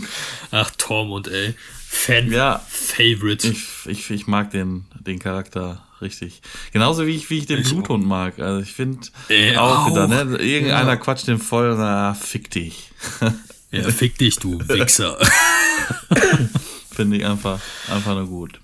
Ach, 0.50 0.70
Tom 0.76 1.12
und 1.12 1.28
ey. 1.28 1.54
Fan 1.88 2.30
ja, 2.30 2.64
Favorite. 2.68 3.48
Ich, 3.48 3.64
ich, 3.86 4.10
ich 4.10 4.26
mag 4.26 4.50
den, 4.50 4.84
den 5.00 5.18
Charakter 5.18 5.82
richtig. 6.02 6.42
Genauso 6.72 7.06
wie 7.06 7.14
ich, 7.14 7.30
wie 7.30 7.38
ich 7.38 7.46
den 7.46 7.60
ich 7.60 7.68
Bluthund 7.68 8.04
auch. 8.04 8.08
mag. 8.08 8.38
Also 8.38 8.60
ich 8.60 8.72
finde 8.72 9.06
äh, 9.28 9.56
auch, 9.56 9.86
auch, 9.86 9.90
wieder, 9.90 10.08
ne? 10.08 10.36
Irgendeiner 10.36 10.90
ja. 10.90 10.96
quatscht 10.96 11.28
den 11.28 11.38
voll, 11.38 11.74
na, 11.78 12.12
fick 12.14 12.50
dich. 12.50 12.90
ja, 13.70 13.82
fick 13.84 14.18
dich, 14.18 14.36
du 14.36 14.58
Wichser. 14.68 15.16
Finde 16.96 17.18
ich 17.18 17.26
einfach, 17.26 17.60
einfach 17.90 18.14
nur 18.14 18.26
gut. 18.26 18.58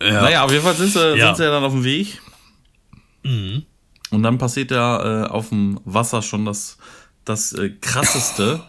Ja. 0.00 0.22
Naja, 0.22 0.42
auf 0.42 0.50
jeden 0.50 0.64
Fall 0.64 0.74
sind 0.74 0.90
sie, 0.90 1.18
ja. 1.18 1.26
sind 1.26 1.36
sie 1.36 1.44
ja 1.44 1.50
dann 1.50 1.62
auf 1.62 1.72
dem 1.72 1.84
Weg. 1.84 2.18
Mhm. 3.22 3.66
Und 4.10 4.22
dann 4.22 4.38
passiert 4.38 4.70
ja 4.70 5.24
äh, 5.24 5.28
auf 5.28 5.50
dem 5.50 5.78
Wasser 5.84 6.22
schon 6.22 6.46
das, 6.46 6.78
das 7.26 7.52
äh, 7.52 7.68
krasseste, 7.78 8.62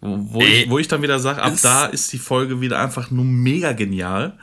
wo, 0.00 0.40
Ey, 0.40 0.62
ich, 0.62 0.70
wo 0.70 0.78
ich 0.78 0.88
dann 0.88 1.02
wieder 1.02 1.18
sage, 1.18 1.42
ab 1.42 1.52
da 1.62 1.86
ist 1.86 2.10
die 2.12 2.18
Folge 2.18 2.62
wieder 2.62 2.80
einfach 2.80 3.10
nur 3.10 3.26
mega 3.26 3.72
genial. 3.72 4.38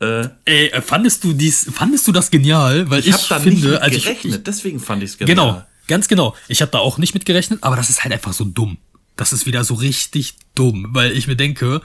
Äh, 0.00 0.28
Ey, 0.44 0.68
äh, 0.68 0.80
fandest 0.80 1.24
du 1.24 1.32
dies, 1.32 1.68
fandest 1.72 2.06
du 2.06 2.12
das 2.12 2.30
genial? 2.30 2.88
Weil 2.90 3.00
ich, 3.00 3.08
ich 3.08 3.12
hab 3.14 3.28
da 3.28 3.40
finde, 3.40 3.70
nicht 3.70 3.82
also 3.82 3.98
gerechnet, 3.98 4.34
ich, 4.36 4.42
deswegen 4.44 4.78
fand 4.78 5.02
ich 5.02 5.10
es 5.10 5.18
genial. 5.18 5.34
Genau, 5.34 5.62
ganz 5.88 6.06
genau. 6.06 6.36
Ich 6.46 6.62
habe 6.62 6.70
da 6.70 6.78
auch 6.78 6.98
nicht 6.98 7.14
mit 7.14 7.26
gerechnet, 7.26 7.58
aber 7.62 7.74
das 7.74 7.90
ist 7.90 8.04
halt 8.04 8.14
einfach 8.14 8.32
so 8.32 8.44
dumm. 8.44 8.78
Das 9.16 9.32
ist 9.32 9.46
wieder 9.46 9.64
so 9.64 9.74
richtig 9.74 10.36
dumm, 10.54 10.86
weil 10.90 11.10
ich 11.10 11.26
mir 11.26 11.34
denke, 11.34 11.82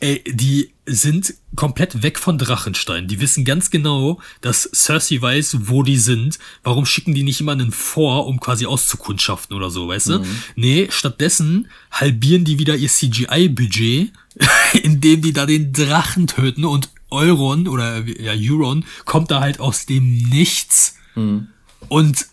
Ey, 0.00 0.22
die 0.26 0.72
sind 0.86 1.34
komplett 1.56 2.02
weg 2.02 2.18
von 2.18 2.36
Drachenstein. 2.36 3.06
Die 3.06 3.20
wissen 3.20 3.44
ganz 3.44 3.70
genau, 3.70 4.20
dass 4.40 4.68
Cersei 4.74 5.20
weiß, 5.20 5.68
wo 5.68 5.82
die 5.82 5.96
sind. 5.96 6.38
Warum 6.62 6.84
schicken 6.84 7.14
die 7.14 7.22
nicht 7.22 7.40
jemanden 7.40 7.72
vor, 7.72 8.26
um 8.26 8.40
quasi 8.40 8.66
auszukundschaften 8.66 9.56
oder 9.56 9.70
so, 9.70 9.88
weißt 9.88 10.08
du? 10.08 10.18
Mhm. 10.18 10.42
Nee, 10.56 10.88
stattdessen 10.90 11.68
halbieren 11.90 12.44
die 12.44 12.58
wieder 12.58 12.76
ihr 12.76 12.88
CGI-Budget, 12.88 14.12
indem 14.82 15.22
die 15.22 15.32
da 15.32 15.46
den 15.46 15.72
Drachen 15.72 16.26
töten 16.26 16.64
und 16.64 16.90
Euron 17.10 17.68
oder 17.68 18.04
ja, 18.06 18.32
Euron 18.34 18.84
kommt 19.04 19.30
da 19.30 19.40
halt 19.40 19.60
aus 19.60 19.86
dem 19.86 20.16
Nichts 20.28 20.96
mhm. 21.14 21.48
und 21.88 22.26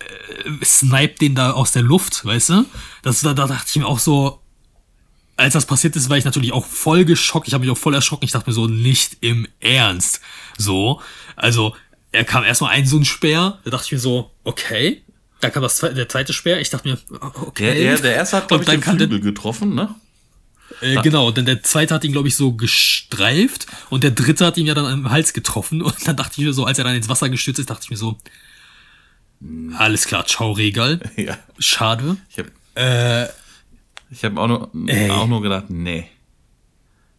äh, 0.00 0.64
snipe 0.64 1.18
den 1.18 1.34
da 1.34 1.52
aus 1.52 1.72
der 1.72 1.82
Luft, 1.82 2.24
weißt 2.24 2.48
du? 2.50 2.66
Das, 3.02 3.20
da, 3.20 3.32
da 3.32 3.46
dachte 3.46 3.66
ich 3.68 3.76
mir 3.76 3.86
auch 3.86 4.00
so, 4.00 4.40
als 5.40 5.54
das 5.54 5.66
passiert 5.66 5.96
ist, 5.96 6.10
war 6.10 6.18
ich 6.18 6.24
natürlich 6.24 6.52
auch 6.52 6.66
voll 6.66 7.04
geschockt. 7.04 7.48
Ich 7.48 7.54
habe 7.54 7.64
mich 7.64 7.72
auch 7.72 7.78
voll 7.78 7.94
erschrocken. 7.94 8.24
Ich 8.24 8.32
dachte 8.32 8.48
mir 8.50 8.54
so, 8.54 8.66
nicht 8.66 9.16
im 9.20 9.48
Ernst. 9.60 10.20
So. 10.58 11.00
Also, 11.34 11.74
er 12.12 12.24
kam 12.24 12.44
erstmal 12.44 12.72
ein 12.72 12.86
so 12.86 12.98
ein 12.98 13.04
Speer. 13.04 13.58
Da 13.64 13.70
dachte 13.70 13.86
ich 13.86 13.92
mir 13.92 13.98
so, 13.98 14.30
okay. 14.44 15.02
Da 15.40 15.48
kam 15.48 15.62
das, 15.62 15.78
der 15.78 16.08
zweite 16.08 16.34
Speer. 16.34 16.60
Ich 16.60 16.68
dachte 16.68 16.88
mir, 16.88 16.98
okay. 17.20 17.74
Der, 17.74 17.74
der, 17.74 18.02
der 18.02 18.14
erste 18.16 18.36
hat, 18.36 18.48
glaube 18.48 18.64
ich, 18.64 18.70
den 18.70 18.82
Flügel 18.82 19.20
getroffen, 19.20 19.74
ne? 19.74 19.94
Äh, 20.82 21.00
genau, 21.02 21.30
denn 21.30 21.46
der 21.46 21.62
zweite 21.62 21.94
hat 21.94 22.04
ihn, 22.04 22.12
glaube 22.12 22.28
ich, 22.28 22.36
so 22.36 22.52
gestreift 22.52 23.66
und 23.88 24.04
der 24.04 24.12
dritte 24.12 24.46
hat 24.46 24.56
ihn 24.56 24.66
ja 24.66 24.74
dann 24.74 24.86
am 24.86 25.10
Hals 25.10 25.32
getroffen. 25.32 25.82
Und 25.82 26.06
dann 26.06 26.16
dachte 26.16 26.34
ich 26.40 26.46
mir 26.46 26.52
so, 26.52 26.64
als 26.64 26.78
er 26.78 26.84
dann 26.84 26.94
ins 26.94 27.08
Wasser 27.08 27.28
gestürzt 27.28 27.58
ist, 27.58 27.70
dachte 27.70 27.82
ich 27.84 27.90
mir 27.90 27.96
so, 27.96 28.18
alles 29.76 30.06
klar, 30.06 30.26
ciao 30.26 30.52
Regal. 30.52 31.00
Ja. 31.16 31.38
Schade. 31.58 32.18
Ich 32.28 32.38
habe 32.38 32.50
äh, 32.74 33.28
ich 34.10 34.24
hab 34.24 34.36
auch, 34.36 34.48
nur, 34.48 34.70
auch 35.10 35.26
nur 35.26 35.42
gedacht, 35.42 35.70
nee. 35.70 36.08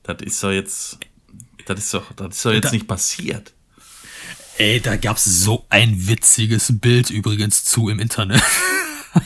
Das 0.03 0.21
ist 0.21 0.43
doch 0.43 0.51
jetzt. 0.51 0.99
Das 1.65 1.79
ist 1.79 1.93
doch, 1.93 2.11
das 2.13 2.35
ist 2.35 2.45
doch 2.45 2.51
jetzt 2.51 2.65
da, 2.65 2.71
nicht 2.71 2.87
passiert. 2.87 3.53
Ey, 4.57 4.79
da 4.79 4.97
gab's 4.97 5.25
so 5.25 5.65
ein 5.69 6.07
witziges 6.07 6.79
Bild 6.79 7.09
übrigens 7.09 7.63
zu 7.63 7.89
im 7.89 7.99
Internet. 7.99 8.41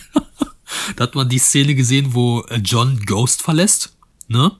da 0.95 1.03
hat 1.03 1.15
man 1.15 1.29
die 1.29 1.39
Szene 1.39 1.75
gesehen, 1.75 2.13
wo 2.13 2.45
John 2.63 2.99
Ghost 3.05 3.41
verlässt, 3.41 3.95
ne? 4.27 4.51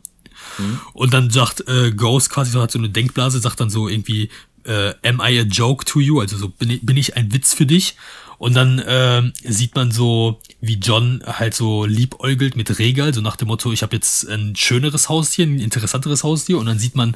Hm. 0.58 0.80
Und 0.94 1.14
dann 1.14 1.30
sagt 1.30 1.68
äh, 1.68 1.92
Ghost 1.92 2.30
quasi 2.30 2.52
so 2.52 2.62
hat 2.62 2.72
so 2.72 2.80
eine 2.80 2.90
Denkblase, 2.90 3.40
sagt 3.40 3.60
dann 3.60 3.70
so 3.70 3.88
irgendwie, 3.88 4.30
äh, 4.64 4.94
am 5.04 5.20
I 5.20 5.40
a 5.40 5.44
joke 5.44 5.86
to 5.86 6.00
you? 6.00 6.20
Also 6.20 6.38
so 6.38 6.50
bin 6.50 6.70
ich, 6.70 6.86
bin 6.86 6.98
ich 6.98 7.16
ein 7.16 7.34
Witz 7.34 7.54
für 7.54 7.66
dich? 7.66 7.96
Und 8.38 8.54
dann 8.56 8.80
äh, 8.80 9.24
sieht 9.44 9.76
man 9.76 9.92
so, 9.92 10.40
wie 10.62 10.76
John 10.76 11.24
halt 11.26 11.54
so 11.54 11.86
liebäugelt 11.86 12.56
mit 12.56 12.78
Regal, 12.80 13.14
so 13.14 13.22
nach 13.22 13.36
dem 13.36 13.48
Motto, 13.48 13.72
ich 13.72 13.84
habe 13.84 13.96
jetzt 13.96 14.28
ein 14.30 14.56
schöneres 14.56 15.10
Haustier, 15.10 15.46
ein 15.46 15.60
interessanteres 15.60 16.24
Haustier. 16.24 16.58
Und 16.58 16.66
dann 16.66 16.80
sieht 16.80 16.96
man 16.96 17.16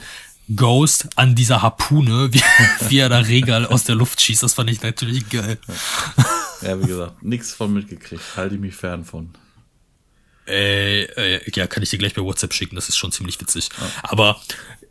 Ghost 0.56 1.10
an 1.16 1.36
dieser 1.36 1.62
Harpune, 1.62 2.30
wie, 2.34 2.42
wie 2.90 2.98
er 2.98 3.10
da 3.10 3.20
Regal 3.20 3.66
aus 3.66 3.84
der 3.84 3.96
Luft 3.96 4.22
schießt. 4.22 4.44
Das 4.44 4.54
fand 4.54 4.70
ich 4.70 4.82
natürlich 4.82 5.30
geil. 5.30 5.58
Ja, 6.62 6.82
wie 6.82 6.88
gesagt, 6.88 7.24
nichts 7.24 7.54
von 7.54 7.74
mitgekriegt. 7.74 8.24
Halte 8.36 8.56
ich 8.56 8.62
mich 8.62 8.76
fern 8.76 9.06
von. 9.06 9.30
Äh, 10.50 11.04
äh, 11.04 11.52
ja, 11.56 11.68
kann 11.68 11.84
ich 11.84 11.90
dir 11.90 11.98
gleich 11.98 12.14
bei 12.14 12.22
WhatsApp 12.22 12.54
schicken, 12.54 12.76
das 12.76 12.90
ist 12.90 12.98
schon 12.98 13.12
ziemlich 13.12 13.40
witzig. 13.40 13.70
Ja. 13.80 13.92
Aber 14.04 14.42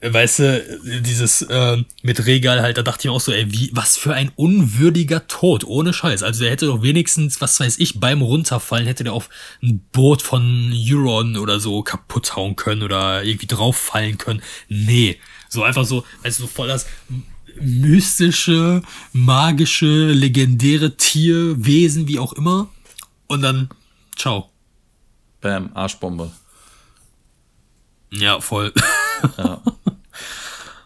weißt 0.00 0.38
du, 0.38 0.80
dieses 1.02 1.42
äh, 1.42 1.82
mit 2.02 2.24
Regal 2.24 2.62
halt, 2.62 2.78
da 2.78 2.82
dachte 2.82 3.00
ich 3.00 3.04
mir 3.06 3.12
auch 3.12 3.20
so, 3.20 3.32
ey, 3.32 3.50
wie, 3.50 3.70
was 3.72 3.96
für 3.96 4.14
ein 4.14 4.30
unwürdiger 4.36 5.26
Tod, 5.26 5.64
ohne 5.64 5.92
Scheiß. 5.92 6.22
Also 6.22 6.42
der 6.42 6.52
hätte 6.52 6.66
doch 6.66 6.82
wenigstens, 6.82 7.40
was 7.40 7.58
weiß 7.58 7.78
ich, 7.78 7.98
beim 7.98 8.22
Runterfallen 8.22 8.86
hätte 8.86 9.04
der 9.04 9.12
auf 9.12 9.28
ein 9.62 9.80
Boot 9.92 10.22
von 10.22 10.72
Euron 10.72 11.36
oder 11.36 11.58
so 11.58 11.82
kaputt 11.82 12.36
hauen 12.36 12.54
können 12.54 12.82
oder 12.82 13.24
irgendwie 13.24 13.46
drauffallen 13.46 14.18
können. 14.18 14.42
Nee, 14.68 15.18
so 15.48 15.64
einfach 15.64 15.84
so, 15.84 16.04
weißt 16.22 16.38
du, 16.38 16.42
so 16.44 16.48
voll 16.48 16.68
das 16.68 16.86
mystische, 17.60 18.82
magische, 19.12 20.12
legendäre 20.12 20.96
Tier, 20.96 21.54
Wesen, 21.64 22.06
wie 22.06 22.20
auch 22.20 22.32
immer. 22.34 22.68
Und 23.26 23.42
dann, 23.42 23.68
ciao. 24.16 24.50
Bam, 25.40 25.70
Arschbombe. 25.74 26.30
Ja, 28.10 28.40
voll. 28.40 28.72
Ja. 29.36 29.62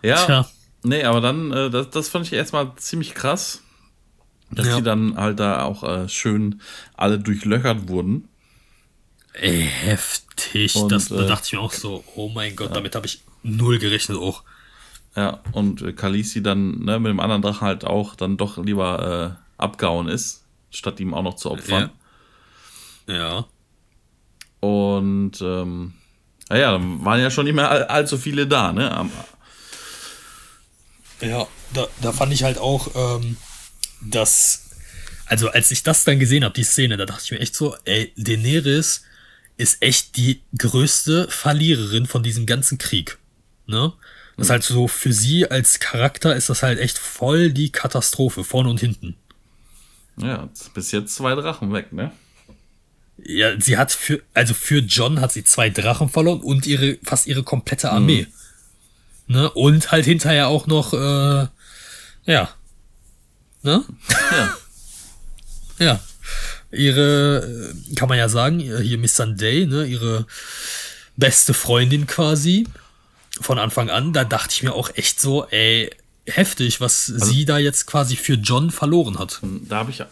Ja, 0.03 0.27
Tja. 0.27 0.49
nee, 0.83 1.05
aber 1.05 1.21
dann, 1.21 1.53
äh, 1.53 1.71
das, 1.71 1.91
das 1.91 2.09
fand 2.09 2.27
ich 2.27 2.33
erstmal 2.33 2.75
ziemlich 2.77 3.15
krass, 3.15 3.63
dass 4.51 4.67
ja. 4.67 4.77
die 4.77 4.83
dann 4.83 5.17
halt 5.17 5.39
da 5.39 5.63
auch 5.63 5.85
äh, 5.85 6.09
schön 6.09 6.61
alle 6.95 7.19
durchlöchert 7.19 7.89
wurden. 7.89 8.29
Ey, 9.33 9.63
heftig. 9.63 10.77
Und, 10.77 10.91
das, 10.91 11.09
da 11.09 11.23
äh, 11.23 11.27
dachte 11.27 11.47
ich 11.47 11.53
mir 11.53 11.61
auch 11.61 11.73
so, 11.73 12.05
oh 12.17 12.29
mein 12.29 12.57
Gott, 12.57 12.69
ja. 12.69 12.75
damit 12.75 12.95
habe 12.95 13.07
ich 13.07 13.23
null 13.43 13.79
gerechnet 13.79 14.19
auch. 14.19 14.43
Ja, 15.15 15.41
und 15.53 15.83
äh, 15.83 15.93
Kalisi 15.93 16.43
dann 16.43 16.81
ne, 16.81 16.99
mit 16.99 17.11
dem 17.11 17.21
anderen 17.21 17.43
Drachen 17.43 17.67
halt 17.67 17.85
auch 17.85 18.15
dann 18.15 18.37
doch 18.37 18.59
lieber 18.59 19.39
äh, 19.39 19.63
abgehauen 19.63 20.09
ist, 20.09 20.45
statt 20.71 21.01
ihm 21.01 21.15
auch 21.15 21.23
noch 21.23 21.35
zu 21.35 21.51
opfern. 21.51 21.91
Ja. 23.07 23.15
ja. 23.15 23.45
Und 24.63 25.41
ähm, 25.41 25.93
naja, 26.49 26.71
dann 26.71 27.05
waren 27.05 27.21
ja 27.21 27.33
schon 27.33 27.47
nicht 27.47 27.55
mehr 27.55 27.69
all, 27.69 27.83
allzu 27.85 28.17
viele 28.17 28.47
da, 28.47 28.73
ne? 28.73 29.11
Ja, 31.21 31.49
da, 31.75 31.89
da 32.01 32.13
fand 32.13 32.33
ich 32.33 32.45
halt 32.45 32.59
auch, 32.59 32.89
ähm, 32.95 33.37
dass, 34.01 34.71
also 35.27 35.49
als 35.49 35.73
ich 35.73 35.83
das 35.83 36.05
dann 36.05 36.21
gesehen 36.21 36.45
habe, 36.45 36.55
die 36.55 36.63
Szene, 36.63 36.97
da 36.97 37.07
dachte 37.07 37.23
ich 37.25 37.31
mir 37.33 37.41
echt 37.41 37.57
so, 37.57 37.75
ey, 37.87 38.13
Daenerys 38.17 39.03
ist 39.57 39.83
echt 39.83 40.17
die 40.17 40.43
größte 40.57 41.27
Verliererin 41.29 42.07
von 42.07 42.23
diesem 42.23 42.47
ganzen 42.47 42.79
Krieg. 42.79 43.19
Ne? 43.67 43.93
Das 44.37 44.47
ist 44.47 44.51
halt 44.51 44.63
so, 44.63 44.87
für 44.87 45.13
sie 45.13 45.51
als 45.51 45.81
Charakter 45.81 46.37
ist 46.37 46.51
das 46.51 46.63
halt 46.63 46.79
echt 46.79 46.99
voll 46.99 47.51
die 47.51 47.73
Katastrophe, 47.73 48.45
vorne 48.45 48.71
und 48.71 48.79
hinten. 48.79 49.17
Ja, 50.19 50.49
bis 50.73 50.93
jetzt 50.93 51.17
zwei 51.17 51.35
Drachen 51.35 51.73
weg, 51.73 51.93
ne? 51.93 52.13
Ja, 53.25 53.61
sie 53.61 53.77
hat 53.79 53.93
für, 53.93 54.23
also 54.35 54.55
für 54.55 54.79
John 54.79 55.21
hat 55.21 55.33
sie 55.33 55.45
zwei 55.45 55.71
Drachen 55.71 56.09
verloren 56.09 56.41
und 56.41 56.67
ihre, 56.67 56.99
fast 57.03 57.27
ihre 57.27 57.43
komplette 57.43 57.91
Armee. 57.91 58.27
Mhm. 59.27 59.35
Ne? 59.35 59.51
Und 59.51 59.93
halt 59.93 60.05
hinterher 60.05 60.49
auch 60.49 60.67
noch, 60.67 60.93
äh, 60.93 61.47
ja. 62.27 62.51
Ne? 63.63 63.85
Ja. 64.31 64.57
ja. 65.79 66.01
Ihre, 66.73 67.73
äh, 67.91 67.95
kann 67.95 68.09
man 68.09 68.19
ja 68.19 68.29
sagen, 68.29 68.59
hier 68.59 68.99
Miss 68.99 69.17
Sunday, 69.17 69.67
ne, 69.67 69.85
ihre 69.85 70.27
beste 71.17 71.55
Freundin 71.55 72.07
quasi. 72.07 72.67
Von 73.41 73.59
Anfang 73.59 73.91
an, 73.91 74.13
da 74.13 74.25
dachte 74.25 74.53
ich 74.53 74.63
mir 74.63 74.75
auch 74.75 74.91
echt 74.95 75.21
so, 75.21 75.47
ey, 75.47 75.91
heftig, 76.27 76.81
was 76.81 77.11
also, 77.13 77.27
sie 77.27 77.45
da 77.45 77.59
jetzt 77.59 77.87
quasi 77.87 78.17
für 78.17 78.35
John 78.35 78.71
verloren 78.71 79.19
hat. 79.19 79.41
Da 79.69 79.77
habe 79.77 79.91
ich, 79.91 80.01
äh, 80.01 80.07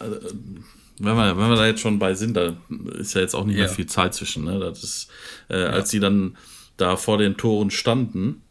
wenn 1.03 1.15
wir, 1.15 1.37
wenn 1.37 1.49
wir 1.49 1.55
da 1.55 1.65
jetzt 1.65 1.81
schon 1.81 1.99
bei 1.99 2.13
sind, 2.13 2.35
da 2.35 2.55
ist 2.97 3.15
ja 3.15 3.21
jetzt 3.21 3.35
auch 3.35 3.45
nicht 3.45 3.57
ja. 3.57 3.63
mehr 3.63 3.69
viel 3.69 3.87
Zeit 3.87 4.13
zwischen. 4.13 4.45
Ne? 4.45 4.59
Das 4.59 4.83
ist, 4.83 5.09
äh, 5.49 5.61
ja. 5.61 5.67
als 5.67 5.89
sie 5.89 5.99
dann 5.99 6.37
da 6.77 6.95
vor 6.95 7.17
den 7.17 7.37
Toren 7.37 7.71
standen, 7.71 8.41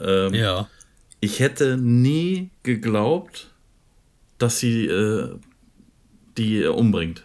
ähm, 0.00 0.34
ja. 0.34 0.68
Ich 1.20 1.40
hätte 1.40 1.78
nie 1.78 2.50
geglaubt, 2.62 3.50
dass 4.38 4.58
sie 4.58 4.86
äh, 4.86 5.34
die 6.36 6.64
umbringt. 6.64 7.24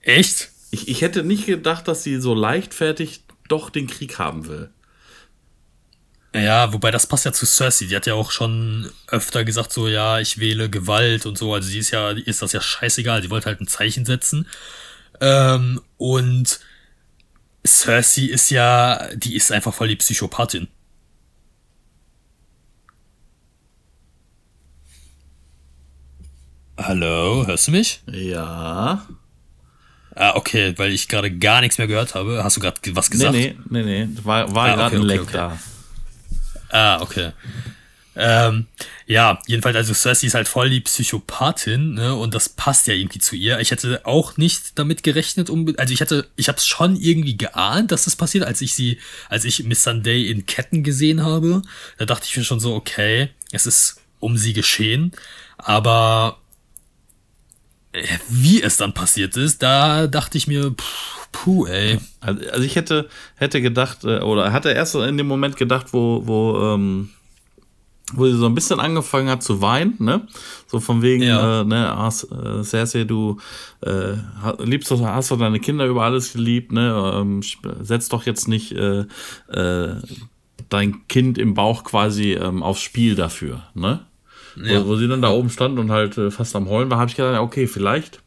Echt? 0.00 0.50
Ich, 0.70 0.88
ich 0.88 1.02
hätte 1.02 1.22
nicht 1.22 1.46
gedacht, 1.46 1.86
dass 1.86 2.02
sie 2.02 2.20
so 2.20 2.34
leichtfertig 2.34 3.22
doch 3.48 3.70
den 3.70 3.86
Krieg 3.86 4.18
haben 4.18 4.48
will. 4.48 4.70
Ja, 6.36 6.72
wobei 6.72 6.90
das 6.90 7.06
passt 7.06 7.24
ja 7.24 7.32
zu 7.32 7.46
Cersei. 7.46 7.86
Die 7.86 7.96
hat 7.96 8.06
ja 8.06 8.14
auch 8.14 8.30
schon 8.30 8.90
öfter 9.08 9.44
gesagt, 9.44 9.72
so, 9.72 9.88
ja, 9.88 10.20
ich 10.20 10.38
wähle 10.38 10.68
Gewalt 10.68 11.24
und 11.24 11.38
so. 11.38 11.54
Also 11.54 11.68
sie 11.68 11.78
ist 11.78 11.92
ja, 11.92 12.10
ist 12.10 12.42
das 12.42 12.52
ja 12.52 12.60
scheißegal. 12.60 13.22
Sie 13.22 13.30
wollte 13.30 13.46
halt 13.46 13.60
ein 13.60 13.66
Zeichen 13.66 14.04
setzen. 14.04 14.46
Ähm, 15.20 15.80
und 15.96 16.60
Cersei 17.66 18.26
ist 18.26 18.50
ja, 18.50 19.08
die 19.14 19.34
ist 19.34 19.50
einfach 19.50 19.72
voll 19.72 19.88
die 19.88 19.96
Psychopathin. 19.96 20.68
Hallo, 26.78 27.46
hörst 27.46 27.68
du 27.68 27.70
mich? 27.72 28.02
Ja. 28.06 29.06
Ah, 30.14 30.34
okay, 30.34 30.74
weil 30.76 30.92
ich 30.92 31.08
gerade 31.08 31.30
gar 31.30 31.62
nichts 31.62 31.78
mehr 31.78 31.86
gehört 31.86 32.14
habe. 32.14 32.44
Hast 32.44 32.56
du 32.56 32.60
gerade 32.60 32.78
was 32.94 33.10
gesagt? 33.10 33.32
Nee, 33.32 33.56
nee, 33.70 33.82
nee, 33.82 34.04
nee. 34.04 34.24
War, 34.24 34.54
war 34.54 34.66
ah, 34.66 34.74
gerade 34.74 34.96
okay, 34.96 34.96
ein 34.96 35.02
Leck 35.02 35.20
okay, 35.22 35.28
okay. 35.28 35.36
da. 35.36 35.58
Ah, 36.70 37.00
okay. 37.00 37.32
Ähm, 38.18 38.66
ja, 39.06 39.38
jedenfalls, 39.46 39.76
also 39.76 39.92
Cersei 39.92 40.26
ist 40.26 40.34
halt 40.34 40.48
voll 40.48 40.70
die 40.70 40.80
Psychopathin, 40.80 41.94
ne, 41.94 42.14
und 42.14 42.34
das 42.34 42.48
passt 42.48 42.86
ja 42.86 42.94
irgendwie 42.94 43.18
zu 43.18 43.36
ihr. 43.36 43.60
Ich 43.60 43.70
hätte 43.70 44.00
auch 44.06 44.38
nicht 44.38 44.78
damit 44.78 45.02
gerechnet, 45.02 45.50
um, 45.50 45.74
also 45.76 45.92
ich 45.92 46.00
hatte, 46.00 46.26
ich 46.34 46.48
habe 46.48 46.56
es 46.56 46.66
schon 46.66 46.96
irgendwie 46.96 47.36
geahnt, 47.36 47.92
dass 47.92 48.04
das 48.04 48.16
passiert, 48.16 48.44
als 48.44 48.62
ich 48.62 48.74
sie, 48.74 48.98
als 49.28 49.44
ich 49.44 49.64
Miss 49.64 49.84
Sunday 49.84 50.30
in 50.30 50.46
Ketten 50.46 50.82
gesehen 50.82 51.22
habe. 51.22 51.60
Da 51.98 52.06
dachte 52.06 52.26
ich 52.26 52.36
mir 52.36 52.44
schon 52.44 52.58
so, 52.58 52.74
okay, 52.74 53.28
es 53.52 53.66
ist 53.66 54.00
um 54.18 54.38
sie 54.38 54.54
geschehen, 54.54 55.12
aber 55.58 56.38
wie 58.30 58.62
es 58.62 58.78
dann 58.78 58.94
passiert 58.94 59.36
ist, 59.36 59.62
da 59.62 60.06
dachte 60.06 60.38
ich 60.38 60.46
mir, 60.46 60.70
pff, 60.70 61.15
puh, 61.32 61.66
ey. 61.66 61.98
Also, 62.20 62.50
also 62.50 62.62
ich 62.62 62.76
hätte, 62.76 63.08
hätte 63.36 63.60
gedacht, 63.60 64.04
äh, 64.04 64.20
oder 64.20 64.52
hatte 64.52 64.70
erst 64.70 64.94
in 64.94 65.16
dem 65.16 65.26
Moment 65.26 65.56
gedacht, 65.56 65.92
wo, 65.92 66.22
wo, 66.26 66.58
ähm, 66.74 67.10
wo 68.12 68.26
sie 68.26 68.36
so 68.36 68.46
ein 68.46 68.54
bisschen 68.54 68.78
angefangen 68.78 69.28
hat 69.28 69.42
zu 69.42 69.60
weinen, 69.60 69.96
ne? 69.98 70.26
So 70.68 70.78
von 70.78 71.02
wegen, 71.02 71.24
ja. 71.24 71.62
äh, 71.62 71.64
ne, 71.64 71.92
ah, 71.92 72.10
Cersei, 72.10 73.04
du 73.04 73.38
äh, 73.80 74.14
liebst 74.62 74.90
doch, 74.90 75.02
hast 75.02 75.30
doch 75.30 75.38
deine 75.38 75.58
Kinder 75.58 75.86
über 75.86 76.04
alles 76.04 76.32
geliebt, 76.32 76.72
ne? 76.72 77.12
Ähm, 77.16 77.42
setz 77.80 78.08
doch 78.08 78.24
jetzt 78.24 78.46
nicht 78.46 78.72
äh, 78.72 79.04
äh, 79.48 79.96
dein 80.68 81.08
Kind 81.08 81.38
im 81.38 81.54
Bauch 81.54 81.84
quasi 81.84 82.32
ähm, 82.32 82.62
aufs 82.62 82.82
Spiel 82.82 83.16
dafür, 83.16 83.64
ne? 83.74 84.06
Ja. 84.56 84.84
Wo, 84.84 84.90
wo, 84.90 84.96
sie 84.96 85.08
dann 85.08 85.22
da 85.22 85.30
oben 85.30 85.50
stand 85.50 85.78
und 85.78 85.90
halt 85.90 86.16
äh, 86.16 86.30
fast 86.30 86.54
am 86.56 86.68
Heulen 86.68 86.90
war, 86.90 86.98
habe 86.98 87.10
ich 87.10 87.16
gedacht, 87.16 87.40
okay, 87.40 87.66
vielleicht, 87.66 88.22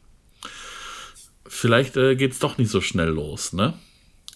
vielleicht 1.60 1.96
äh, 1.96 2.16
geht's 2.16 2.38
doch 2.38 2.58
nicht 2.58 2.70
so 2.70 2.80
schnell 2.80 3.10
los, 3.10 3.52
ne? 3.52 3.74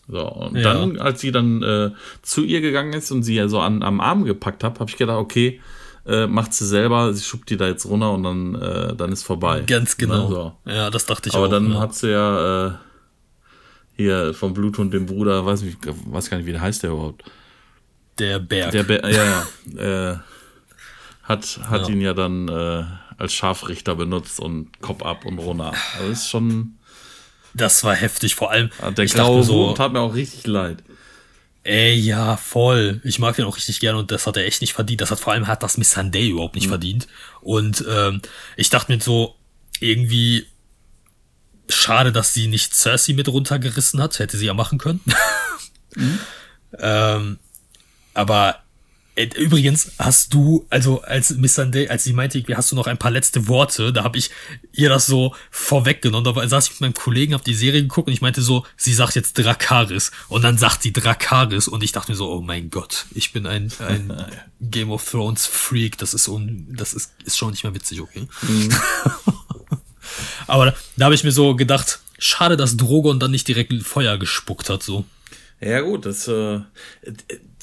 So, 0.07 0.21
und 0.21 0.57
ja. 0.57 0.75
dann, 0.75 0.99
als 0.99 1.23
sie 1.23 1.33
dann 1.33 1.63
äh, 1.63 1.91
zu 2.21 2.45
ihr 2.45 2.61
gegangen 2.61 2.93
ist 2.93 3.11
und 3.11 3.23
sie 3.23 3.37
ja 3.37 3.49
so 3.49 3.61
an, 3.61 3.83
am 3.83 4.01
Arm 4.01 4.25
gepackt 4.25 4.63
hat, 4.63 4.79
habe 4.79 4.91
ich 4.91 4.99
gedacht, 4.99 5.17
okay, 5.17 5.63
äh, 6.07 6.27
macht 6.27 6.53
sie 6.53 6.67
selber, 6.67 7.15
sie 7.15 7.25
schubt 7.25 7.49
die 7.49 7.57
da 7.57 7.67
jetzt 7.67 7.87
runter 7.87 8.13
und 8.13 8.23
dann, 8.23 8.55
äh, 8.55 8.95
dann 8.95 9.11
ist 9.11 9.23
vorbei. 9.23 9.63
Ganz 9.63 9.97
ne, 9.97 10.07
genau. 10.07 10.29
Ne, 10.29 10.35
so. 10.35 10.71
Ja, 10.71 10.91
das 10.91 11.07
dachte 11.07 11.31
ich 11.31 11.35
Aber 11.35 11.45
auch. 11.45 11.49
Aber 11.51 11.61
dann 11.61 11.73
ja. 11.73 11.81
hat 11.81 11.95
sie 11.95 12.11
ja 12.11 12.67
äh, 12.67 12.73
hier 13.97 14.35
vom 14.35 14.53
Blut 14.53 14.79
und 14.79 14.93
dem 14.93 15.07
Bruder, 15.07 15.47
weiß 15.47 15.63
nicht, 15.63 15.79
weiß 15.83 16.29
gar 16.29 16.37
nicht, 16.37 16.47
wie 16.47 16.53
der 16.53 16.61
heißt 16.61 16.83
der 16.83 16.91
überhaupt. 16.91 17.25
Der 18.19 18.39
Berg. 18.39 18.73
Der 18.73 18.83
Berg, 18.83 19.05
ja, 19.05 19.25
ja. 19.25 19.47
Äh, 20.13 20.19
hat 21.23 21.59
hat 21.63 21.89
ja. 21.89 21.95
ihn 21.95 22.03
ja 22.03 22.13
dann 22.13 22.49
äh, 22.49 22.85
als 23.17 23.33
Scharfrichter 23.33 23.95
benutzt 23.95 24.39
und 24.39 24.79
Kopf 24.83 25.03
ab 25.03 25.25
und 25.25 25.39
runter. 25.39 25.73
Also 25.99 26.13
ist 26.13 26.29
schon 26.29 26.75
das 27.55 27.85
war 27.85 27.95
heftig, 27.95 28.35
vor 28.35 28.51
allem. 28.51 28.71
Der 28.97 29.07
graue 29.07 29.43
so, 29.45 29.73
tat 29.73 29.93
mir 29.93 30.01
auch 30.01 30.15
richtig 30.15 30.47
leid. 30.47 30.83
Ey, 31.63 31.95
ja, 31.95 32.37
voll. 32.37 33.01
Ich 33.05 33.19
mag 33.19 33.37
den 33.37 33.47
auch 33.47 33.57
richtig 33.57 33.81
gerne 33.81 33.99
und 33.99 34.11
das 34.11 34.27
hat 34.27 34.37
er 34.37 34.45
echt 34.45 34.61
nicht 34.61 34.75
verdient. 34.75 35.01
Das 35.01 35.11
hat 35.11 35.21
vor 35.21 35.33
allem 35.33 35.47
hat 35.47 35.63
das 35.63 35.79
Miss 35.79 35.93
Sunday 35.93 36.29
überhaupt 36.29 36.57
nicht 36.57 36.67
mhm. 36.67 36.71
verdient. 36.71 37.07
Und 37.41 37.83
ähm, 37.89 38.21
ich 38.57 38.69
dachte 38.69 38.93
mir 38.93 39.01
so, 39.01 39.35
irgendwie 39.81 40.47
schade, 41.69 42.13
dass 42.13 42.35
sie 42.35 42.49
nicht 42.49 42.75
Cersei 42.75 43.15
mit 43.15 43.29
runtergerissen 43.29 44.03
hat. 44.03 44.19
Hätte 44.19 44.37
sie 44.37 44.47
ja 44.47 44.53
machen 44.53 44.79
können. 44.79 45.01
mhm. 45.95 46.19
ähm, 46.79 47.39
aber 48.13 48.64
übrigens 49.17 49.93
hast 49.99 50.35
du, 50.35 50.67
also 50.71 51.03
als 51.03 51.31
Miss 51.37 51.55
Sunday, 51.55 51.89
als 51.89 52.05
sie 52.05 52.13
meinte, 52.13 52.43
hast 52.57 52.73
du 52.73 52.77
noch 52.77 52.89
ein 52.89 52.99
paar 52.99 53.13
letzte 53.13 53.47
Worte, 53.47 53.93
da 53.93 54.03
habe 54.03 54.19
ich 54.19 54.31
ihr 54.73 54.89
das 54.89 55.07
so 55.07 55.35
vorweggenommen. 55.51 56.35
Da 56.35 56.49
saß 56.49 56.67
ich 56.67 56.71
mit 56.73 56.81
meinem 56.81 56.95
Kollegen, 56.95 57.35
hab 57.35 57.45
die 57.45 57.55
Serie 57.55 57.83
geguckt 57.83 58.09
und 58.09 58.13
ich 58.13 58.23
meinte 58.23 58.43
so, 58.43 58.67
sie 58.77 58.93
sagt 58.93 59.15
jetzt 59.15 59.39
Drakaris 59.39 60.11
und 60.29 60.43
dann 60.43 60.59
sagt 60.59 60.83
sie 60.83 60.93
Drakaris 60.93 61.69
und 61.69 61.85
ich 61.85 61.93
dachte 61.93 62.11
mir 62.11 62.17
so, 62.17 62.29
oh 62.29 62.41
mein 62.41 62.71
Gott, 62.71 63.07
ich 63.15 63.33
bin 63.33 63.47
ein, 63.47 63.73
ein 63.79 64.13
Game 64.61 64.91
of 64.91 65.09
Thrones 65.09 65.47
Freak, 65.47 65.97
das 65.99 66.13
ist 66.13 66.27
un, 66.27 66.67
das 66.77 66.93
ist, 66.93 67.13
ist 67.25 67.37
schon 67.37 67.51
nicht 67.53 67.63
mehr 67.63 67.75
witzig, 67.75 68.01
okay? 68.01 68.27
Mhm. 68.43 68.75
Aber 70.49 70.67
da, 70.67 70.75
da 70.97 71.05
habe 71.07 71.15
ich 71.15 71.25
mir 71.25 71.33
so 71.33 71.55
gedacht, 71.55 72.01
schade, 72.19 72.57
dass 72.57 72.77
Drogon 72.77 73.21
dann 73.21 73.31
nicht 73.31 73.47
direkt 73.47 73.73
Feuer 73.83 74.19
gespuckt 74.19 74.71
hat, 74.71 74.83
so. 74.83 75.05
Ja 75.61 75.81
gut, 75.81 76.05
das 76.05 76.29
äh, 76.29 76.61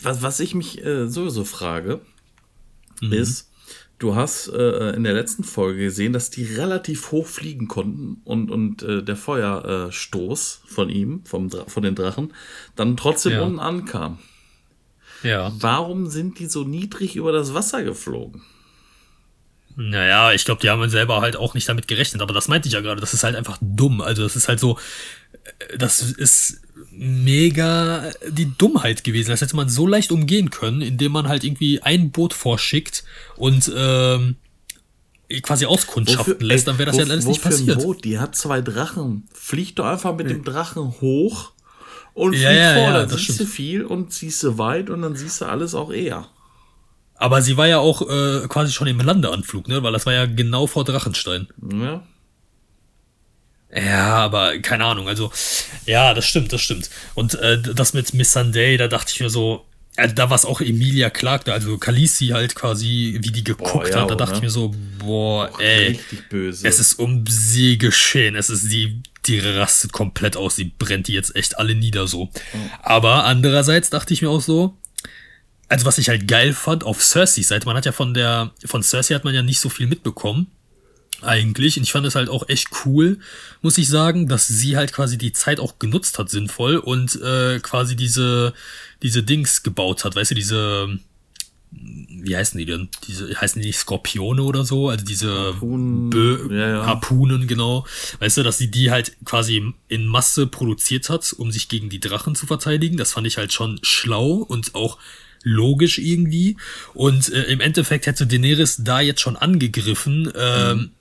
was, 0.02 0.22
was 0.22 0.40
ich 0.40 0.56
mich 0.56 0.84
äh, 0.84 1.08
sowieso 1.08 1.46
frage, 1.46 2.02
mhm. 3.02 3.14
ist, 3.14 3.52
du 4.00 4.16
hast 4.16 4.48
äh, 4.48 4.92
in 4.92 5.04
der 5.04 5.14
letzten 5.14 5.44
Folge 5.44 5.84
gesehen, 5.84 6.14
dass 6.14 6.30
die 6.30 6.44
relativ 6.44 7.12
hoch 7.12 7.28
fliegen 7.28 7.68
konnten 7.68 8.22
und, 8.24 8.50
und 8.52 8.84
äh, 8.84 9.04
der 9.04 9.16
Feuerstoß 9.16 10.64
von 10.66 10.90
ihm, 10.90 11.24
vom 11.26 11.50
von 11.50 11.84
den 11.84 11.96
Drachen, 11.96 12.34
dann 12.76 12.98
trotzdem 12.98 13.34
ja. 13.34 13.42
unten 13.42 13.60
ankam. 13.60 14.20
Ja. 15.24 15.52
Warum 15.60 16.08
sind 16.08 16.40
die 16.40 16.48
so 16.48 16.64
niedrig 16.64 17.16
über 17.16 17.32
das 17.32 17.54
Wasser 17.54 17.84
geflogen? 17.84 18.42
Naja, 19.76 20.34
ich 20.34 20.46
glaube, 20.46 20.62
die 20.62 20.70
haben 20.70 20.90
selber 20.90 21.22
halt 21.22 21.36
auch 21.36 21.54
nicht 21.54 21.70
damit 21.70 21.88
gerechnet, 21.88 22.22
aber 22.22 22.34
das 22.34 22.48
meinte 22.48 22.68
ich 22.68 22.74
ja 22.74 22.82
gerade. 22.82 23.00
Das 23.00 23.14
ist 23.14 23.24
halt 23.24 23.36
einfach 23.36 23.58
dumm. 23.62 24.02
Also, 24.02 24.24
das 24.24 24.36
ist 24.36 24.48
halt 24.48 24.60
so, 24.60 24.78
äh, 25.60 25.78
das 25.78 26.02
ist 26.02 26.62
mega 26.92 28.12
die 28.30 28.52
Dummheit 28.58 29.04
gewesen. 29.04 29.32
Das 29.32 29.42
hätte 29.42 29.56
man 29.56 29.70
so 29.70 29.88
leicht 29.88 30.12
umgehen 30.12 30.50
können, 30.50 30.82
indem 30.82 31.12
man 31.12 31.28
halt 31.28 31.44
irgendwie 31.44 31.82
ein 31.82 32.12
Boot 32.12 32.34
vorschickt 32.34 33.04
und 33.38 33.72
ähm, 33.76 34.36
quasi 35.42 35.66
auskundschaften 35.66 36.36
wofür, 36.36 36.48
lässt, 36.48 36.68
dann 36.68 36.78
wäre 36.78 36.88
das 36.88 36.96
wo, 36.96 37.02
ja 37.02 37.06
alles 37.08 37.26
nicht 37.26 37.42
passiert. 37.42 37.78
Ein 37.78 37.84
Boot? 37.84 38.04
Die 38.04 38.20
hat 38.20 38.36
zwei 38.36 38.62
Drachen. 38.62 39.28
Flieg 39.34 39.76
doch 39.76 39.86
einfach 39.86 40.16
mit 40.16 40.30
dem 40.30 40.44
Drachen 40.44 40.92
hoch 41.02 41.52
und 42.14 42.34
flieg 42.34 42.44
ja, 42.44 42.74
vor. 42.74 42.84
Ja, 42.84 43.06
dann 43.06 43.10
siehst 43.10 43.40
du 43.40 43.46
viel 43.46 43.86
und 43.86 44.12
siehst 44.12 44.44
du 44.44 44.58
weit 44.58 44.90
und 44.90 45.02
dann 45.02 45.16
siehst 45.16 45.42
du 45.42 45.46
alles 45.46 45.74
auch 45.74 45.92
eher. 45.92 46.28
Aber 47.16 47.42
sie 47.42 47.56
war 47.56 47.68
ja 47.68 47.78
auch 47.78 48.02
äh, 48.02 48.48
quasi 48.48 48.72
schon 48.72 48.88
im 48.88 49.00
Landeanflug, 49.00 49.68
ne? 49.68 49.84
Weil 49.84 49.94
das 49.94 50.08
war 50.08 50.14
ja 50.14 50.26
genau 50.26 50.66
vor 50.66 50.84
Drachenstein. 50.84 51.48
Ja. 51.72 52.04
Ja, 53.74 54.16
aber 54.16 54.60
keine 54.60 54.86
Ahnung. 54.86 55.08
Also, 55.08 55.32
ja, 55.86 56.14
das 56.14 56.26
stimmt, 56.26 56.52
das 56.52 56.62
stimmt. 56.62 56.90
Und 57.14 57.36
äh, 57.36 57.62
das 57.62 57.94
mit 57.94 58.14
Miss 58.14 58.34
Sunday, 58.34 58.78
da 58.78 58.88
dachte 58.88 59.12
ich 59.14 59.20
mir 59.22 59.30
so, 59.30 59.66
also 59.98 60.16
da 60.16 60.30
war 60.30 60.36
es 60.36 60.46
auch 60.46 60.62
Emilia 60.62 61.10
Clarke, 61.10 61.52
also 61.52 61.78
Khaleesi 61.78 62.28
halt 62.28 62.56
quasi, 62.56 63.18
wie 63.22 63.32
die 63.32 63.44
geguckt 63.44 63.72
boah, 63.72 63.90
ja, 63.90 64.02
hat, 64.02 64.10
da 64.10 64.16
dachte 64.16 64.32
ne? 64.32 64.38
ich 64.38 64.44
mir 64.44 64.50
so, 64.50 64.74
boah, 65.00 65.50
oh, 65.54 65.62
ey, 65.62 66.00
es 66.32 66.80
ist 66.80 66.94
um 66.98 67.26
sie 67.28 67.78
geschehen, 67.78 68.36
es 68.36 68.50
ist 68.50 68.72
die, 68.72 69.02
die 69.26 69.40
rastet 69.40 69.92
komplett 69.92 70.38
aus, 70.38 70.56
sie 70.56 70.72
brennt 70.78 71.08
die 71.08 71.14
jetzt 71.14 71.36
echt 71.36 71.60
alle 71.60 71.76
nieder 71.76 72.08
so. 72.08 72.26
Mhm. 72.26 72.72
Aber 72.82 73.26
andererseits 73.26 73.90
dachte 73.90 74.14
ich 74.14 74.22
mir 74.22 74.30
auch 74.30 74.42
so, 74.42 74.78
also 75.68 75.86
was 75.86 75.98
ich 75.98 76.10
halt 76.10 76.28
geil 76.28 76.54
fand 76.54 76.84
auf 76.86 77.04
Cersei 77.04 77.42
Seite, 77.42 77.66
man 77.66 77.76
hat 77.76 77.86
ja 77.86 77.92
von 77.92 78.14
der, 78.14 78.52
von 78.66 78.84
Cersei 78.84 79.14
hat 79.16 79.26
man 79.26 79.36
ja 79.36 79.44
nicht 79.44 79.60
so 79.60 79.70
viel 79.70 79.88
mitbekommen, 79.88 80.48
eigentlich. 81.22 81.78
Und 81.78 81.84
ich 81.84 81.92
fand 81.92 82.06
es 82.06 82.16
halt 82.16 82.30
auch 82.30 82.48
echt 82.50 82.70
cool, 82.86 83.20
muss 83.62 83.78
ich 83.78 83.88
sagen, 83.88 84.28
dass 84.28 84.48
sie 84.48 84.78
halt 84.78 84.94
quasi 84.94 85.18
die 85.18 85.34
Zeit 85.34 85.60
auch 85.60 85.80
genutzt 85.80 86.20
hat, 86.20 86.30
sinnvoll, 86.30 86.78
und 86.78 87.22
äh, 87.22 87.60
quasi 87.60 87.96
diese, 87.96 88.54
diese 89.02 89.24
Dings 89.24 89.64
gebaut 89.64 90.04
hat, 90.06 90.16
weißt 90.16 90.32
du, 90.32 90.36
diese, 90.36 91.00
wie 91.72 92.36
heißen 92.36 92.58
die 92.58 92.66
denn? 92.66 92.90
Diese, 93.08 93.34
heißen 93.40 93.62
die 93.62 93.68
nicht 93.70 93.78
Skorpione 93.78 94.44
oder 94.44 94.66
so? 94.66 94.90
Also 94.90 95.06
diese 95.06 95.32
Harpunen, 95.32 96.10
Bö 96.10 96.48
ja, 96.52 96.70
ja. 96.70 96.86
Harpunen, 96.86 97.48
genau. 97.48 97.86
Weißt 98.20 98.38
du, 98.38 98.44
dass 98.44 98.58
sie 98.58 98.70
die 98.70 98.92
halt 98.92 99.16
quasi 99.24 99.74
in 99.88 100.06
Masse 100.06 100.48
produziert 100.48 101.10
hat, 101.10 101.34
um 101.34 101.52
sich 101.52 101.70
gegen 101.70 101.90
die 101.90 102.02
Drachen 102.02 102.36
zu 102.36 102.46
verteidigen. 102.46 102.98
Das 102.98 103.14
fand 103.14 103.26
ich 103.26 103.38
halt 103.38 103.54
schon 103.54 103.80
schlau 103.84 104.34
und 104.34 104.76
auch 104.76 104.98
logisch 105.44 105.98
irgendwie. 105.98 106.58
Und 106.94 107.32
äh, 107.32 107.44
im 107.44 107.62
Endeffekt 107.62 108.06
hätte 108.06 108.28
Daenerys 108.28 108.78
da 108.84 109.00
jetzt 109.00 109.22
schon 109.22 109.38
angegriffen. 109.38 110.32
Ähm, 110.36 110.78
mhm 110.78 110.92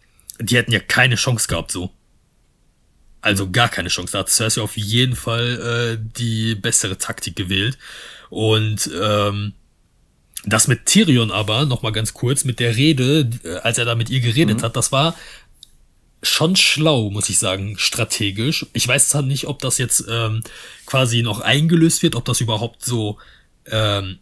die 0.40 0.56
hätten 0.56 0.72
ja 0.72 0.80
keine 0.80 1.16
Chance 1.16 1.48
gehabt, 1.48 1.70
so. 1.70 1.90
Also 3.22 3.50
gar 3.50 3.68
keine 3.68 3.90
Chance. 3.90 4.12
Da 4.12 4.20
hat 4.20 4.30
Cersei 4.30 4.62
auf 4.62 4.76
jeden 4.76 5.14
Fall 5.14 5.98
äh, 6.00 6.04
die 6.18 6.54
bessere 6.54 6.96
Taktik 6.96 7.36
gewählt. 7.36 7.76
Und 8.30 8.90
ähm, 9.00 9.52
das 10.44 10.68
mit 10.68 10.86
Tyrion 10.86 11.30
aber, 11.30 11.66
nochmal 11.66 11.92
ganz 11.92 12.14
kurz, 12.14 12.44
mit 12.44 12.60
der 12.60 12.76
Rede, 12.76 13.28
äh, 13.44 13.56
als 13.56 13.76
er 13.76 13.84
da 13.84 13.94
mit 13.94 14.08
ihr 14.08 14.20
geredet 14.20 14.58
mhm. 14.58 14.62
hat, 14.62 14.76
das 14.76 14.90
war 14.90 15.14
schon 16.22 16.56
schlau, 16.56 17.10
muss 17.10 17.28
ich 17.28 17.38
sagen, 17.38 17.76
strategisch. 17.78 18.66
Ich 18.72 18.86
weiß 18.86 19.10
zwar 19.10 19.22
nicht, 19.22 19.46
ob 19.46 19.58
das 19.60 19.78
jetzt 19.78 20.04
ähm, 20.08 20.42
quasi 20.86 21.22
noch 21.22 21.40
eingelöst 21.40 22.02
wird, 22.02 22.14
ob 22.14 22.24
das 22.24 22.40
überhaupt 22.40 22.84
so 22.84 23.18
ähm, 23.66 24.18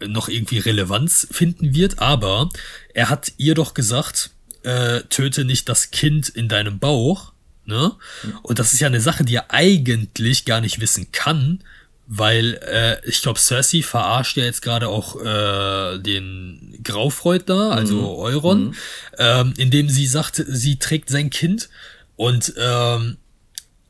noch 0.00 0.28
irgendwie 0.28 0.58
Relevanz 0.58 1.26
finden 1.30 1.74
wird, 1.74 2.00
aber 2.00 2.50
er 2.94 3.08
hat 3.08 3.32
ihr 3.36 3.54
doch 3.54 3.74
gesagt, 3.74 4.30
äh, 4.64 5.02
töte 5.08 5.44
nicht 5.44 5.68
das 5.68 5.90
Kind 5.90 6.28
in 6.28 6.48
deinem 6.48 6.78
Bauch. 6.78 7.32
Ne? 7.64 7.92
Und 8.42 8.58
das 8.58 8.72
ist 8.72 8.80
ja 8.80 8.88
eine 8.88 9.00
Sache, 9.00 9.24
die 9.24 9.36
er 9.36 9.50
eigentlich 9.50 10.44
gar 10.44 10.60
nicht 10.60 10.80
wissen 10.80 11.12
kann, 11.12 11.62
weil 12.06 12.60
äh, 12.66 13.08
ich 13.08 13.22
glaube, 13.22 13.38
Cersei 13.38 13.82
verarscht 13.82 14.36
ja 14.36 14.44
jetzt 14.44 14.62
gerade 14.62 14.88
auch 14.88 15.20
äh, 15.20 15.98
den 15.98 16.78
Graufreud 16.82 17.44
da, 17.46 17.70
also 17.70 17.94
mhm. 17.94 18.04
Euron, 18.04 18.64
mhm. 18.64 18.74
Ähm, 19.18 19.54
indem 19.56 19.88
sie 19.88 20.06
sagt, 20.06 20.42
sie 20.46 20.78
trägt 20.78 21.08
sein 21.08 21.30
Kind 21.30 21.68
und 22.16 22.52
ähm, 22.58 23.18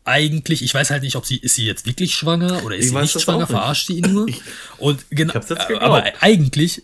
eigentlich, 0.05 0.63
ich 0.63 0.75
weiß 0.75 0.91
halt 0.91 1.03
nicht, 1.03 1.17
ob 1.17 1.25
sie, 1.27 1.39
ist 1.39 1.55
sie 1.55 1.65
jetzt 1.65 1.87
wirklich 1.87 2.15
schwanger 2.15 2.65
oder 2.65 2.77
ist 2.77 2.87
ich 2.87 2.93
sie 2.93 2.99
nicht 2.99 3.21
schwanger, 3.21 3.47
verarscht 3.47 3.87
sie 3.87 3.99
ihn 3.99 4.13
nur? 4.13 4.27
und 4.79 5.05
genau, 5.11 5.35
aber 5.79 6.05
eigentlich 6.21 6.83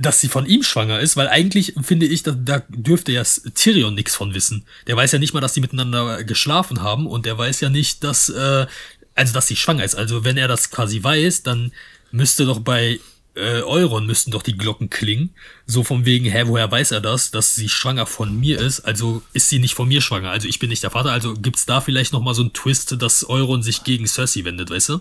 dass 0.00 0.20
sie 0.20 0.28
von 0.28 0.46
ihm 0.46 0.62
schwanger 0.62 1.00
ist, 1.00 1.16
weil 1.16 1.28
eigentlich 1.28 1.74
finde 1.82 2.06
ich, 2.06 2.22
da, 2.22 2.32
da 2.32 2.62
dürfte 2.68 3.12
ja 3.12 3.22
Tyrion 3.54 3.94
nichts 3.94 4.14
von 4.14 4.34
wissen. 4.34 4.64
Der 4.86 4.96
weiß 4.96 5.12
ja 5.12 5.18
nicht 5.18 5.34
mal, 5.34 5.40
dass 5.40 5.54
sie 5.54 5.60
miteinander 5.60 6.24
geschlafen 6.24 6.82
haben 6.82 7.06
und 7.06 7.26
der 7.26 7.38
weiß 7.38 7.60
ja 7.60 7.70
nicht, 7.70 8.04
dass, 8.04 8.28
äh, 8.28 8.66
also 9.14 9.32
dass 9.32 9.46
sie 9.46 9.56
schwanger 9.56 9.84
ist. 9.84 9.94
Also 9.94 10.24
wenn 10.24 10.36
er 10.36 10.48
das 10.48 10.70
quasi 10.70 11.02
weiß, 11.02 11.42
dann 11.42 11.72
müsste 12.10 12.46
doch 12.46 12.60
bei 12.60 13.00
äh, 13.36 13.62
Euron 13.62 14.06
müssten 14.06 14.30
doch 14.30 14.42
die 14.42 14.56
Glocken 14.56 14.90
klingen. 14.90 15.30
So 15.66 15.82
von 15.82 16.04
wegen, 16.04 16.26
hä, 16.26 16.44
woher 16.46 16.70
weiß 16.70 16.92
er 16.92 17.00
das, 17.00 17.30
dass 17.30 17.54
sie 17.54 17.68
schwanger 17.68 18.06
von 18.06 18.38
mir 18.38 18.60
ist? 18.60 18.80
Also 18.80 19.22
ist 19.32 19.48
sie 19.48 19.58
nicht 19.58 19.74
von 19.74 19.88
mir 19.88 20.00
schwanger. 20.00 20.30
Also 20.30 20.48
ich 20.48 20.58
bin 20.58 20.70
nicht 20.70 20.82
der 20.82 20.90
Vater. 20.90 21.12
Also 21.12 21.34
gibt's 21.34 21.66
da 21.66 21.80
vielleicht 21.80 22.12
noch 22.12 22.22
mal 22.22 22.34
so 22.34 22.42
einen 22.42 22.52
Twist, 22.52 23.00
dass 23.00 23.28
Euron 23.28 23.62
sich 23.62 23.84
gegen 23.84 24.06
Cersei 24.06 24.44
wendet, 24.44 24.70
weißt 24.70 24.90
du? 24.90 25.00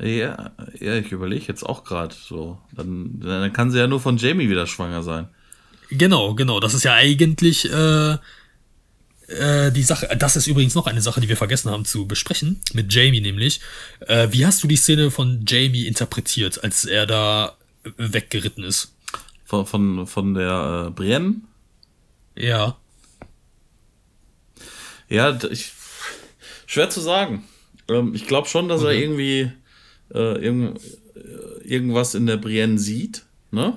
Ja, 0.00 0.52
ja 0.78 0.94
ich 0.96 1.12
überlege 1.12 1.46
jetzt 1.46 1.62
auch 1.62 1.84
gerade 1.84 2.14
so. 2.14 2.58
Dann, 2.72 3.20
dann 3.20 3.52
kann 3.52 3.70
sie 3.70 3.78
ja 3.78 3.86
nur 3.86 4.00
von 4.00 4.16
Jamie 4.16 4.48
wieder 4.48 4.66
schwanger 4.66 5.02
sein. 5.02 5.28
Genau, 5.90 6.34
genau. 6.34 6.60
Das 6.60 6.74
ist 6.74 6.84
ja 6.84 6.94
eigentlich 6.94 7.70
äh, 7.70 8.16
äh, 9.30 9.70
die 9.72 9.82
Sache. 9.82 10.08
Das 10.18 10.36
ist 10.36 10.46
übrigens 10.46 10.74
noch 10.74 10.86
eine 10.86 11.02
Sache, 11.02 11.20
die 11.20 11.28
wir 11.28 11.36
vergessen 11.36 11.70
haben 11.70 11.84
zu 11.84 12.06
besprechen. 12.06 12.60
Mit 12.72 12.92
Jamie 12.92 13.20
nämlich. 13.20 13.60
Äh, 14.00 14.28
wie 14.30 14.46
hast 14.46 14.62
du 14.62 14.68
die 14.68 14.76
Szene 14.76 15.10
von 15.10 15.44
Jamie 15.46 15.86
interpretiert, 15.86 16.62
als 16.62 16.84
er 16.84 17.06
da 17.06 17.56
weggeritten 17.96 18.64
ist? 18.64 18.94
Von, 19.44 19.66
von, 19.66 20.06
von 20.06 20.34
der 20.34 20.86
äh, 20.86 20.90
Brienne? 20.90 21.36
Ja. 22.36 22.76
Ja, 25.08 25.36
ich, 25.50 25.72
schwer 26.66 26.88
zu 26.88 27.00
sagen. 27.00 27.44
Ähm, 27.88 28.14
ich 28.14 28.26
glaube 28.28 28.48
schon, 28.48 28.68
dass 28.68 28.82
okay. 28.82 28.94
er 28.94 29.02
irgendwie 29.02 29.50
äh, 30.14 30.44
irgend, 30.44 30.80
äh, 31.14 31.66
irgendwas 31.66 32.14
in 32.14 32.26
der 32.26 32.36
Brienne 32.36 32.78
sieht, 32.78 33.24
ne? 33.50 33.76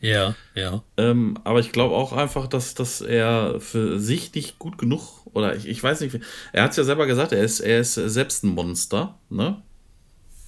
Ja, 0.00 0.34
ja. 0.54 0.82
Ähm, 0.96 1.38
aber 1.44 1.60
ich 1.60 1.72
glaube 1.72 1.94
auch 1.94 2.12
einfach, 2.12 2.46
dass, 2.46 2.74
dass 2.74 3.02
er 3.02 3.60
für 3.60 4.00
sich 4.00 4.34
nicht 4.34 4.58
gut 4.58 4.78
genug, 4.78 5.26
oder 5.26 5.54
ich, 5.54 5.68
ich 5.68 5.82
weiß 5.82 6.00
nicht, 6.00 6.18
er 6.52 6.62
hat 6.62 6.70
es 6.70 6.78
ja 6.78 6.84
selber 6.84 7.06
gesagt, 7.06 7.32
er 7.32 7.42
ist, 7.42 7.60
er 7.60 7.80
ist 7.80 7.94
selbst 7.94 8.42
ein 8.44 8.54
Monster, 8.54 9.18
ne? 9.28 9.62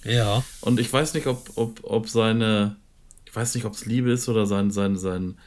Ja. 0.03 0.43
Und 0.61 0.79
ich 0.79 0.91
weiß 0.91 1.13
nicht, 1.13 1.27
ob, 1.27 1.51
ob, 1.55 1.79
ob 1.83 2.09
seine, 2.09 2.77
ich 3.25 3.35
weiß 3.35 3.55
nicht, 3.55 3.65
ob 3.65 3.73
es 3.73 3.85
Liebe 3.85 4.11
ist 4.11 4.27
oder 4.27 4.45
sein, 4.45 4.71
sein, 4.71 4.97
sein, 4.97 5.37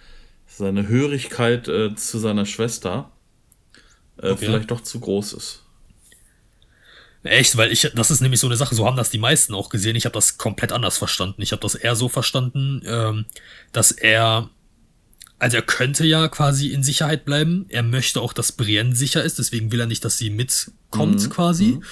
seine 0.46 0.88
Hörigkeit 0.88 1.68
äh, 1.68 1.94
zu 1.94 2.18
seiner 2.18 2.46
Schwester 2.46 3.10
äh, 4.18 4.30
okay. 4.30 4.46
vielleicht 4.46 4.70
doch 4.70 4.80
zu 4.80 5.00
groß 5.00 5.34
ist. 5.34 5.62
Echt, 7.26 7.56
weil 7.56 7.72
ich, 7.72 7.90
das 7.94 8.10
ist 8.10 8.20
nämlich 8.20 8.40
so 8.40 8.46
eine 8.46 8.56
Sache, 8.56 8.74
so 8.74 8.86
haben 8.86 8.96
das 8.96 9.10
die 9.10 9.18
meisten 9.18 9.54
auch 9.54 9.68
gesehen. 9.68 9.96
Ich 9.96 10.04
habe 10.04 10.14
das 10.14 10.38
komplett 10.38 10.72
anders 10.72 10.98
verstanden. 10.98 11.42
Ich 11.42 11.52
habe 11.52 11.62
das 11.62 11.74
eher 11.74 11.96
so 11.96 12.08
verstanden, 12.08 12.82
ähm, 12.86 13.26
dass 13.72 13.90
er, 13.92 14.50
also 15.38 15.56
er 15.56 15.62
könnte 15.62 16.06
ja 16.06 16.28
quasi 16.28 16.68
in 16.68 16.82
Sicherheit 16.82 17.24
bleiben. 17.24 17.66
Er 17.68 17.82
möchte 17.82 18.20
auch, 18.20 18.32
dass 18.32 18.52
Brienne 18.52 18.94
sicher 18.94 19.22
ist, 19.22 19.38
deswegen 19.38 19.72
will 19.72 19.80
er 19.80 19.86
nicht, 19.86 20.04
dass 20.04 20.18
sie 20.18 20.30
mitkommt 20.30 21.22
mhm. 21.22 21.30
quasi. 21.30 21.64
Mhm. 21.64 21.84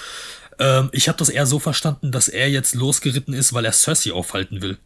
Ähm, 0.58 0.88
ich 0.92 1.08
habe 1.08 1.18
das 1.18 1.28
eher 1.28 1.46
so 1.46 1.58
verstanden, 1.58 2.12
dass 2.12 2.28
er 2.28 2.48
jetzt 2.48 2.74
losgeritten 2.74 3.34
ist, 3.34 3.52
weil 3.52 3.64
er 3.64 3.72
Cersei 3.72 4.12
aufhalten 4.12 4.62
will. 4.62 4.78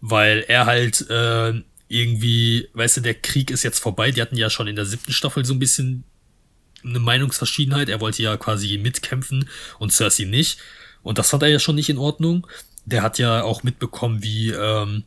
Weil 0.00 0.44
er 0.46 0.66
halt 0.66 1.08
äh, 1.10 1.54
irgendwie, 1.88 2.68
weißt 2.74 2.98
du, 2.98 3.00
der 3.00 3.14
Krieg 3.14 3.50
ist 3.50 3.62
jetzt 3.62 3.78
vorbei. 3.78 4.10
Die 4.10 4.22
hatten 4.22 4.36
ja 4.36 4.50
schon 4.50 4.66
in 4.66 4.76
der 4.76 4.86
siebten 4.86 5.12
Staffel 5.12 5.44
so 5.44 5.54
ein 5.54 5.58
bisschen 5.58 6.04
eine 6.84 7.00
Meinungsverschiedenheit. 7.00 7.88
Er 7.88 8.00
wollte 8.00 8.22
ja 8.22 8.36
quasi 8.36 8.78
mitkämpfen 8.78 9.48
und 9.78 9.92
Cersei 9.92 10.24
nicht. 10.24 10.58
Und 11.02 11.18
das 11.18 11.30
fand 11.30 11.42
er 11.42 11.48
ja 11.48 11.58
schon 11.58 11.76
nicht 11.76 11.88
in 11.88 11.98
Ordnung. 11.98 12.46
Der 12.84 13.02
hat 13.02 13.18
ja 13.18 13.42
auch 13.42 13.62
mitbekommen, 13.62 14.22
wie 14.22 14.50
ähm, 14.50 15.04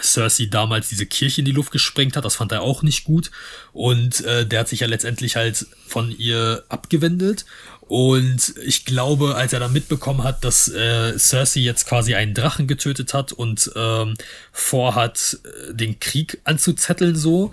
Cersei 0.00 0.46
damals 0.46 0.88
diese 0.88 1.06
Kirche 1.06 1.40
in 1.40 1.44
die 1.44 1.52
Luft 1.52 1.70
gesprengt 1.70 2.16
hat. 2.16 2.24
Das 2.24 2.36
fand 2.36 2.52
er 2.52 2.62
auch 2.62 2.82
nicht 2.82 3.04
gut. 3.04 3.30
Und 3.72 4.24
äh, 4.24 4.46
der 4.46 4.60
hat 4.60 4.68
sich 4.68 4.80
ja 4.80 4.86
letztendlich 4.86 5.36
halt 5.36 5.66
von 5.86 6.10
ihr 6.16 6.64
abgewendet. 6.68 7.44
Und 7.86 8.54
ich 8.64 8.86
glaube, 8.86 9.34
als 9.36 9.52
er 9.52 9.60
dann 9.60 9.72
mitbekommen 9.72 10.24
hat, 10.24 10.42
dass 10.42 10.68
äh, 10.68 11.18
Cersei 11.18 11.60
jetzt 11.60 11.86
quasi 11.86 12.14
einen 12.14 12.34
Drachen 12.34 12.66
getötet 12.66 13.12
hat 13.12 13.32
und 13.32 13.70
ähm, 13.76 14.14
vorhat, 14.52 15.38
äh, 15.44 15.74
den 15.74 16.00
Krieg 16.00 16.40
anzuzetteln, 16.44 17.14
so, 17.14 17.50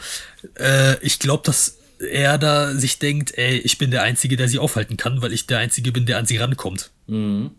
äh, 0.58 0.98
ich 1.06 1.20
glaube, 1.20 1.44
dass 1.46 1.78
er 2.10 2.38
da 2.38 2.74
sich 2.74 3.00
denkt, 3.00 3.38
ey, 3.38 3.58
ich 3.58 3.78
bin 3.78 3.92
der 3.92 4.04
Einzige, 4.04 4.38
der 4.38 4.48
sie 4.48 4.60
aufhalten 4.60 4.98
kann, 4.98 5.22
weil 5.22 5.34
ich 5.34 5.48
der 5.48 5.60
Einzige 5.60 5.92
bin, 5.92 6.06
der 6.06 6.18
an 6.18 6.26
sie 6.26 6.38
rankommt. 6.38 6.92
Mhm. 7.08 7.52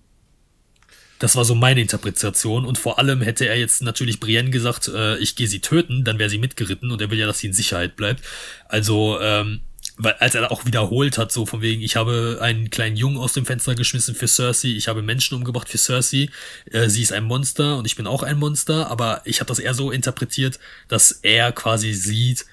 Das 1.18 1.36
war 1.36 1.44
so 1.44 1.54
meine 1.54 1.80
Interpretation. 1.80 2.64
Und 2.64 2.78
vor 2.78 2.98
allem 2.98 3.22
hätte 3.22 3.46
er 3.46 3.56
jetzt 3.56 3.82
natürlich 3.82 4.18
Brienne 4.18 4.50
gesagt, 4.50 4.88
äh, 4.88 5.18
ich 5.18 5.36
gehe 5.36 5.46
sie 5.46 5.60
töten, 5.60 6.02
dann 6.02 6.18
wäre 6.18 6.28
sie 6.28 6.38
mitgeritten 6.38 6.90
und 6.90 7.00
er 7.00 7.10
will 7.10 7.18
ja, 7.18 7.26
dass 7.26 7.38
sie 7.38 7.46
in 7.46 7.52
Sicherheit 7.52 7.94
bleibt. 7.94 8.24
Also, 8.68 9.20
ähm, 9.20 9.60
weil 9.96 10.14
als 10.14 10.34
er 10.34 10.50
auch 10.50 10.64
wiederholt 10.64 11.18
hat, 11.18 11.30
so 11.30 11.46
von 11.46 11.60
wegen, 11.60 11.80
ich 11.82 11.94
habe 11.94 12.38
einen 12.40 12.70
kleinen 12.70 12.96
Jungen 12.96 13.18
aus 13.18 13.34
dem 13.34 13.46
Fenster 13.46 13.76
geschmissen 13.76 14.16
für 14.16 14.26
Cersei, 14.26 14.68
ich 14.68 14.88
habe 14.88 15.02
Menschen 15.02 15.36
umgebracht 15.36 15.68
für 15.68 15.78
Cersei, 15.78 16.28
äh, 16.70 16.88
sie 16.88 17.02
ist 17.02 17.12
ein 17.12 17.24
Monster 17.24 17.76
und 17.76 17.86
ich 17.86 17.94
bin 17.94 18.08
auch 18.08 18.24
ein 18.24 18.38
Monster, 18.38 18.90
aber 18.90 19.22
ich 19.24 19.38
habe 19.38 19.48
das 19.48 19.60
eher 19.60 19.74
so 19.74 19.92
interpretiert, 19.92 20.58
dass 20.88 21.12
er 21.22 21.52
quasi 21.52 21.92
sieht, 21.92 22.46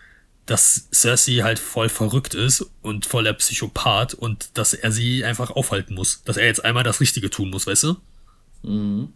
dass 0.49 0.87
Cersei 0.91 1.41
halt 1.43 1.59
voll 1.59 1.89
verrückt 1.89 2.33
ist 2.33 2.65
und 2.81 3.05
voller 3.05 3.33
Psychopath 3.33 4.15
und 4.15 4.57
dass 4.57 4.73
er 4.73 4.91
sie 4.91 5.23
einfach 5.23 5.51
aufhalten 5.51 5.93
muss. 5.93 6.23
Dass 6.23 6.37
er 6.37 6.47
jetzt 6.47 6.65
einmal 6.65 6.83
das 6.83 6.99
Richtige 6.99 7.29
tun 7.29 7.51
muss, 7.51 7.67
weißt 7.67 7.83
du? 7.83 7.95
Mhm. 8.63 9.13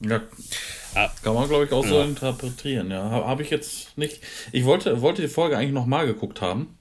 Ja. 0.00 0.20
Kann 1.22 1.34
man, 1.34 1.48
glaube 1.48 1.66
ich, 1.66 1.72
auch 1.72 1.84
ja. 1.84 1.90
so 1.90 2.00
interpretieren, 2.02 2.90
ja. 2.90 3.10
Habe 3.10 3.42
ich 3.42 3.50
jetzt 3.50 3.96
nicht. 3.96 4.20
Ich 4.50 4.64
wollte, 4.64 5.00
wollte 5.02 5.22
die 5.22 5.28
Folge 5.28 5.56
eigentlich 5.56 5.72
nochmal 5.72 6.06
geguckt 6.06 6.40
haben. 6.40 6.78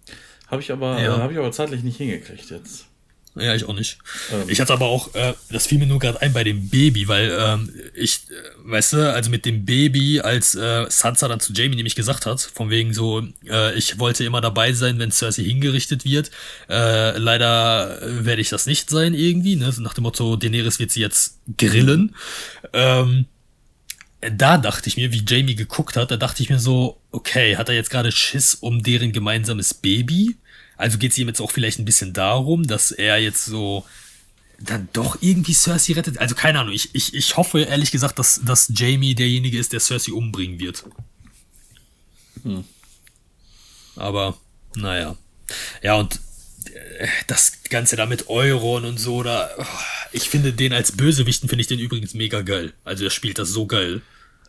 Habe 0.47 0.61
ich 0.61 0.71
aber, 0.71 0.99
ja. 0.99 1.17
äh, 1.17 1.19
habe 1.19 1.33
ich 1.33 1.39
aber 1.39 1.51
zeitlich 1.51 1.83
nicht 1.83 1.97
hingekriegt 1.97 2.49
jetzt. 2.49 2.87
Ja, 3.35 3.55
ich 3.55 3.65
auch 3.65 3.73
nicht. 3.73 3.99
Ähm. 4.31 4.49
Ich 4.49 4.59
hatte 4.59 4.73
aber 4.73 4.87
auch, 4.87 5.13
äh, 5.13 5.33
das 5.51 5.67
fiel 5.67 5.77
mir 5.77 5.85
nur 5.85 5.99
gerade 5.99 6.21
ein 6.21 6.33
bei 6.33 6.43
dem 6.43 6.69
Baby, 6.69 7.07
weil 7.07 7.31
ähm, 7.39 7.71
ich, 7.93 8.21
äh, 8.29 8.69
weißt 8.71 8.93
du, 8.93 9.13
also 9.13 9.29
mit 9.29 9.45
dem 9.45 9.65
Baby, 9.65 10.19
als 10.19 10.55
äh, 10.55 10.85
Sansa 10.89 11.27
dann 11.27 11.39
zu 11.39 11.53
Jamie 11.53 11.75
nämlich 11.75 11.95
gesagt 11.95 12.25
hat, 12.25 12.41
von 12.41 12.69
wegen 12.69 12.93
so, 12.93 13.23
äh, 13.47 13.77
ich 13.77 13.99
wollte 13.99 14.23
immer 14.23 14.41
dabei 14.41 14.73
sein, 14.73 14.99
wenn 14.99 15.11
Cersei 15.11 15.43
hingerichtet 15.43 16.05
wird. 16.05 16.31
Äh, 16.69 17.17
leider 17.17 17.99
werde 18.01 18.41
ich 18.41 18.49
das 18.49 18.65
nicht 18.65 18.89
sein 18.89 19.13
irgendwie, 19.13 19.55
ne? 19.55 19.73
nach 19.79 19.93
dem 19.93 20.03
Motto, 20.03 20.35
Daenerys 20.35 20.79
wird 20.79 20.91
sie 20.91 21.01
jetzt 21.01 21.39
grillen. 21.57 22.15
Ähm, 22.73 23.25
da 24.21 24.57
dachte 24.57 24.89
ich 24.89 24.97
mir, 24.97 25.13
wie 25.13 25.23
Jamie 25.25 25.55
geguckt 25.55 25.95
hat, 25.95 26.11
da 26.11 26.17
dachte 26.17 26.43
ich 26.43 26.49
mir 26.49 26.59
so, 26.59 26.99
okay, 27.11 27.55
hat 27.55 27.69
er 27.69 27.75
jetzt 27.75 27.89
gerade 27.89 28.11
Schiss 28.11 28.55
um 28.55 28.83
deren 28.83 29.13
gemeinsames 29.13 29.73
Baby? 29.73 30.35
Also 30.79 30.97
geht 30.97 31.11
es 31.11 31.17
ihm 31.17 31.27
jetzt 31.27 31.41
auch 31.41 31.51
vielleicht 31.51 31.77
ein 31.77 31.85
bisschen 31.85 32.13
darum, 32.13 32.65
dass 32.65 32.91
er 32.91 33.17
jetzt 33.17 33.43
so 33.43 33.85
dann 34.59 34.87
doch 34.93 35.17
irgendwie 35.21 35.53
Cersei 35.53 35.93
rettet. 35.93 36.19
Also 36.19 36.35
keine 36.35 36.61
Ahnung, 36.61 36.73
ich, 36.73 36.95
ich, 36.95 37.13
ich 37.13 37.35
hoffe 37.35 37.59
ehrlich 37.59 37.91
gesagt, 37.91 38.17
dass, 38.17 38.39
dass 38.45 38.71
Jamie 38.73 39.13
derjenige 39.13 39.59
ist, 39.59 39.73
der 39.73 39.81
Cersei 39.81 40.13
umbringen 40.13 40.57
wird. 40.57 40.85
Hm. 42.43 42.63
Aber, 43.97 44.37
naja. 44.73 45.17
Ja, 45.83 45.95
und 45.95 46.21
äh, 46.73 47.07
das 47.27 47.61
Ganze 47.69 47.97
da 47.97 48.05
mit 48.05 48.29
Euron 48.29 48.85
und 48.85 48.99
so, 48.99 49.21
da. 49.21 49.49
Ich 50.13 50.29
finde 50.29 50.53
den 50.53 50.71
als 50.71 50.93
Bösewichten, 50.93 51.49
finde 51.49 51.61
ich 51.61 51.67
den 51.67 51.79
übrigens 51.79 52.13
mega 52.13 52.41
geil. 52.41 52.71
Also 52.85 53.03
er 53.03 53.09
spielt 53.09 53.37
das 53.37 53.49
so 53.49 53.65
geil. 53.65 54.01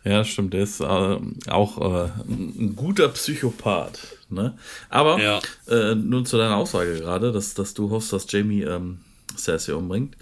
Ja, 0.03 0.23
stimmt. 0.23 0.53
Der 0.53 0.63
ist 0.63 0.79
äh, 0.79 0.83
auch 0.83 1.77
äh, 1.77 2.09
ein 2.27 2.75
guter 2.75 3.09
Psychopath. 3.09 3.99
Ne? 4.29 4.57
Aber 4.89 5.19
ja. 5.21 5.39
äh, 5.67 5.93
nun 5.93 6.25
zu 6.25 6.37
deiner 6.37 6.55
Aussage 6.55 6.99
gerade, 6.99 7.31
dass, 7.31 7.53
dass 7.53 7.73
du 7.73 7.89
hoffst, 7.89 8.11
dass 8.13 8.31
Jamie 8.31 8.63
ähm, 8.63 8.99
Cersei 9.37 9.75
umbringt. 9.75 10.15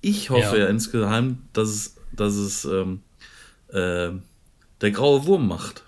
Ich 0.00 0.30
hoffe 0.30 0.56
ja, 0.56 0.64
ja 0.64 0.66
insgeheim, 0.68 1.38
dass 1.52 1.68
es, 1.68 1.96
dass 2.12 2.34
es 2.34 2.64
ähm, 2.64 3.02
äh, 3.68 4.10
der 4.80 4.90
graue 4.92 5.26
Wurm 5.26 5.48
macht. 5.48 5.82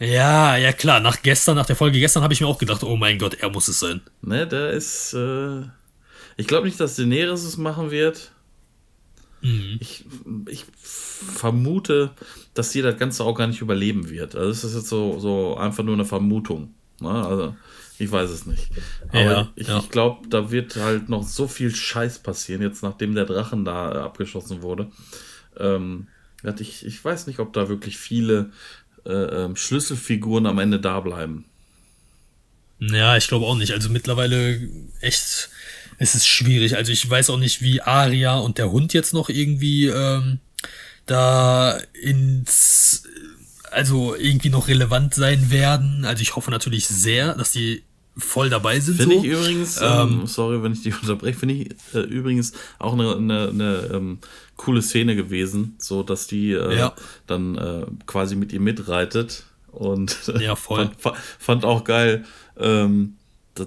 Ja, 0.00 0.56
ja 0.56 0.72
klar. 0.72 0.98
Nach 1.00 1.22
gestern, 1.22 1.56
nach 1.56 1.66
der 1.66 1.76
Folge 1.76 2.00
gestern 2.00 2.22
habe 2.22 2.32
ich 2.32 2.40
mir 2.40 2.46
auch 2.46 2.58
gedacht, 2.58 2.82
oh 2.82 2.96
mein 2.96 3.18
Gott, 3.18 3.34
er 3.34 3.50
muss 3.50 3.68
es 3.68 3.78
sein. 3.78 4.00
Ne, 4.22 4.46
der 4.46 4.70
ist. 4.70 5.12
Äh, 5.12 5.62
ich 6.36 6.46
glaube 6.46 6.66
nicht, 6.66 6.80
dass 6.80 6.96
Daenerys 6.96 7.44
es 7.44 7.58
machen 7.58 7.90
wird. 7.90 8.32
Mhm. 9.42 9.78
Ich, 9.80 10.04
ich 10.48 10.66
vermute, 10.76 12.10
dass 12.54 12.72
sie 12.72 12.82
das 12.82 12.98
Ganze 12.98 13.24
auch 13.24 13.34
gar 13.34 13.46
nicht 13.46 13.60
überleben 13.60 14.10
wird. 14.10 14.34
Also 14.34 14.50
es 14.50 14.64
ist 14.64 14.74
jetzt 14.74 14.88
so, 14.88 15.18
so 15.18 15.56
einfach 15.56 15.84
nur 15.84 15.94
eine 15.94 16.04
Vermutung. 16.04 16.74
Ne? 17.00 17.10
Also 17.10 17.56
ich 17.98 18.10
weiß 18.10 18.30
es 18.30 18.46
nicht. 18.46 18.68
Aber 19.08 19.20
ja, 19.20 19.52
ich, 19.56 19.68
ja. 19.68 19.78
ich 19.78 19.90
glaube, 19.90 20.28
da 20.28 20.50
wird 20.50 20.76
halt 20.76 21.08
noch 21.08 21.22
so 21.22 21.46
viel 21.46 21.74
Scheiß 21.74 22.20
passieren, 22.20 22.62
jetzt 22.62 22.82
nachdem 22.82 23.14
der 23.14 23.26
Drachen 23.26 23.64
da 23.64 24.04
abgeschossen 24.04 24.62
wurde. 24.62 24.90
Ähm, 25.58 26.08
ich, 26.58 26.86
ich 26.86 27.04
weiß 27.04 27.26
nicht, 27.26 27.38
ob 27.38 27.52
da 27.52 27.68
wirklich 27.68 27.98
viele 27.98 28.52
äh, 29.04 29.10
äh, 29.10 29.56
Schlüsselfiguren 29.56 30.46
am 30.46 30.58
Ende 30.58 30.80
da 30.80 31.00
bleiben. 31.00 31.44
Ja, 32.78 33.16
ich 33.16 33.28
glaube 33.28 33.44
auch 33.44 33.56
nicht. 33.56 33.72
Also 33.72 33.90
mittlerweile 33.90 34.58
echt 35.00 35.50
es 36.00 36.14
ist 36.14 36.26
schwierig. 36.26 36.76
Also 36.76 36.90
ich 36.92 37.08
weiß 37.08 37.28
auch 37.28 37.38
nicht, 37.38 37.60
wie 37.60 37.82
Aria 37.82 38.38
und 38.38 38.56
der 38.56 38.72
Hund 38.72 38.94
jetzt 38.94 39.12
noch 39.12 39.28
irgendwie 39.28 39.86
ähm, 39.86 40.38
da 41.04 41.78
ins, 41.92 43.04
also 43.70 44.14
irgendwie 44.16 44.48
noch 44.48 44.66
relevant 44.68 45.14
sein 45.14 45.50
werden. 45.50 46.06
Also 46.06 46.22
ich 46.22 46.34
hoffe 46.36 46.50
natürlich 46.50 46.86
sehr, 46.88 47.34
dass 47.34 47.52
die 47.52 47.82
voll 48.16 48.48
dabei 48.48 48.80
sind. 48.80 48.96
Finde 48.96 49.16
so. 49.16 49.22
ich 49.24 49.28
übrigens, 49.30 49.78
ähm, 49.82 50.26
sorry, 50.26 50.62
wenn 50.62 50.72
ich 50.72 50.82
dich 50.82 50.94
unterbreche, 51.02 51.38
finde 51.38 51.54
ich 51.54 51.68
äh, 51.94 52.00
übrigens 52.00 52.54
auch 52.78 52.94
eine, 52.94 53.16
eine, 53.16 53.48
eine 53.50 53.90
ähm, 53.92 54.18
coole 54.56 54.80
Szene 54.80 55.14
gewesen, 55.16 55.74
so 55.78 56.02
dass 56.02 56.26
die 56.26 56.52
äh, 56.52 56.78
Ja. 56.78 56.94
dann 57.26 57.58
äh, 57.58 57.84
quasi 58.06 58.36
mit 58.36 58.54
ihr 58.54 58.60
mitreitet 58.60 59.44
und 59.70 60.16
Ja, 60.40 60.56
voll. 60.56 60.90
fand, 60.98 61.16
fand 61.38 61.64
auch 61.66 61.84
geil. 61.84 62.24
Ähm, 62.58 63.16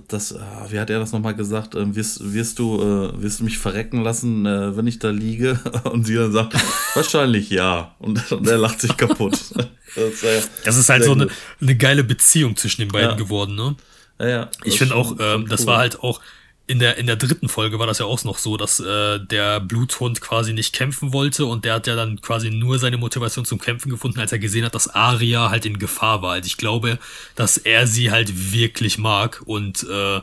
das, 0.08 0.36
ah, 0.36 0.68
wie 0.70 0.80
hat 0.80 0.90
er 0.90 1.00
das 1.00 1.12
nochmal 1.12 1.36
gesagt? 1.36 1.76
Ähm, 1.76 1.96
wirst, 1.96 2.34
wirst, 2.34 2.58
du, 2.60 2.82
äh, 2.82 3.22
wirst 3.22 3.40
du 3.42 3.44
mich 3.44 3.58
verrecken 3.58 4.02
lassen, 4.02 4.46
äh, 4.46 4.76
wenn 4.76 4.88
ich 4.88 5.00
da 5.00 5.10
liege? 5.10 5.60
Und 5.92 6.06
sie 6.06 6.16
dann 6.16 6.32
sagt, 6.32 6.56
wahrscheinlich 6.96 7.50
ja. 7.50 7.96
Und, 8.00 8.32
und 8.32 8.48
er 8.48 8.58
lacht 8.58 8.82
sich 8.82 8.96
kaputt. 8.98 9.40
Das, 9.96 10.24
äh, 10.24 10.42
Das 10.66 10.76
ist 10.76 10.90
halt 10.90 11.04
so 11.04 11.12
eine, 11.12 11.28
eine 11.62 11.76
geile 11.78 12.04
Beziehung 12.04 12.56
zwischen 12.56 12.82
den 12.82 12.88
beiden 12.92 13.12
Ja. 13.12 13.16
geworden, 13.16 13.54
ne? 13.54 13.76
Ja, 14.20 14.28
ja, 14.28 14.50
Ich 14.64 14.80
finde 14.80 14.96
auch, 14.96 15.12
ähm, 15.12 15.42
schon 15.42 15.50
das 15.50 15.62
cool. 15.62 15.68
war 15.68 15.78
halt 15.78 16.00
auch 16.00 16.20
in 16.66 16.80
der, 16.80 16.98
in 16.98 17.08
der 17.08 17.18
dritten 17.18 17.50
Folge 17.50 17.78
war 17.78 17.88
das 17.88 18.00
ja 18.00 18.06
auch 18.06 18.24
noch 18.24 18.38
so, 18.38 18.56
dass 18.56 18.80
äh, 18.80 19.20
der 19.20 19.60
Bluthund 19.60 20.22
quasi 20.22 20.54
nicht 20.54 20.74
kämpfen 20.74 21.12
wollte 21.12 21.46
und 21.46 21.66
der 21.66 21.74
hat 21.74 21.88
ja 21.88 21.96
dann 21.96 22.22
quasi 22.22 22.52
nur 22.52 22.80
seine 22.80 22.98
Motivation 22.98 23.44
zum 23.44 23.60
Kämpfen 23.60 23.90
gefunden, 23.90 24.20
als 24.20 24.32
er 24.32 24.40
gesehen 24.40 24.64
hat, 24.64 24.74
dass 24.74 24.88
Aria 24.88 25.50
halt 25.50 25.66
in 25.66 25.78
Gefahr 25.78 26.22
war. 26.22 26.34
Also 26.34 26.48
ich 26.48 26.58
glaube, 26.58 27.00
dass 27.36 27.58
er 27.58 27.86
sie 27.86 28.12
halt 28.12 28.54
wirklich 28.54 28.98
mag 28.98 29.42
und 29.46 29.84
äh, 29.90 30.22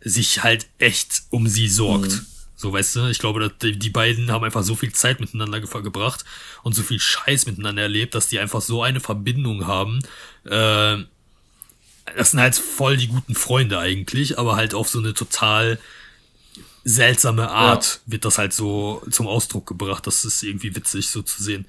sich 0.00 0.44
halt 0.44 0.68
echt 0.78 1.22
um 1.30 1.48
sie 1.48 1.68
sorgt. 1.68 2.12
Mhm. 2.12 2.26
So, 2.54 2.72
weißt 2.72 2.96
du, 2.96 3.06
ich 3.06 3.18
glaube, 3.18 3.40
dass 3.40 3.52
die, 3.60 3.78
die 3.78 3.90
beiden 3.90 4.30
haben 4.30 4.44
einfach 4.44 4.62
so 4.62 4.76
viel 4.76 4.92
Zeit 4.92 5.18
miteinander 5.18 5.60
ge- 5.60 5.82
gebracht 5.82 6.26
und 6.62 6.74
so 6.74 6.82
viel 6.82 7.00
Scheiß 7.00 7.46
miteinander 7.46 7.82
erlebt, 7.82 8.14
dass 8.14 8.28
die 8.28 8.38
einfach 8.38 8.60
so 8.60 8.82
eine 8.82 9.00
Verbindung 9.00 9.66
haben. 9.66 10.00
Äh, 10.44 10.98
das 12.16 12.32
sind 12.32 12.40
halt 12.40 12.54
voll 12.54 12.96
die 12.96 13.08
guten 13.08 13.34
Freunde 13.34 13.78
eigentlich, 13.78 14.38
aber 14.38 14.56
halt 14.56 14.74
auf 14.74 14.88
so 14.88 14.98
eine 14.98 15.14
total 15.14 15.78
seltsame 16.84 17.50
Art 17.50 18.00
wird 18.06 18.24
das 18.24 18.38
halt 18.38 18.52
so 18.52 19.02
zum 19.10 19.26
Ausdruck 19.26 19.66
gebracht. 19.66 20.06
Das 20.06 20.24
ist 20.24 20.42
irgendwie 20.42 20.74
witzig 20.74 21.08
so 21.08 21.22
zu 21.22 21.42
sehen. 21.42 21.66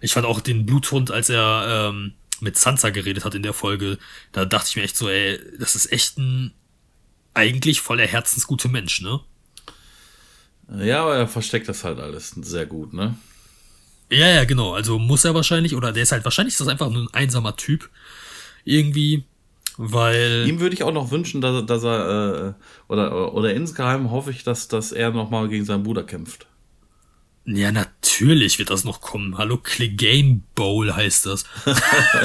Ich 0.00 0.12
fand 0.12 0.26
auch 0.26 0.40
den 0.40 0.66
Bluthund, 0.66 1.10
als 1.10 1.28
er 1.28 1.90
ähm, 1.90 2.14
mit 2.40 2.58
Sansa 2.58 2.90
geredet 2.90 3.24
hat 3.24 3.34
in 3.34 3.42
der 3.42 3.52
Folge, 3.52 3.98
da 4.32 4.44
dachte 4.44 4.68
ich 4.70 4.76
mir 4.76 4.82
echt 4.82 4.96
so, 4.96 5.08
ey, 5.08 5.38
das 5.58 5.76
ist 5.76 5.92
echt 5.92 6.18
ein 6.18 6.52
eigentlich 7.34 7.80
voller 7.80 8.06
herzensgute 8.06 8.68
Mensch, 8.68 9.00
ne? 9.00 9.20
Ja, 10.78 11.02
aber 11.02 11.16
er 11.16 11.28
versteckt 11.28 11.68
das 11.68 11.84
halt 11.84 12.00
alles 12.00 12.30
sehr 12.30 12.66
gut, 12.66 12.92
ne? 12.92 13.16
Ja, 14.10 14.28
ja, 14.28 14.44
genau. 14.44 14.74
Also 14.74 14.98
muss 14.98 15.24
er 15.24 15.34
wahrscheinlich, 15.34 15.74
oder 15.74 15.92
der 15.92 16.02
ist 16.02 16.12
halt 16.12 16.24
wahrscheinlich 16.24 16.54
ist 16.54 16.60
das 16.60 16.68
einfach 16.68 16.90
nur 16.90 17.04
ein 17.04 17.14
einsamer 17.14 17.56
Typ. 17.56 17.88
Irgendwie, 18.64 19.24
weil. 19.76 20.46
Ihm 20.48 20.60
würde 20.60 20.74
ich 20.74 20.82
auch 20.82 20.92
noch 20.92 21.10
wünschen, 21.10 21.40
dass, 21.40 21.64
dass 21.66 21.84
er, 21.84 22.56
äh, 22.58 22.92
oder, 22.92 23.34
oder 23.34 23.54
insgeheim 23.54 24.10
hoffe 24.10 24.30
ich, 24.30 24.44
dass, 24.44 24.68
dass 24.68 24.92
er 24.92 25.10
nochmal 25.10 25.48
gegen 25.48 25.64
seinen 25.64 25.82
Bruder 25.82 26.04
kämpft. 26.04 26.46
Ja, 27.44 27.72
natürlich 27.72 28.58
wird 28.60 28.70
das 28.70 28.84
noch 28.84 29.00
kommen. 29.00 29.36
Hallo, 29.36 29.56
Clegane 29.56 30.42
Bowl 30.54 30.94
heißt 30.94 31.26
das. 31.26 31.44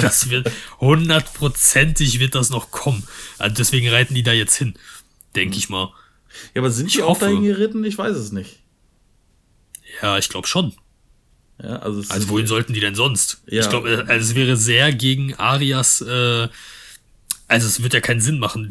das 0.01 0.29
wird 0.29 0.51
hundertprozentig 0.79 2.19
wird 2.19 2.35
das 2.35 2.51
noch 2.51 2.69
kommen. 2.69 3.03
Also 3.39 3.55
deswegen 3.55 3.89
reiten 3.89 4.13
die 4.13 4.21
da 4.23 4.31
jetzt 4.31 4.55
hin, 4.55 4.75
denke 5.35 5.57
ich 5.57 5.69
mal. 5.69 5.91
Ja, 6.53 6.61
aber 6.61 6.69
sind 6.69 6.87
Ich 6.87 6.93
die 6.93 7.01
auch 7.01 7.09
hoffe. 7.09 7.25
dahin 7.25 7.43
geritten? 7.43 7.83
Ich 7.83 7.97
weiß 7.97 8.15
es 8.15 8.31
nicht. 8.31 8.59
Ja, 10.01 10.19
ich 10.19 10.29
glaube 10.29 10.47
schon. 10.47 10.73
Ja, 11.61 11.77
also, 11.77 12.03
Also 12.13 12.29
wohin 12.29 12.45
sollten 12.45 12.73
die 12.73 12.79
denn 12.79 12.93
sonst? 12.93 13.41
Ja. 13.47 13.61
Ich 13.61 13.69
glaube, 13.69 14.05
also 14.07 14.29
es 14.29 14.35
wäre 14.35 14.55
sehr 14.55 14.93
gegen 14.93 15.33
Arias. 15.35 16.01
Äh, 16.01 16.47
also 17.47 17.67
es 17.67 17.81
wird 17.81 17.93
ja 17.93 18.01
keinen 18.01 18.19
Sinn 18.21 18.39
machen. 18.39 18.69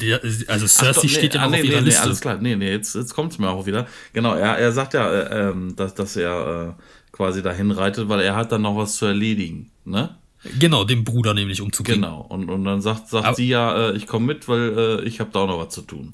Also 0.48 0.66
Cersei 0.66 1.02
nee, 1.04 1.08
steht 1.08 1.34
ja 1.34 1.40
ah, 1.40 1.44
noch 1.44 1.52
nee, 1.52 1.60
auf 1.60 1.64
ihrer 1.64 1.80
nee, 1.80 1.86
Liste. 1.86 2.02
alles 2.02 2.20
klar. 2.20 2.36
Nee, 2.38 2.56
nee, 2.56 2.70
jetzt, 2.70 2.94
jetzt 2.94 3.14
kommt 3.14 3.32
es 3.32 3.38
mir 3.38 3.48
auch 3.48 3.66
wieder. 3.66 3.86
Genau, 4.12 4.34
er, 4.34 4.58
er 4.58 4.72
sagt 4.72 4.94
ja, 4.94 5.10
äh, 5.10 5.48
ähm, 5.50 5.74
dass, 5.76 5.94
dass 5.94 6.16
er 6.16 6.76
äh, 6.78 6.82
quasi 7.12 7.42
dahin 7.42 7.70
reitet, 7.70 8.08
weil 8.08 8.20
er 8.20 8.36
hat 8.36 8.52
dann 8.52 8.62
noch 8.62 8.76
was 8.76 8.96
zu 8.96 9.06
erledigen. 9.06 9.70
Ne? 9.84 10.16
Genau, 10.58 10.84
dem 10.84 11.04
Bruder 11.04 11.32
nämlich 11.34 11.60
umzugehen. 11.60 12.02
Genau. 12.02 12.20
Und, 12.20 12.48
und 12.50 12.64
dann 12.64 12.80
sagt, 12.82 13.08
sagt 13.08 13.24
Aber- 13.26 13.36
sie 13.36 13.48
ja, 13.48 13.88
äh, 13.90 13.96
ich 13.96 14.06
komme 14.06 14.26
mit, 14.26 14.46
weil 14.48 14.78
äh, 14.78 15.02
ich 15.04 15.20
habe 15.20 15.30
da 15.32 15.40
auch 15.40 15.46
noch 15.48 15.58
was 15.58 15.74
zu 15.74 15.82
tun. 15.82 16.12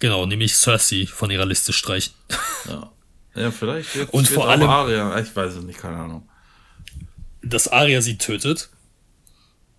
Genau, 0.00 0.26
nämlich 0.26 0.54
Cersei 0.54 1.06
von 1.06 1.30
ihrer 1.30 1.46
Liste 1.46 1.72
streichen. 1.72 2.14
Ja. 2.68 2.90
Ja, 3.36 3.50
vielleicht 3.50 3.94
jetzt 3.96 4.12
Und 4.12 4.28
vor 4.28 4.48
allem- 4.48 4.68
Aria. 4.68 5.18
Ich 5.20 5.34
weiß 5.34 5.54
es 5.54 5.64
nicht, 5.64 5.78
keine 5.78 5.96
Ahnung. 5.96 6.28
Dass 7.42 7.68
Arya 7.68 8.00
sie 8.00 8.16
tötet, 8.18 8.70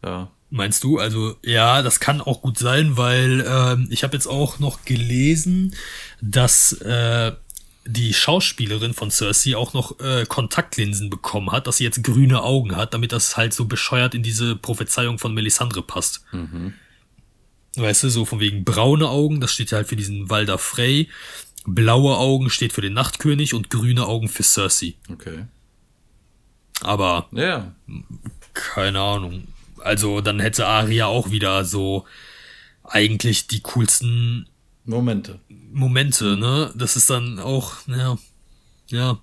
Ja. 0.04 0.30
Meinst 0.56 0.86
du? 0.86 1.00
Also 1.00 1.36
ja, 1.44 1.82
das 1.82 2.00
kann 2.00 2.22
auch 2.22 2.42
gut 2.42 2.58
sein, 2.58 2.96
weil 2.96 3.46
ähm, 3.46 3.88
ich 3.90 4.06
habe 4.06 4.16
jetzt 4.16 4.26
auch 4.26 4.58
noch 4.58 4.86
gelesen, 4.86 5.76
dass 6.22 6.72
äh, 6.72 7.34
die 7.86 8.14
Schauspielerin 8.14 8.94
von 8.94 9.12
Cersei 9.12 9.58
auch 9.58 9.74
noch 9.74 10.00
äh, 10.00 10.26
Kontaktlinsen 10.26 11.10
bekommen 11.10 11.52
hat, 11.52 11.68
dass 11.68 11.78
sie 11.78 11.84
jetzt 11.84 12.06
grüne 12.06 12.42
Augen 12.42 12.78
hat, 12.78 12.94
damit 12.94 13.12
das 13.12 13.36
halt 13.36 13.54
so 13.54 13.66
bescheuert 13.66 14.16
in 14.16 14.24
diese 14.24 14.56
Prophezeiung 14.56 15.20
von 15.20 15.34
Melisandre 15.34 15.82
passt. 15.82 16.24
Weißt 17.76 18.04
du, 18.04 18.10
so 18.10 18.24
von 18.24 18.40
wegen 18.40 18.64
braune 18.64 19.10
Augen, 19.10 19.42
das 19.42 19.52
steht 19.52 19.72
ja 19.72 19.80
halt 19.80 19.90
für 19.90 19.98
diesen 19.98 20.30
Walder 20.30 20.58
Frey. 20.58 21.10
Blaue 21.66 22.16
Augen 22.16 22.50
steht 22.50 22.72
für 22.72 22.82
den 22.82 22.94
Nachtkönig 22.94 23.54
und 23.54 23.70
grüne 23.70 24.06
Augen 24.06 24.30
für 24.30 24.44
Cersei. 24.44 24.94
Okay. 25.12 25.48
Aber 26.80 27.28
ja. 27.34 27.76
keine 28.54 29.02
Ahnung. 29.02 29.50
Also 29.86 30.22
dann 30.22 30.40
hätte 30.40 30.68
Aria 30.68 31.06
auch 31.08 31.32
wieder 31.32 31.64
so 31.66 32.06
eigentlich 32.84 33.48
die 33.48 33.62
coolsten 33.62 34.48
Momente. 34.86 35.40
Momente, 35.72 36.38
ne? 36.38 36.72
Das 36.76 36.96
ist 36.96 37.10
dann 37.10 37.40
auch, 37.40 37.74
ja, 37.88 38.18
ja. 38.90 39.20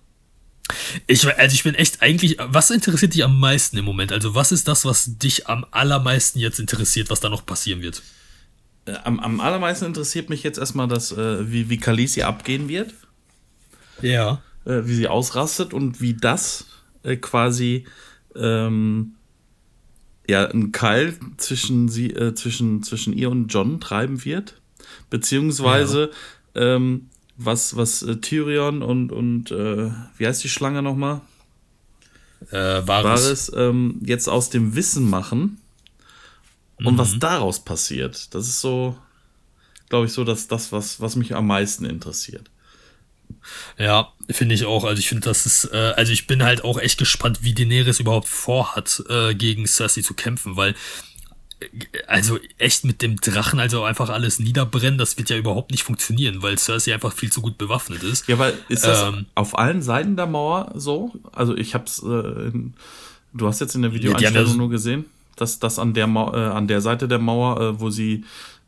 Ich, 1.07 1.27
also 1.27 1.55
ich 1.55 1.63
bin 1.65 1.75
echt 1.75 2.03
eigentlich, 2.03 2.37
was 2.41 2.71
interessiert 2.71 3.15
dich 3.15 3.25
am 3.25 3.39
meisten 3.39 3.77
im 3.77 3.85
Moment? 3.85 4.13
Also 4.13 4.35
was 4.35 4.53
ist 4.53 4.67
das, 4.69 4.85
was 4.85 5.19
dich 5.19 5.47
am 5.49 5.67
allermeisten 5.71 6.39
jetzt 6.39 6.59
interessiert, 6.59 7.11
was 7.11 7.21
da 7.21 7.29
noch 7.29 7.45
passieren 7.45 7.83
wird? 7.83 8.03
Äh, 8.87 8.95
Am, 9.05 9.21
am 9.21 9.41
allermeisten 9.41 9.85
interessiert 9.85 10.31
mich 10.31 10.43
jetzt 10.43 10.59
erstmal, 10.59 10.89
dass, 10.89 11.13
äh, 11.13 11.51
wie, 11.53 11.69
wie 11.69 11.79
Khaleesi 11.79 12.23
abgehen 12.23 12.69
wird, 12.69 12.95
Ja. 14.01 14.41
äh, 14.65 14.81
wie 14.85 14.95
sie 14.95 15.09
ausrastet 15.09 15.75
und 15.75 16.01
wie 16.01 16.15
das 16.15 16.67
äh, 17.05 17.17
quasi 17.17 17.87
ähm, 18.35 19.15
ja, 20.29 20.47
ein 20.47 20.73
Keil 20.73 21.15
zwischen, 21.37 21.89
sie, 21.89 22.11
äh, 22.11 22.35
zwischen, 22.35 22.83
zwischen 22.83 23.13
ihr 23.13 23.31
und 23.31 23.49
John 23.49 23.81
treiben 23.81 24.25
wird. 24.25 24.61
Beziehungsweise 25.11 26.11
ähm, 26.55 27.09
was, 27.37 27.77
was 27.77 28.03
äh, 28.03 28.17
Tyrion 28.17 28.83
und, 28.83 29.13
und 29.13 29.51
äh, 29.51 29.91
wie 30.17 30.27
heißt 30.27 30.45
die 30.45 30.49
Schlange 30.49 30.83
nochmal? 30.83 31.21
Äh, 32.51 32.87
Varys. 32.87 33.23
Varys 33.23 33.53
ähm, 33.55 34.01
jetzt 34.05 34.29
aus 34.29 34.51
dem 34.51 34.75
Wissen 34.75 35.09
machen 35.09 35.59
und 36.85 36.99
was 36.99 37.19
daraus 37.19 37.61
passiert. 37.65 38.35
Das 38.35 38.49
ist 38.49 38.61
so, 38.61 38.97
glaube 39.89 40.07
ich, 40.07 40.13
so 40.13 40.25
dass 40.25 40.49
das, 40.49 40.73
was, 40.73 41.01
was 41.01 41.17
mich 41.17 41.35
am 41.35 41.47
meisten 41.47 41.85
interessiert. 41.85 42.51
Ja, 43.79 44.13
finde 44.31 44.55
ich 44.55 44.65
auch. 44.65 44.85
Also 44.85 44.99
ich 44.99 45.09
finde, 45.09 45.25
das 45.29 45.47
ist, 45.47 45.65
äh, 45.73 45.93
also 45.97 46.13
ich 46.13 46.27
bin 46.27 46.43
halt 46.43 46.65
auch 46.65 46.79
echt 46.79 46.99
gespannt, 46.99 47.41
wie 47.43 47.55
Daenerys 47.55 48.01
überhaupt 48.01 48.29
vorhat, 48.29 49.03
äh, 49.09 49.35
gegen 49.35 49.67
Cersei 49.67 50.03
zu 50.03 50.15
kämpfen, 50.15 50.57
weil 50.57 50.75
äh, 51.61 51.67
also 52.07 52.39
echt 52.59 52.85
mit 52.85 53.03
dem 53.03 53.17
Drachen 53.17 53.61
also 53.61 53.85
einfach 53.85 54.09
alles 54.11 54.39
niederbrennen, 54.39 54.99
das 54.99 55.19
wird 55.19 55.31
ja 55.31 55.37
überhaupt 55.37 55.71
nicht 55.71 55.83
funktionieren, 55.83 56.43
weil 56.43 56.59
Cersei 56.59 56.95
einfach 56.95 57.13
viel 57.13 57.31
zu 57.33 57.41
gut 57.41 57.59
bewaffnet 57.59 58.03
ist. 58.03 58.29
Ja, 58.29 58.37
aber 58.37 58.53
ist 58.69 58.85
das 58.85 59.03
Ähm. 59.03 59.27
auf 59.35 59.59
allen 59.59 59.83
Seiten 59.83 60.17
der 60.17 60.27
Mauer 60.27 60.73
so? 60.75 61.13
Also 61.33 61.57
ich 61.57 61.75
hab's, 61.75 62.03
äh, 62.03 62.07
in, 62.07 62.75
du 63.33 63.47
hast 63.47 63.61
jetzt 63.61 63.75
in 63.75 63.83
der 63.83 63.93
Videoeinstellung 63.93 64.51
ja 64.51 64.57
nur 64.57 64.71
gesehen, 64.71 65.07
dass 65.37 65.59
das 65.59 65.79
an 65.79 65.95
der 65.95 66.07
Mau 66.07 66.33
äh, 66.35 66.37
an 66.37 66.69
der 66.69 66.81
Seite 66.81 67.09
der 67.09 67.19
Mauer, 67.19 67.61
äh, 67.61 67.81
wo 67.81 67.91
sie 67.91 68.25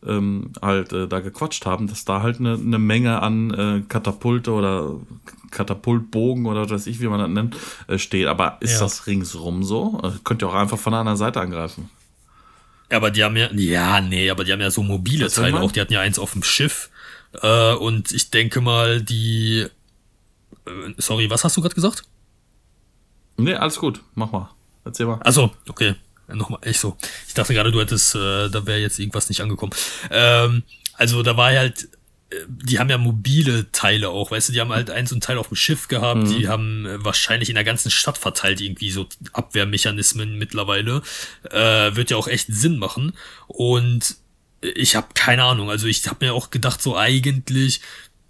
ähm, 0.07 0.53
halt 0.61 0.93
äh, 0.93 1.07
da 1.09 1.21
gequatscht 1.21 1.67
haben, 1.67 1.87
dass 1.89 2.05
da 2.05 2.23
halt 2.23 2.39
eine 2.41 2.59
ne 2.59 2.79
Menge 2.79 3.23
an 3.23 3.51
äh, 3.55 3.83
Katapulte 3.89 4.53
oder 4.53 4.95
Katapultbogen 5.51 6.47
oder 6.47 6.63
was 6.63 6.71
weiß 6.71 6.87
ich, 6.89 7.01
wie 7.01 7.07
man 7.09 7.21
das 7.21 7.29
nennt, 7.31 7.57
äh, 7.89 7.99
steht. 7.99 8.27
Aber 8.27 8.59
ist 8.61 8.75
Ja. 8.75 8.81
das 8.81 9.07
ringsrum 9.07 9.63
so? 9.63 10.01
Äh, 10.03 10.11
könnt 10.25 10.43
ihr 10.43 10.49
auch 10.49 10.55
einfach 10.55 10.79
von 10.79 10.93
der 10.93 11.01
anderen 11.01 11.17
Seite 11.19 11.41
angreifen. 11.41 11.91
Aber 12.91 13.11
die 13.11 13.25
haben 13.25 13.37
ja, 13.37 13.51
ja, 13.53 14.01
nee, 14.01 14.29
aber 14.31 14.45
die 14.45 14.53
haben 14.53 14.61
ja 14.61 14.71
so 14.71 14.83
mobile 14.83 15.25
Was 15.27 15.37
will 15.39 15.45
Teile 15.51 15.61
auch. 15.61 15.73
Die 15.73 15.81
hatten 15.81 15.93
ja 15.93 16.01
eins 16.01 16.19
auf 16.19 16.33
dem 16.33 16.43
Schiff. 16.43 16.91
Äh, 17.43 17.75
und 17.75 18.13
ich 18.13 18.31
denke 18.31 18.61
mal, 18.61 19.01
die. 19.03 19.67
Äh, 20.67 20.71
sorry, 20.99 21.31
was 21.31 21.45
hast 21.45 21.57
du 21.57 21.63
gerade 21.63 21.75
gesagt? 21.75 22.05
Nee, 23.37 23.55
alles 23.55 23.79
gut, 23.79 24.01
mach 24.15 24.31
mal. 24.31 24.51
Erzähl 24.85 25.07
mal. 25.07 25.19
Also, 25.23 25.51
okay. 25.69 25.95
Nochmal, 26.29 26.61
echt 26.63 26.81
so. 26.81 26.97
Ich 27.27 27.35
dachte 27.35 27.55
gerade, 27.55 27.71
du 27.71 27.81
hättest, 27.81 28.15
äh, 28.15 28.49
da 28.49 28.67
wäre 28.67 28.79
jetzt 28.79 28.99
irgendwas 28.99 29.29
nicht 29.29 29.41
angekommen. 29.41 29.73
Ähm, 30.11 30.63
also 30.95 31.23
da 31.23 31.37
war 31.37 31.53
halt, 31.53 31.89
äh, 32.31 32.37
die 32.49 32.79
haben 32.79 32.91
ja 32.91 32.99
mobile 32.99 33.71
Teile 33.73 34.09
auch, 34.09 34.31
weißt 34.31 34.49
du, 34.49 34.53
die 34.53 34.61
haben 34.61 34.73
halt 34.73 34.91
ein 34.91 35.07
so 35.07 35.15
ein 35.15 35.21
Teil 35.21 35.39
auf 35.39 35.49
dem 35.49 35.57
Schiff 35.57 35.89
gehabt, 35.89 36.29
die 36.29 36.49
haben 36.49 36.87
äh, 36.87 37.05
wahrscheinlich 37.05 37.49
in 37.51 37.57
der 37.57 37.65
ganzen 37.65 37.91
Stadt 37.91 38.19
verteilt 38.19 38.61
irgendwie 38.61 38.91
so 38.91 39.07
Abwehrmechanismen 39.33 40.39
mittlerweile. 40.39 41.03
Äh, 41.51 41.95
wird 41.95 42.11
ja 42.11 42.17
auch 42.17 42.29
echt 42.29 42.47
Sinn 42.49 42.79
machen. 42.79 43.13
Und 43.47 44.17
ich 44.75 44.97
habe 44.97 45.09
keine 45.15 45.45
Ahnung. 45.45 45.71
Also 45.71 45.87
ich 45.87 46.07
habe 46.09 46.25
mir 46.25 46.35
auch 46.35 46.51
gedacht, 46.51 46.81
so 46.81 46.97
eigentlich, 46.97 47.81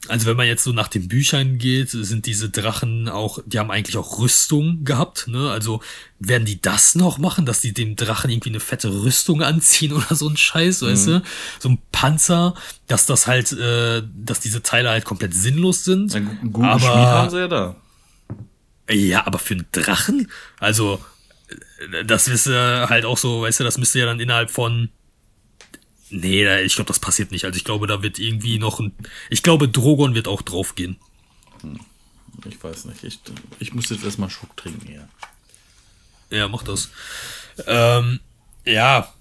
also 0.08 0.26
wenn 0.26 0.36
man 0.36 0.46
jetzt 0.46 0.64
so 0.64 0.72
nach 0.72 0.88
den 0.88 1.08
Büchern 1.08 1.58
geht, 1.58 1.90
sind 1.90 2.26
diese 2.26 2.50
Drachen 2.50 3.08
auch, 3.08 3.38
die 3.46 3.58
haben 3.58 3.70
eigentlich 3.70 3.96
auch 3.96 4.18
Rüstung 4.18 4.84
gehabt, 4.84 5.28
ne? 5.28 5.50
Also 5.50 5.82
werden 6.18 6.44
die 6.44 6.60
das 6.60 6.94
noch 6.94 7.18
machen, 7.18 7.46
dass 7.46 7.60
die 7.60 7.72
dem 7.72 7.96
Drachen 7.96 8.30
irgendwie 8.30 8.50
eine 8.50 8.60
fette 8.60 8.88
Rüstung 8.88 9.42
anziehen 9.42 9.92
oder 9.92 10.14
so 10.14 10.28
ein 10.28 10.36
Scheiß, 10.36 10.82
mhm. 10.82 10.86
weißt 10.86 11.06
du? 11.08 11.22
So 11.58 11.68
ein 11.70 11.78
Panzer, 11.92 12.54
dass 12.86 13.06
das 13.06 13.26
halt, 13.26 13.52
äh, 13.52 14.02
dass 14.14 14.40
diese 14.40 14.62
Teile 14.62 14.90
halt 14.90 15.04
komplett 15.04 15.34
sinnlos 15.34 15.84
sind. 15.84 16.14
Einen 16.14 16.52
guten 16.52 16.66
aber, 16.66 16.80
Schmied 16.80 16.94
haben 16.94 17.30
sie 17.30 17.38
ja 17.38 17.48
da. 17.48 17.76
Ja, 18.90 19.26
aber 19.26 19.38
für 19.38 19.54
einen 19.54 19.66
Drachen? 19.72 20.30
Also, 20.60 21.02
das 22.06 22.28
ist 22.28 22.46
äh, 22.46 22.86
halt 22.86 23.04
auch 23.04 23.18
so, 23.18 23.42
weißt 23.42 23.60
du, 23.60 23.64
das 23.64 23.78
müsste 23.78 23.98
ja 23.98 24.06
dann 24.06 24.20
innerhalb 24.20 24.50
von 24.50 24.90
Nee, 26.16 26.60
ich 26.60 26.76
glaube, 26.76 26.86
das 26.86 27.00
passiert 27.00 27.32
nicht. 27.32 27.44
Also 27.44 27.56
ich 27.56 27.64
glaube, 27.64 27.88
da 27.88 28.00
wird 28.00 28.20
irgendwie 28.20 28.60
noch 28.60 28.78
ein. 28.78 28.92
Ich 29.30 29.42
glaube, 29.42 29.68
Drogon 29.68 30.14
wird 30.14 30.28
auch 30.28 30.42
draufgehen. 30.42 30.96
Hm. 31.62 31.80
Ich 32.48 32.62
weiß 32.62 32.84
nicht. 32.84 33.02
Ich, 33.02 33.18
ich 33.58 33.74
muss 33.74 33.90
jetzt 33.90 34.04
erstmal 34.04 34.30
Schluck 34.30 34.56
trinken 34.56 34.86
hier. 34.86 35.08
Ja, 36.30 36.46
mach 36.46 36.62
das. 36.62 36.90
Ähm, 37.66 38.20
ja. 38.64 39.12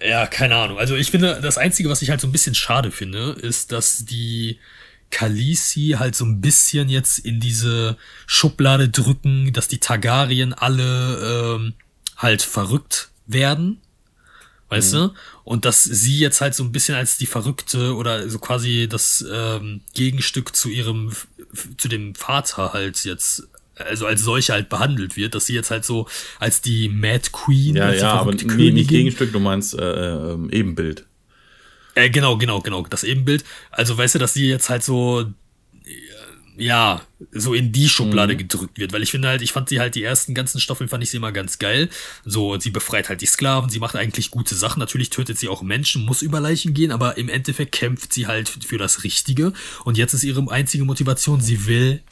Ja, 0.00 0.26
keine 0.28 0.54
Ahnung. 0.54 0.78
Also 0.78 0.94
ich 0.94 1.10
finde, 1.10 1.40
das 1.42 1.58
Einzige, 1.58 1.88
was 1.88 2.00
ich 2.00 2.10
halt 2.10 2.20
so 2.20 2.28
ein 2.28 2.32
bisschen 2.32 2.54
schade 2.54 2.92
finde, 2.92 3.30
ist, 3.32 3.72
dass 3.72 4.04
die 4.04 4.60
Kalisi 5.10 5.96
halt 5.98 6.14
so 6.14 6.24
ein 6.24 6.40
bisschen 6.40 6.88
jetzt 6.88 7.18
in 7.18 7.40
diese 7.40 7.96
Schublade 8.26 8.88
drücken, 8.88 9.52
dass 9.52 9.66
die 9.66 9.78
Targaryen 9.78 10.52
alle 10.52 11.56
ähm, 11.56 11.74
halt 12.16 12.42
verrückt 12.42 13.10
werden 13.26 13.80
weißt 14.74 14.94
mhm. 14.94 14.98
du? 14.98 15.14
Und 15.44 15.64
dass 15.64 15.84
sie 15.84 16.18
jetzt 16.18 16.40
halt 16.40 16.54
so 16.54 16.64
ein 16.64 16.72
bisschen 16.72 16.94
als 16.94 17.18
die 17.18 17.26
Verrückte 17.26 17.94
oder 17.94 18.28
so 18.28 18.38
quasi 18.38 18.88
das 18.90 19.24
ähm, 19.30 19.82
Gegenstück 19.94 20.54
zu 20.54 20.68
ihrem, 20.68 21.12
zu 21.78 21.88
dem 21.88 22.14
Vater 22.14 22.72
halt 22.72 23.04
jetzt, 23.04 23.48
also 23.76 24.06
als 24.06 24.22
solche 24.22 24.52
halt 24.52 24.68
behandelt 24.68 25.16
wird, 25.16 25.34
dass 25.34 25.46
sie 25.46 25.54
jetzt 25.54 25.70
halt 25.70 25.84
so 25.84 26.08
als 26.40 26.60
die 26.60 26.88
Mad 26.88 27.30
Queen, 27.32 27.76
ja, 27.76 27.86
als 27.86 28.00
ja, 28.00 28.12
aber 28.12 28.32
nee, 28.32 28.70
nicht 28.70 28.88
Gegenstück, 28.88 29.32
du 29.32 29.40
meinst 29.40 29.74
äh, 29.74 30.32
äh, 30.32 30.38
Ebenbild. 30.50 31.04
Äh, 31.94 32.10
genau, 32.10 32.36
genau, 32.36 32.60
genau, 32.60 32.84
das 32.88 33.04
Ebenbild. 33.04 33.44
Also 33.70 33.96
weißt 33.96 34.16
du, 34.16 34.18
dass 34.18 34.34
sie 34.34 34.48
jetzt 34.48 34.68
halt 34.68 34.82
so 34.82 35.26
ja, 36.56 37.02
so 37.32 37.54
in 37.54 37.72
die 37.72 37.88
Schublade 37.88 38.34
mhm. 38.34 38.38
gedrückt 38.38 38.78
wird. 38.78 38.92
Weil 38.92 39.02
ich 39.02 39.10
finde 39.10 39.28
halt, 39.28 39.42
ich 39.42 39.52
fand 39.52 39.68
sie 39.68 39.80
halt 39.80 39.94
die 39.94 40.02
ersten 40.02 40.34
ganzen 40.34 40.60
Staffeln 40.60 40.88
fand 40.88 41.02
ich 41.02 41.10
sie 41.10 41.16
immer 41.16 41.32
ganz 41.32 41.58
geil. 41.58 41.88
So, 42.24 42.58
sie 42.58 42.70
befreit 42.70 43.08
halt 43.08 43.20
die 43.20 43.26
Sklaven, 43.26 43.70
sie 43.70 43.80
macht 43.80 43.96
eigentlich 43.96 44.30
gute 44.30 44.54
Sachen. 44.54 44.78
Natürlich 44.78 45.10
tötet 45.10 45.38
sie 45.38 45.48
auch 45.48 45.62
Menschen, 45.62 46.04
muss 46.04 46.22
über 46.22 46.40
Leichen 46.40 46.74
gehen, 46.74 46.92
aber 46.92 47.16
im 47.16 47.28
Endeffekt 47.28 47.72
kämpft 47.72 48.12
sie 48.12 48.26
halt 48.26 48.48
für 48.48 48.78
das 48.78 49.04
Richtige. 49.04 49.52
Und 49.84 49.98
jetzt 49.98 50.14
ist 50.14 50.24
ihre 50.24 50.50
einzige 50.50 50.84
Motivation, 50.84 51.40
sie 51.40 51.66
will 51.66 52.02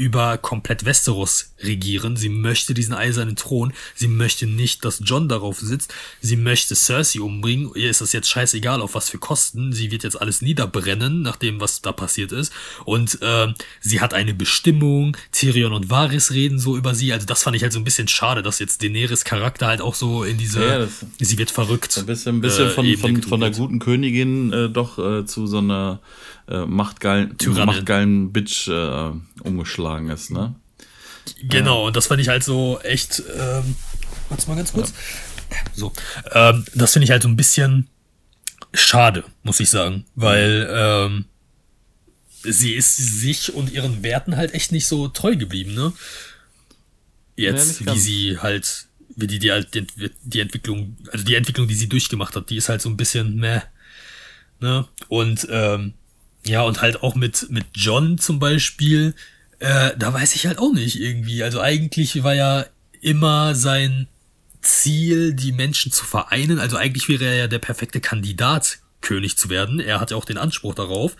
über 0.00 0.38
komplett 0.38 0.86
Westeros 0.86 1.52
regieren. 1.62 2.16
Sie 2.16 2.30
möchte 2.30 2.72
diesen 2.72 2.94
eisernen 2.94 3.36
Thron. 3.36 3.74
Sie 3.94 4.08
möchte 4.08 4.46
nicht, 4.46 4.82
dass 4.86 5.02
John 5.04 5.28
darauf 5.28 5.58
sitzt. 5.58 5.92
Sie 6.22 6.36
möchte 6.36 6.74
Cersei 6.74 7.20
umbringen. 7.20 7.70
Ihr 7.74 7.90
ist 7.90 8.00
das 8.00 8.14
jetzt 8.14 8.30
scheißegal, 8.30 8.80
auf 8.80 8.94
was 8.94 9.10
für 9.10 9.18
Kosten. 9.18 9.74
Sie 9.74 9.90
wird 9.90 10.02
jetzt 10.02 10.18
alles 10.18 10.40
niederbrennen, 10.40 11.20
nach 11.20 11.36
dem, 11.36 11.60
was 11.60 11.82
da 11.82 11.92
passiert 11.92 12.32
ist. 12.32 12.50
Und 12.86 13.20
äh, 13.20 13.48
sie 13.82 14.00
hat 14.00 14.14
eine 14.14 14.32
Bestimmung. 14.32 15.18
Tyrion 15.32 15.74
und 15.74 15.90
Varys 15.90 16.30
reden 16.30 16.58
so 16.58 16.78
über 16.78 16.94
sie. 16.94 17.12
Also 17.12 17.26
das 17.26 17.42
fand 17.42 17.56
ich 17.56 17.62
halt 17.62 17.74
so 17.74 17.78
ein 17.78 17.84
bisschen 17.84 18.08
schade, 18.08 18.40
dass 18.40 18.58
jetzt 18.58 18.82
Daenerys 18.82 19.24
Charakter 19.24 19.66
halt 19.66 19.82
auch 19.82 19.94
so 19.94 20.24
in 20.24 20.38
diese... 20.38 20.66
Ja, 20.66 20.88
sie 21.18 21.36
wird 21.36 21.50
verrückt. 21.50 21.98
Ein 21.98 22.06
bisschen, 22.06 22.36
ein 22.36 22.40
bisschen 22.40 22.68
äh, 22.68 22.70
von, 22.70 22.96
von, 22.96 23.22
von 23.22 23.40
der 23.40 23.50
guten 23.50 23.78
Königin 23.78 24.50
äh, 24.50 24.70
doch 24.70 24.98
äh, 24.98 25.26
zu 25.26 25.46
so 25.46 25.58
einer 25.58 26.00
äh, 26.50 26.66
machtgeilen, 26.66 27.36
machtgeilen 27.46 28.32
Bitch 28.32 28.68
äh, 28.68 29.10
umgeschlagen 29.42 30.10
ist, 30.10 30.30
ne? 30.30 30.54
Genau, 31.42 31.86
und 31.86 31.96
das 31.96 32.06
fand 32.06 32.20
ich 32.20 32.28
halt 32.28 32.42
so 32.42 32.80
echt, 32.82 33.22
ähm, 33.36 33.76
warte 34.28 34.48
mal 34.48 34.56
ganz 34.56 34.72
kurz. 34.72 34.92
Ja. 35.50 35.56
So, 35.74 35.92
ähm, 36.32 36.64
das 36.74 36.92
finde 36.92 37.04
ich 37.04 37.10
halt 37.10 37.22
so 37.22 37.28
ein 37.28 37.36
bisschen 37.36 37.88
schade, 38.72 39.24
muss 39.42 39.60
ich 39.60 39.70
sagen, 39.70 40.04
weil 40.14 40.68
ähm, 40.70 41.24
sie 42.42 42.74
ist 42.74 42.96
sich 42.96 43.54
und 43.54 43.70
ihren 43.70 44.02
Werten 44.02 44.36
halt 44.36 44.54
echt 44.54 44.72
nicht 44.72 44.86
so 44.86 45.08
treu 45.08 45.36
geblieben, 45.36 45.74
ne? 45.74 45.92
Jetzt, 47.36 47.80
ja, 47.80 47.94
wie 47.94 47.98
sie 47.98 48.38
halt, 48.38 48.86
wie 49.16 49.26
die, 49.26 49.38
die, 49.38 49.62
die, 49.72 49.86
die 50.22 50.40
Entwicklung, 50.40 50.96
also 51.10 51.24
die 51.24 51.34
Entwicklung, 51.34 51.68
die 51.68 51.74
sie 51.74 51.88
durchgemacht 51.88 52.36
hat, 52.36 52.50
die 52.50 52.56
ist 52.56 52.68
halt 52.68 52.82
so 52.82 52.88
ein 52.88 52.96
bisschen 52.96 53.36
meh, 53.36 53.60
ne? 54.60 54.86
Und 55.08 55.46
ähm, 55.50 55.94
ja, 56.50 56.62
und 56.62 56.82
halt 56.82 57.02
auch 57.02 57.14
mit, 57.14 57.46
mit 57.50 57.64
John 57.74 58.18
zum 58.18 58.40
Beispiel, 58.40 59.14
äh, 59.60 59.92
da 59.96 60.12
weiß 60.12 60.34
ich 60.34 60.46
halt 60.46 60.58
auch 60.58 60.72
nicht 60.72 60.98
irgendwie. 60.98 61.44
Also 61.44 61.60
eigentlich 61.60 62.24
war 62.24 62.34
ja 62.34 62.66
immer 63.00 63.54
sein 63.54 64.08
Ziel, 64.60 65.32
die 65.32 65.52
Menschen 65.52 65.92
zu 65.92 66.04
vereinen. 66.04 66.58
Also 66.58 66.76
eigentlich 66.76 67.08
wäre 67.08 67.24
er 67.24 67.34
ja 67.34 67.46
der 67.46 67.60
perfekte 67.60 68.00
Kandidat, 68.00 68.78
König 69.00 69.38
zu 69.38 69.48
werden. 69.48 69.78
Er 69.78 70.00
hat 70.00 70.10
ja 70.10 70.16
auch 70.16 70.24
den 70.24 70.38
Anspruch 70.38 70.74
darauf. 70.74 71.16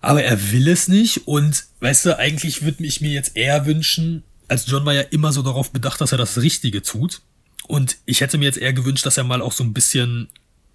Aber 0.00 0.22
er 0.22 0.50
will 0.52 0.68
es 0.68 0.88
nicht 0.88 1.28
und 1.28 1.64
weißt 1.80 2.06
du, 2.06 2.18
eigentlich 2.18 2.62
würde 2.62 2.82
ich 2.84 3.02
mir 3.02 3.10
jetzt 3.10 3.36
eher 3.36 3.66
wünschen, 3.66 4.22
als 4.48 4.66
John 4.66 4.86
war 4.86 4.94
ja 4.94 5.02
immer 5.02 5.32
so 5.32 5.42
darauf 5.42 5.70
bedacht, 5.70 6.00
dass 6.00 6.12
er 6.12 6.18
das 6.18 6.38
Richtige 6.38 6.80
tut. 6.80 7.20
Und 7.68 7.98
ich 8.06 8.22
hätte 8.22 8.38
mir 8.38 8.46
jetzt 8.46 8.58
eher 8.58 8.72
gewünscht, 8.72 9.04
dass 9.04 9.18
er 9.18 9.24
mal 9.24 9.42
auch 9.42 9.52
so 9.52 9.62
ein 9.62 9.74
bisschen 9.74 10.28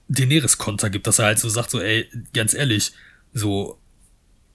Daenerys-Konter 0.08 0.92
gibt, 0.92 1.08
dass 1.08 1.18
er 1.18 1.26
halt 1.26 1.40
so 1.40 1.50
sagt, 1.50 1.72
so, 1.72 1.82
ey, 1.82 2.08
ganz 2.32 2.54
ehrlich, 2.54 2.92
so, 3.36 3.78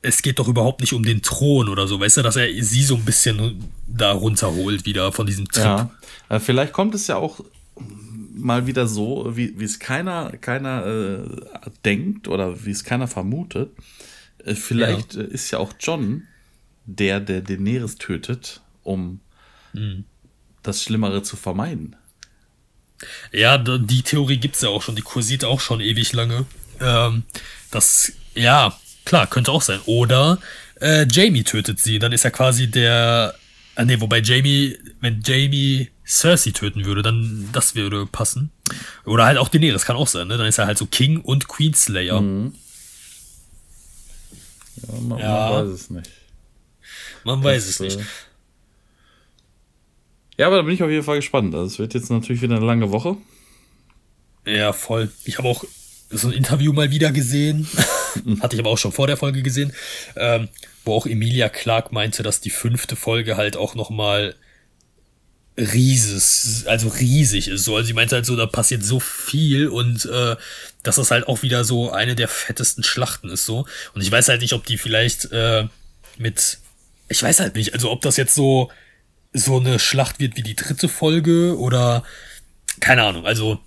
es 0.02 0.22
geht 0.22 0.38
doch 0.38 0.48
überhaupt 0.48 0.80
nicht 0.80 0.94
um 0.94 1.04
den 1.04 1.22
Thron 1.22 1.68
oder 1.68 1.86
so, 1.86 2.00
weißt 2.00 2.16
du, 2.16 2.22
dass 2.22 2.36
er 2.36 2.48
sie 2.64 2.82
so 2.82 2.96
ein 2.96 3.04
bisschen 3.04 3.62
da 3.86 4.12
runterholt 4.12 4.86
wieder 4.86 5.12
von 5.12 5.26
diesem 5.26 5.46
Trip. 5.46 5.64
Ja, 5.64 5.90
äh, 6.30 6.40
vielleicht 6.40 6.72
kommt 6.72 6.94
es 6.94 7.06
ja 7.06 7.16
auch 7.16 7.44
mal 8.32 8.66
wieder 8.66 8.86
so, 8.86 9.36
wie, 9.36 9.58
wie 9.60 9.64
es 9.64 9.78
keiner, 9.78 10.32
keiner 10.38 10.86
äh, 10.86 11.18
denkt 11.84 12.26
oder 12.26 12.64
wie 12.64 12.70
es 12.70 12.82
keiner 12.82 13.06
vermutet. 13.06 13.70
Äh, 14.44 14.54
vielleicht 14.54 15.14
ja. 15.14 15.22
ist 15.22 15.50
ja 15.50 15.58
auch 15.58 15.74
John 15.78 16.22
der, 16.86 17.20
der 17.20 17.42
Daenerys 17.42 17.96
tötet, 17.96 18.62
um 18.82 19.20
mhm. 19.74 20.04
das 20.62 20.82
Schlimmere 20.82 21.22
zu 21.22 21.36
vermeiden. 21.36 21.96
Ja, 23.30 23.58
die 23.58 24.02
Theorie 24.02 24.38
gibt 24.38 24.56
es 24.56 24.62
ja 24.62 24.70
auch 24.70 24.82
schon, 24.82 24.96
die 24.96 25.02
kursiert 25.02 25.44
auch 25.44 25.60
schon 25.60 25.80
ewig 25.80 26.12
lange. 26.14 26.46
Ähm, 26.80 27.24
das 27.70 28.12
ja, 28.40 28.78
klar, 29.04 29.26
könnte 29.26 29.52
auch 29.52 29.62
sein. 29.62 29.80
Oder 29.86 30.38
äh, 30.80 31.06
Jamie 31.10 31.44
tötet 31.44 31.78
sie, 31.78 31.98
dann 31.98 32.12
ist 32.12 32.24
er 32.24 32.30
quasi 32.30 32.70
der. 32.70 33.34
Ah, 33.76 33.84
nee, 33.84 34.00
wobei 34.00 34.20
Jamie, 34.20 34.76
wenn 35.00 35.22
Jamie 35.24 35.88
Cersei 36.04 36.50
töten 36.50 36.84
würde, 36.84 37.02
dann 37.02 37.48
das 37.52 37.74
würde 37.74 38.06
passen. 38.06 38.50
Oder 39.04 39.26
halt 39.26 39.38
auch 39.38 39.48
Daenerys, 39.48 39.84
kann 39.84 39.96
auch 39.96 40.08
sein, 40.08 40.28
ne? 40.28 40.36
Dann 40.36 40.46
ist 40.46 40.58
er 40.58 40.66
halt 40.66 40.76
so 40.76 40.86
King 40.86 41.20
und 41.20 41.48
Queenslayer. 41.48 42.20
Mhm. 42.20 42.54
Ja, 44.76 45.00
man, 45.00 45.18
ja, 45.18 45.50
man, 45.50 45.66
weiß 45.66 45.72
es 45.72 45.90
nicht. 45.90 46.10
Man 47.24 47.44
weiß 47.44 47.66
das, 47.66 47.74
es 47.74 47.80
nicht. 47.80 47.98
Äh 47.98 48.04
ja, 50.38 50.46
aber 50.46 50.56
da 50.56 50.62
bin 50.62 50.74
ich 50.74 50.82
auf 50.82 50.90
jeden 50.90 51.04
Fall 51.04 51.16
gespannt. 51.16 51.54
Also 51.54 51.66
es 51.66 51.78
wird 51.78 51.94
jetzt 51.94 52.10
natürlich 52.10 52.40
wieder 52.40 52.56
eine 52.56 52.64
lange 52.64 52.90
Woche. 52.90 53.16
Ja, 54.46 54.72
voll. 54.72 55.12
Ich 55.24 55.36
habe 55.38 55.48
auch 55.48 55.64
so 56.08 56.28
ein 56.28 56.32
Interview 56.32 56.72
mal 56.72 56.90
wieder 56.90 57.12
gesehen. 57.12 57.68
Hatte 58.40 58.56
ich 58.56 58.60
aber 58.60 58.70
auch 58.70 58.78
schon 58.78 58.92
vor 58.92 59.06
der 59.06 59.16
Folge 59.16 59.42
gesehen. 59.42 59.72
Ähm, 60.16 60.48
wo 60.84 60.94
auch 60.94 61.06
Emilia 61.06 61.48
Clark 61.48 61.92
meinte, 61.92 62.22
dass 62.22 62.40
die 62.40 62.50
fünfte 62.50 62.96
Folge 62.96 63.36
halt 63.36 63.56
auch 63.56 63.74
nochmal 63.74 64.34
rieses, 65.56 66.64
also 66.66 66.88
riesig 66.88 67.48
ist. 67.48 67.64
So, 67.64 67.76
also 67.76 67.86
sie 67.86 67.92
meinte 67.92 68.16
halt 68.16 68.26
so, 68.26 68.36
da 68.36 68.46
passiert 68.46 68.82
so 68.82 68.98
viel 68.98 69.68
und 69.68 70.06
äh, 70.06 70.36
dass 70.82 70.96
das 70.96 71.10
halt 71.10 71.28
auch 71.28 71.42
wieder 71.42 71.64
so 71.64 71.90
eine 71.90 72.14
der 72.14 72.28
fettesten 72.28 72.82
Schlachten 72.82 73.28
ist 73.28 73.44
so. 73.44 73.66
Und 73.94 74.00
ich 74.00 74.10
weiß 74.10 74.28
halt 74.28 74.40
nicht, 74.40 74.54
ob 74.54 74.64
die 74.64 74.78
vielleicht 74.78 75.30
äh, 75.32 75.66
mit, 76.16 76.58
ich 77.08 77.22
weiß 77.22 77.40
halt 77.40 77.56
nicht, 77.56 77.74
also 77.74 77.90
ob 77.90 78.00
das 78.02 78.16
jetzt 78.16 78.34
so 78.34 78.70
so 79.32 79.58
eine 79.58 79.78
Schlacht 79.78 80.18
wird 80.18 80.36
wie 80.36 80.42
die 80.42 80.56
dritte 80.56 80.88
Folge 80.88 81.56
oder 81.56 82.02
keine 82.80 83.04
Ahnung. 83.04 83.26
Also 83.26 83.60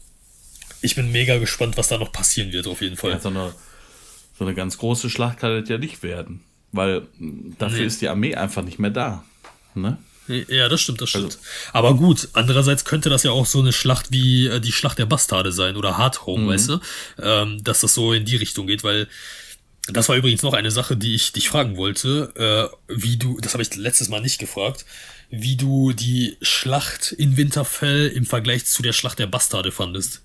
ich 0.81 0.95
bin 0.95 1.11
mega 1.11 1.37
gespannt, 1.37 1.77
was 1.77 1.87
da 1.87 1.97
noch 1.97 2.11
passieren 2.11 2.51
wird, 2.51 2.67
auf 2.67 2.81
jeden 2.81 2.97
Fall. 2.97 3.11
Ja, 3.11 3.19
so, 3.19 3.29
eine, 3.29 3.53
so 4.37 4.45
eine 4.45 4.55
ganz 4.55 4.77
große 4.77 5.09
Schlacht 5.09 5.39
kann 5.39 5.59
das 5.59 5.69
ja 5.69 5.77
nicht 5.77 6.03
werden. 6.03 6.41
Weil 6.71 7.03
dafür 7.59 7.79
nee. 7.79 7.85
ist 7.85 8.01
die 8.01 8.09
Armee 8.09 8.35
einfach 8.35 8.63
nicht 8.63 8.79
mehr 8.79 8.89
da. 8.89 9.23
Ne? 9.75 9.97
Ja, 10.27 10.69
das 10.69 10.81
stimmt, 10.81 11.01
das 11.01 11.09
stimmt. 11.09 11.25
Also, 11.25 11.39
Aber 11.73 11.95
gut, 11.95 12.29
andererseits 12.33 12.85
könnte 12.85 13.09
das 13.09 13.23
ja 13.23 13.31
auch 13.31 13.45
so 13.45 13.59
eine 13.59 13.73
Schlacht 13.73 14.11
wie 14.11 14.47
äh, 14.47 14.59
die 14.59 14.71
Schlacht 14.71 14.97
der 14.97 15.05
Bastarde 15.05 15.51
sein 15.51 15.75
oder 15.75 15.97
Hard 15.97 16.25
Home, 16.25 16.43
mhm. 16.43 16.47
weißt 16.47 16.69
du? 16.69 16.79
Ähm, 17.21 17.63
dass 17.63 17.81
das 17.81 17.93
so 17.93 18.13
in 18.13 18.25
die 18.25 18.37
Richtung 18.37 18.67
geht, 18.67 18.83
weil 18.83 19.07
das 19.89 20.07
war 20.07 20.15
übrigens 20.15 20.41
noch 20.43 20.53
eine 20.53 20.71
Sache, 20.71 20.95
die 20.95 21.13
ich 21.13 21.33
dich 21.33 21.49
fragen 21.49 21.75
wollte, 21.75 22.31
äh, 22.35 22.75
wie 22.87 23.17
du, 23.17 23.37
das 23.41 23.53
habe 23.53 23.63
ich 23.63 23.75
letztes 23.75 24.07
Mal 24.07 24.21
nicht 24.21 24.39
gefragt, 24.39 24.85
wie 25.29 25.57
du 25.57 25.91
die 25.91 26.37
Schlacht 26.41 27.11
in 27.11 27.35
Winterfell 27.35 28.07
im 28.07 28.25
Vergleich 28.25 28.65
zu 28.65 28.81
der 28.81 28.93
Schlacht 28.93 29.19
der 29.19 29.27
Bastarde 29.27 29.71
fandest. 29.71 30.21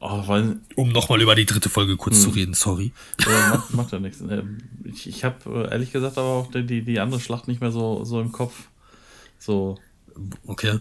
Oh, 0.00 0.22
weil, 0.28 0.60
Um 0.76 0.90
nochmal 0.90 1.20
über 1.20 1.34
die 1.34 1.44
dritte 1.46 1.68
Folge 1.68 1.96
kurz 1.96 2.22
zu 2.22 2.30
reden, 2.30 2.54
sorry. 2.54 2.92
äh, 3.26 3.48
macht, 3.50 3.74
macht 3.74 3.92
ja 3.92 3.98
nichts. 3.98 4.20
Ähm, 4.20 4.58
Ich, 4.84 5.08
ich 5.08 5.24
habe 5.24 5.66
äh, 5.66 5.72
ehrlich 5.72 5.90
gesagt 5.92 6.18
aber 6.18 6.28
auch 6.28 6.50
die, 6.52 6.82
die 6.82 7.00
andere 7.00 7.20
Schlacht 7.20 7.48
nicht 7.48 7.60
mehr 7.60 7.72
so, 7.72 8.04
so 8.04 8.20
im 8.20 8.30
Kopf. 8.30 8.54
So. 9.40 9.78
Okay. 10.46 10.78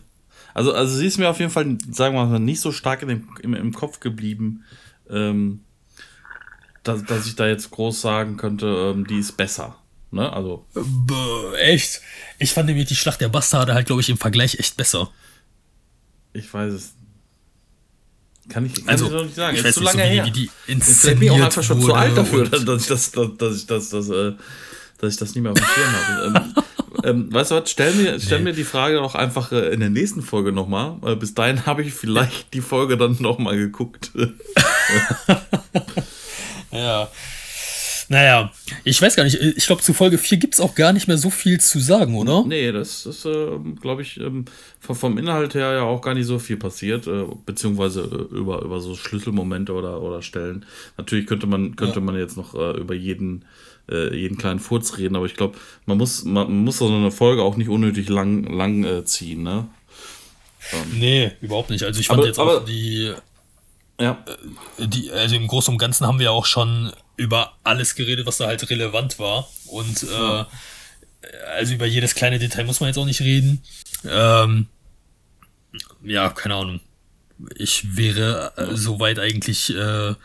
Also, 0.54 0.74
also 0.74 0.96
sie 0.98 1.08
ist 1.08 1.18
mir 1.18 1.30
auf 1.30 1.40
jeden 1.40 1.52
Fall, 1.52 1.78
sagen 1.92 2.16
wir 2.16 2.26
mal, 2.26 2.40
nicht 2.40 2.60
so 2.62 2.72
stark 2.72 3.02
in 3.02 3.08
dem, 3.08 3.30
im, 3.42 3.54
im 3.56 3.74
Kopf 3.74 4.00
geblieben, 4.00 4.64
ähm, 5.10 5.62
dass, 6.84 7.04
dass 7.04 7.26
ich 7.28 7.36
da 7.36 7.48
jetzt 7.48 7.72
groß 7.72 8.00
sagen 8.00 8.38
könnte, 8.38 8.68
ähm, 8.68 9.08
die 9.08 9.18
ist 9.20 9.36
besser. 9.36 9.78
Ne? 10.12 10.32
Also, 10.32 10.66
Bäh, 10.74 11.56
echt? 11.60 12.02
Ich 12.40 12.54
fand 12.54 12.68
nämlich 12.68 12.86
die 12.88 12.96
Schlacht 12.96 13.20
der 13.22 13.30
Bastarde 13.30 13.74
halt, 13.74 13.88
glaube 13.88 14.02
ich, 14.02 14.10
im 14.10 14.18
Vergleich 14.18 14.60
echt 14.60 14.78
besser. 14.78 15.10
ich 16.34 16.54
weiß 16.54 16.74
es. 16.74 16.94
Kann 18.50 18.66
ich, 18.66 18.76
kann 18.76 18.90
Also, 18.90 19.06
ich 19.08 19.12
doch 19.12 19.24
nicht 19.24 19.36
sagen. 19.36 19.58
ich 19.58 19.64
Ist 19.66 19.74
zu 19.76 19.82
nicht, 19.82 19.92
so 19.92 19.98
lange 19.98 20.10
wie, 20.10 20.16
her. 20.16 20.26
wie 20.26 20.32
die 20.32 20.44
Ich 20.46 20.52
bin 20.68 20.78
inszeniert 20.78 21.34
auch 21.34 21.40
einfach 21.42 21.64
schon 21.64 21.82
zu 21.82 21.94
alt 21.94 22.18
dafür, 22.18 22.48
dass 22.48 22.82
ich 22.84 22.88
das, 22.88 23.12
dass, 23.12 23.38
dass 23.38 23.58
ich 23.58 23.66
das, 23.68 23.90
das, 23.90 24.10
äh, 24.10 24.34
dass 25.00 25.14
ich 25.14 25.20
das 25.20 25.36
nicht 25.36 25.44
mehr 25.44 25.52
auf 25.52 25.58
dem 25.58 25.66
Schirm 25.66 25.92
habe. 25.94 26.26
ähm, 26.26 26.64
ähm, 27.28 27.34
weißt 27.34 27.52
du 27.52 27.56
was, 27.56 27.70
stell 27.70 27.94
mir, 27.94 28.20
stell 28.20 28.40
mir 28.40 28.54
die 28.54 28.64
Frage 28.64 28.96
doch 28.98 29.16
einfach 29.16 29.52
äh, 29.52 29.70
in 29.74 29.80
der 29.82 29.90
nächsten 29.90 30.22
Folge 30.22 30.52
nochmal. 30.52 30.96
Äh, 31.06 31.16
bis 31.16 31.34
dahin 31.34 31.66
habe 31.66 31.84
ich 31.84 31.94
vielleicht 31.94 32.54
die 32.54 32.62
Folge 32.62 32.98
dann 32.98 33.18
nochmal 33.20 33.58
geguckt. 33.58 34.12
Ja. 36.72 37.10
Naja, 38.10 38.52
ich 38.86 39.02
weiß 39.02 39.16
gar 39.18 39.26
nicht. 39.26 39.36
Ich 39.36 39.66
glaube, 39.66 39.82
zu 39.82 39.94
Folge 39.94 40.18
4 40.18 40.38
gibt 40.38 40.54
es 40.54 40.62
auch 40.62 40.76
gar 40.76 40.94
nicht 40.94 41.08
mehr 41.10 41.18
so 41.18 41.30
viel 41.30 41.60
zu 41.60 41.80
sagen, 41.80 42.16
oder? 42.16 42.46
nee, 42.48 42.72
das 42.72 43.06
ist, 43.06 43.26
äh, 43.26 43.48
glaube 43.82 44.02
ich, 44.02 44.18
ähm, 44.18 44.46
vom, 44.80 44.96
vom 44.96 45.18
Inhalt 45.18 45.56
her 45.56 45.74
ja 45.74 45.82
auch 45.82 46.02
gar 46.02 46.14
nicht 46.14 46.26
so 46.26 46.40
viel 46.40 46.56
passiert, 46.56 47.06
äh, 47.08 47.26
beziehungsweise 47.46 48.02
äh, 48.04 48.36
über, 48.36 48.62
über 48.62 48.80
so 48.80 48.96
Schlüsselmomente 48.96 49.74
oder, 49.74 50.02
oder 50.02 50.22
Stellen. 50.22 50.66
Natürlich 50.98 51.28
könnte 51.28 51.48
man, 51.48 51.76
könnte 51.76 51.96
Ja. 52.00 52.02
man 52.06 52.16
jetzt 52.18 52.38
noch 52.38 52.56
äh, 52.56 52.78
über 52.80 52.94
jeden, 52.94 53.44
äh, 53.92 54.16
jeden 54.16 54.38
kleinen 54.38 54.60
Furz 54.60 54.98
reden, 54.98 55.18
aber 55.18 55.26
ich 55.26 55.36
glaube, 55.36 55.58
man 55.86 55.98
muss, 55.98 56.24
man 56.24 56.50
muss 56.64 56.78
so 56.78 56.88
eine 56.88 57.12
Folge 57.12 57.42
auch 57.44 57.58
nicht 57.58 57.68
unnötig 57.70 58.08
lang, 58.08 58.46
lang 58.46 59.06
ziehen, 59.06 59.44
ne? 59.44 59.68
Nee, 60.94 61.32
überhaupt 61.42 61.70
nicht. 61.70 61.84
Also 61.84 62.00
ich 62.00 62.08
fand 62.08 62.20
Aber- 62.20 62.28
jetzt 62.28 62.40
aber- 62.40 62.58
auch 62.62 62.66
die, 62.66 63.14
Ja. 64.00 64.24
die, 64.80 65.12
also 65.12 65.36
im 65.36 65.48
Großen 65.48 65.74
und 65.74 65.78
Ganzen 65.78 66.06
haben 66.08 66.20
wir 66.20 66.32
auch 66.32 66.46
schon 66.46 66.92
über 67.18 67.58
alles 67.64 67.96
geredet, 67.96 68.26
was 68.26 68.38
da 68.38 68.48
halt 68.48 68.70
relevant 68.70 69.20
war. 69.20 69.50
Und 69.66 70.04
äh, 70.04 70.46
also 71.58 71.74
über 71.74 71.86
jedes 71.86 72.16
kleine 72.16 72.40
Detail 72.40 72.64
muss 72.66 72.80
man 72.80 72.88
jetzt 72.88 72.98
auch 72.98 73.06
nicht 73.06 73.22
reden. 73.22 73.62
Ähm, 74.08 74.68
ja, 76.04 76.30
keine 76.30 76.56
Ahnung. 76.56 76.80
Ich 77.56 77.98
wäre 77.98 78.54
äh, 78.56 78.76
soweit 78.76 79.20
eigentlich 79.20 79.76
äh, 79.76 80.16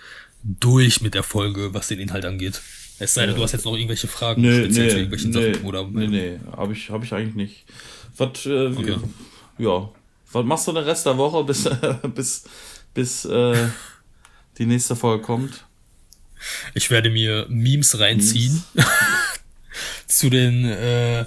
durch 0.43 1.01
mit 1.01 1.15
der 1.15 1.23
Folge, 1.23 1.75
was 1.75 1.89
den 1.89 1.99
Inhalt 1.99 2.25
angeht. 2.25 2.61
Es 2.99 3.15
sei 3.15 3.27
denn, 3.27 3.35
du 3.35 3.43
hast 3.43 3.53
jetzt 3.53 3.65
noch 3.65 3.75
irgendwelche 3.75 4.07
Fragen 4.07 4.43
Nee, 4.43 4.65
speziell 4.65 4.73
zu 4.73 4.95
nee, 4.95 5.01
irgendwelchen 5.01 5.31
nee, 5.31 5.53
Sachen. 5.55 5.67
Oder, 5.67 5.89
nee, 5.89 6.07
nee, 6.07 6.41
habe 6.57 6.73
ich, 6.73 6.91
hab 6.91 7.03
ich 7.03 7.13
eigentlich 7.13 7.35
nicht. 7.35 7.65
Was, 8.17 8.47
äh, 8.47 8.67
Okay. 8.67 8.97
ja, 9.59 9.91
was 10.31 10.45
machst 10.45 10.69
du 10.69 10.73
den 10.73 10.85
Rest 10.85 11.07
der 11.07 11.17
Woche, 11.19 11.43
bis, 11.43 11.69
bis, 12.15 12.45
bis 12.95 13.25
äh, 13.25 13.57
die 14.59 14.67
nächste 14.67 14.95
Folge 14.95 15.25
kommt? 15.25 15.65
Ich 16.75 16.91
werde 16.91 17.11
mir 17.11 17.47
Memes 17.49 17.99
reinziehen 17.99 18.63
zu 20.07 20.31
den 20.31 20.65
äh, 20.65 21.25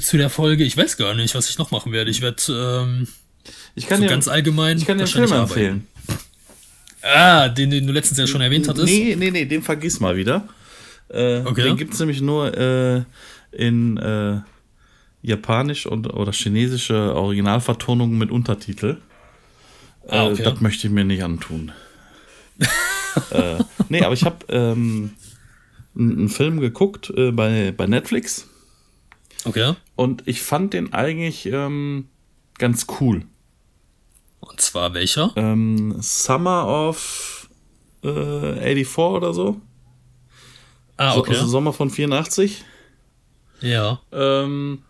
zu 0.00 0.16
der 0.16 0.30
Folge. 0.30 0.64
Ich 0.64 0.76
weiß 0.76 0.96
gar 0.96 1.14
nicht, 1.14 1.34
was 1.34 1.48
ich 1.50 1.58
noch 1.58 1.70
machen 1.70 1.92
werde. 1.92 2.10
Ich 2.10 2.20
werde 2.20 2.42
ähm, 2.50 3.08
Ich 3.74 3.86
kann 3.86 3.98
so 3.98 4.04
dir, 4.04 4.10
ganz 4.10 4.28
allgemein. 4.28 4.78
ich 4.78 4.86
kann 4.86 4.98
dir 4.98 5.04
einen 5.04 5.12
Film 5.12 5.32
empfehlen. 5.32 5.86
Ah, 7.02 7.48
den, 7.48 7.70
den 7.70 7.86
du 7.86 7.92
letztens 7.92 8.18
ja 8.18 8.26
schon 8.26 8.40
erwähnt 8.42 8.68
hattest. 8.68 8.86
Nee, 8.86 9.16
nee, 9.18 9.30
nee, 9.30 9.46
den 9.46 9.62
vergiss 9.62 10.00
mal 10.00 10.16
wieder. 10.16 10.48
Äh, 11.08 11.40
Okay. 11.40 11.62
Den 11.62 11.76
gibt 11.76 11.94
es 11.94 11.98
nämlich 12.00 12.20
nur 12.20 12.56
äh, 12.56 13.02
in 13.52 13.96
äh, 13.96 14.40
japanisch 15.22 15.86
und 15.86 16.12
oder 16.12 16.32
chinesische 16.32 17.14
Originalvertonungen 17.14 18.16
mit 18.18 18.30
Untertitel. 18.30 18.98
Ah, 20.08 20.26
Äh, 20.28 20.30
okay. 20.32 20.42
Das 20.44 20.60
möchte 20.60 20.86
ich 20.86 20.92
mir 20.92 21.04
nicht 21.04 21.22
antun. 21.24 21.72
äh, 23.30 23.62
nee, 23.88 24.02
aber 24.02 24.14
ich 24.14 24.24
habe 24.24 24.46
ähm, 24.48 25.14
einen 25.96 26.28
Film 26.28 26.60
geguckt 26.60 27.10
äh, 27.16 27.30
bei, 27.32 27.72
bei 27.76 27.86
Netflix 27.86 28.46
Okay. 29.44 29.74
und 29.96 30.22
ich 30.26 30.42
fand 30.42 30.74
den 30.74 30.92
eigentlich 30.92 31.46
ähm, 31.46 32.08
ganz 32.58 32.86
cool. 33.00 33.24
Und 34.40 34.60
zwar 34.60 34.94
welcher? 34.94 35.32
Ähm, 35.36 35.96
Summer 36.00 36.66
of 36.88 37.48
äh, 38.02 38.74
84 38.74 38.98
oder 38.98 39.32
so. 39.34 39.60
Ah, 40.96 41.14
So- 41.14 41.20
okay. 41.20 41.32
Also 41.34 41.46
Sommer 41.46 41.72
von 41.72 41.90
84. 41.90 42.64
ja. 43.62 44.00
Ähm, 44.12 44.82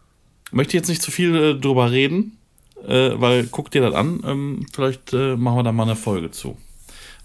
möchte 0.52 0.76
jetzt 0.76 0.88
nicht 0.88 1.02
zu 1.02 1.10
viel 1.10 1.34
äh, 1.36 1.54
drüber 1.54 1.90
reden, 1.92 2.36
äh, 2.86 3.10
weil 3.14 3.46
guck 3.46 3.70
dir 3.70 3.82
das 3.82 3.94
an. 3.94 4.20
Ähm, 4.26 4.66
vielleicht 4.72 5.12
äh, 5.12 5.36
machen 5.36 5.58
wir 5.58 5.62
da 5.62 5.72
mal 5.72 5.84
eine 5.84 5.96
Folge 5.96 6.30
zu. 6.32 6.56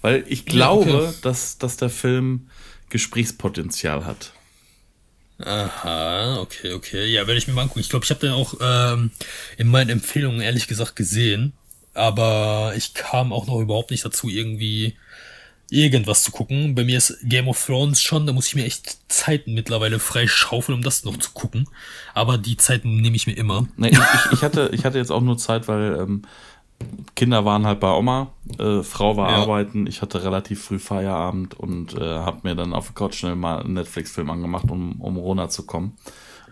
Weil 0.06 0.24
ich 0.28 0.46
glaube, 0.46 1.08
okay. 1.08 1.14
dass, 1.24 1.58
dass 1.58 1.78
der 1.78 1.90
Film 1.90 2.48
Gesprächspotenzial 2.92 4.06
hat. 4.06 4.34
Aha, 5.40 6.38
okay, 6.42 6.74
okay. 6.74 7.08
Ja, 7.08 7.26
werde 7.26 7.40
ich 7.40 7.48
mir 7.48 7.56
mal 7.56 7.64
angucken. 7.64 7.80
Ich 7.80 7.90
glaube, 7.90 8.06
ich 8.06 8.12
habe 8.12 8.20
den 8.20 8.30
auch 8.30 8.54
ähm, 8.62 9.10
in 9.58 9.66
meinen 9.68 9.90
Empfehlungen 9.90 10.42
ehrlich 10.42 10.68
gesagt 10.68 10.96
gesehen. 10.96 11.54
Aber 11.96 12.74
ich 12.78 12.94
kam 12.94 13.34
auch 13.34 13.48
noch 13.48 13.60
überhaupt 13.60 13.90
nicht 13.90 14.06
dazu, 14.06 14.30
irgendwie 14.30 14.96
irgendwas 15.72 16.22
zu 16.22 16.30
gucken. 16.30 16.76
Bei 16.76 16.84
mir 16.84 17.00
ist 17.00 17.18
Game 17.24 17.48
of 17.48 17.66
Thrones 17.66 18.00
schon, 18.00 18.28
da 18.28 18.34
muss 18.34 18.46
ich 18.46 18.54
mir 18.54 18.66
echt 18.66 19.00
Zeiten 19.12 19.56
mittlerweile 19.56 19.98
frei 19.98 20.28
schaufeln, 20.28 20.78
um 20.78 20.84
das 20.84 21.04
noch 21.04 21.18
zu 21.18 21.32
gucken. 21.32 21.68
Aber 22.14 22.38
die 22.38 22.58
Zeiten 22.58 23.02
nehme 23.02 23.16
ich 23.16 23.26
mir 23.26 23.38
immer. 23.38 23.68
Nee, 23.76 23.90
ich, 23.90 23.98
ich, 23.98 24.32
ich, 24.34 24.44
hatte, 24.44 24.70
ich 24.72 24.86
hatte 24.86 25.00
jetzt 25.00 25.12
auch 25.12 25.22
nur 25.22 25.40
Zeit, 25.40 25.68
weil 25.68 25.98
ähm, 26.00 26.22
Kinder 27.16 27.46
waren 27.46 27.66
halt 27.66 27.80
bei 27.80 27.92
Oma, 27.92 28.32
äh, 28.60 28.84
Frau 28.84 29.16
war 29.18 29.32
Ja. 29.32 29.38
arbeiten, 29.38 29.88
ich 29.88 30.02
hatte 30.02 30.24
relativ 30.24 30.64
früh 30.66 30.80
Feierabend 30.80 31.54
und 31.54 31.94
äh, 31.96 32.00
habe 32.02 32.40
mir 32.44 32.56
dann 32.56 32.74
auf 32.74 32.88
der 32.88 32.96
Couch 32.96 33.16
schnell 33.16 33.36
mal 33.36 33.62
einen 33.62 33.74
Netflix-Film 33.74 34.30
angemacht, 34.30 34.70
um, 34.70 35.00
um 35.02 35.16
runterzukommen. 35.18 35.94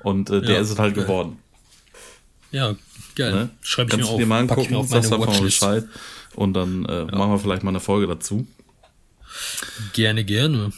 Und 0.03 0.29
äh, 0.29 0.41
der 0.41 0.55
Ja, 0.55 0.61
ist 0.61 0.69
es 0.69 0.79
halt 0.79 0.95
geil. 0.95 1.03
geworden. 1.05 1.39
Ja, 2.51 2.75
geil. 3.15 3.31
Ne? 3.33 3.49
Schreibe 3.61 3.89
ich 3.89 3.91
Kannst 3.91 4.05
mir 4.05 4.09
du 4.09 4.13
auf. 4.13 4.19
dir 4.19 4.25
mal 4.27 4.43
ich 4.43 4.49
mir 4.49 4.51
angucken, 4.55 4.75
auf 4.75 4.87
sagst 4.87 5.11
einfach 5.13 5.27
mal. 5.27 5.41
Bescheid. 5.41 5.85
Und 6.35 6.53
dann 6.53 6.85
äh, 6.85 7.05
machen 7.05 7.31
wir 7.31 7.39
vielleicht 7.39 7.63
mal 7.63 7.69
eine 7.71 7.79
Folge 7.79 8.07
dazu. 8.07 8.47
Gerne, 9.93 10.23
gerne. 10.23 10.71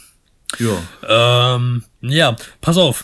Ja. 0.60 1.56
Ähm, 1.56 1.84
ja, 2.02 2.36
pass 2.62 2.78
auf. 2.78 3.04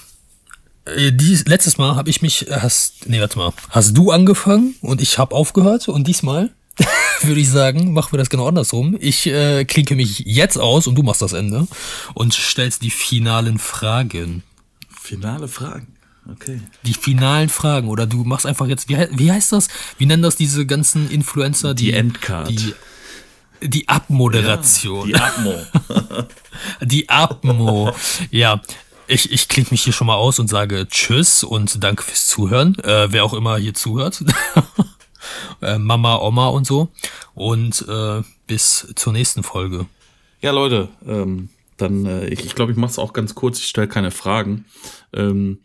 Äh, 0.96 1.12
Dies, 1.12 1.46
letztes 1.46 1.78
Mal 1.78 1.96
habe 1.96 2.10
ich 2.10 2.22
mich, 2.22 2.48
äh, 2.50 2.60
hast, 2.62 3.08
nee, 3.08 3.20
warte 3.20 3.38
mal, 3.38 3.54
hast 3.70 3.98
du 3.98 4.12
angefangen 4.12 4.76
und 4.82 5.02
ich 5.02 5.18
habe 5.18 5.36
aufgehört 5.36 5.88
und 5.88 6.08
diesmal 6.08 6.52
würde 7.22 7.42
ich 7.42 7.50
sagen, 7.50 7.94
machen 7.94 8.14
wir 8.14 8.18
das 8.18 8.30
genau 8.30 8.48
andersrum. 8.48 8.98
Ich 9.00 9.28
äh, 9.28 9.66
klinke 9.66 9.96
mich 9.96 10.20
jetzt 10.20 10.58
aus 10.58 10.88
und 10.88 10.96
du 10.96 11.04
machst 11.04 11.22
das 11.22 11.34
Ende 11.34 11.68
und 12.14 12.34
stellst 12.34 12.82
die 12.82 12.90
finalen 12.90 13.60
Fragen. 13.60 14.44
Finale 14.90 15.48
Fragen. 15.48 15.88
Okay. 16.30 16.62
Die 16.84 16.94
finalen 16.94 17.50
Fragen 17.50 17.90
oder 17.90 18.06
du 18.06 18.24
machst 18.24 18.46
einfach 18.46 18.68
jetzt, 18.68 18.90
wie, 18.90 18.98
wie 19.12 19.32
heißt 19.32 19.52
das? 19.52 19.68
Wie 19.98 20.06
nennen 20.06 20.22
das 20.22 20.36
diese 20.36 20.66
ganzen 20.66 21.10
Influencer? 21.10 21.74
Die 21.74 21.94
Endcard. 21.94 22.50
Die, 22.50 22.74
die 23.62 23.90
Abmoderation. 23.90 25.08
Die 25.08 25.16
Atmo. 25.16 25.54
Die 26.82 27.10
Atmo. 27.10 27.94
ja, 28.30 28.62
ich, 29.12 29.32
ich 29.32 29.48
klinge 29.48 29.68
mich 29.72 29.84
hier 29.84 29.94
schon 29.94 30.08
mal 30.08 30.16
aus 30.16 30.40
und 30.40 30.48
sage 30.48 30.88
Tschüss 30.90 31.44
und 31.44 31.84
danke 31.84 32.04
fürs 32.04 32.28
Zuhören. 32.28 32.76
Äh, 32.80 33.12
wer 33.12 33.26
auch 33.26 33.34
immer 33.34 33.58
hier 33.58 33.74
zuhört. 33.74 34.24
äh, 35.62 35.78
Mama, 35.78 36.16
Oma 36.18 36.48
und 36.48 36.66
so. 36.66 36.90
Und 37.34 37.86
äh, 37.88 38.22
bis 38.48 38.94
zur 38.96 39.14
nächsten 39.14 39.44
Folge. 39.44 39.86
ja, 40.42 40.52
Leute, 40.52 40.90
ähm, 41.06 41.50
dann, 41.78 42.06
äh, 42.06 42.28
ich 42.28 42.38
glaube, 42.38 42.48
ich, 42.48 42.56
glaub, 42.56 42.70
ich 42.70 42.78
mache 42.78 42.92
es 42.92 43.00
auch 43.00 43.12
ganz 43.12 43.36
kurz. 43.36 43.60
Ich 43.60 43.68
stelle 43.68 43.88
keine 43.88 44.12
Fragen. 44.12 44.66
Ähm, 45.14 45.60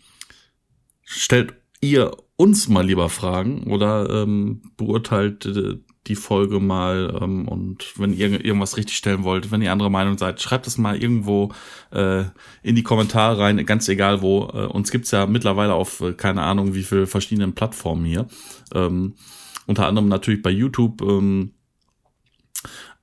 stellt 1.04 1.54
ihr 1.80 2.16
uns 2.36 2.68
mal 2.68 2.84
lieber 2.84 3.08
Fragen 3.08 3.64
oder 3.72 4.10
ähm, 4.10 4.72
beurteilt 4.76 5.46
äh, 5.46 5.78
die 6.06 6.14
Folge 6.14 6.60
mal 6.60 7.18
ähm, 7.20 7.48
und 7.48 7.92
wenn 7.96 8.12
ihr 8.12 8.44
irgendwas 8.44 8.76
richtig 8.76 8.96
stellen 8.96 9.24
wollt, 9.24 9.50
wenn 9.50 9.62
ihr 9.62 9.72
andere 9.72 9.90
Meinung 9.90 10.18
seid, 10.18 10.40
schreibt 10.40 10.66
es 10.66 10.78
mal 10.78 11.00
irgendwo 11.00 11.52
äh, 11.92 12.24
in 12.62 12.74
die 12.76 12.82
Kommentare 12.82 13.38
rein, 13.38 13.64
ganz 13.66 13.88
egal 13.88 14.22
wo. 14.22 14.48
Äh, 14.52 14.66
uns 14.66 14.90
gibt's 14.90 15.10
ja 15.10 15.26
mittlerweile 15.26 15.74
auf 15.74 16.00
äh, 16.00 16.12
keine 16.12 16.42
Ahnung 16.42 16.74
wie 16.74 16.82
viel 16.82 17.06
verschiedenen 17.06 17.54
Plattformen 17.54 18.04
hier. 18.04 18.26
Ähm, 18.74 19.14
unter 19.66 19.86
anderem 19.86 20.08
natürlich 20.08 20.42
bei 20.42 20.50
YouTube. 20.50 21.02
Ähm, 21.02 21.52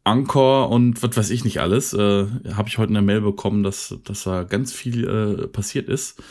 Anchor 0.06 0.70
und 0.70 1.01
was 1.01 1.16
weiß 1.16 1.30
ich 1.30 1.45
nicht 1.45 1.62
alles. 1.62 1.93
Äh, 1.93 2.28
Habe 2.56 2.68
ich 2.68 2.78
heute 2.78 2.89
eine 2.89 3.01
Mail 3.01 3.22
bekommen, 3.22 3.64
dass, 3.64 3.95
dass 4.04 4.24
da 4.24 4.43
ganz 4.43 4.74
viel 4.74 5.08
äh, 5.08 5.47
passiert 5.47 5.88
ist. 5.88 6.22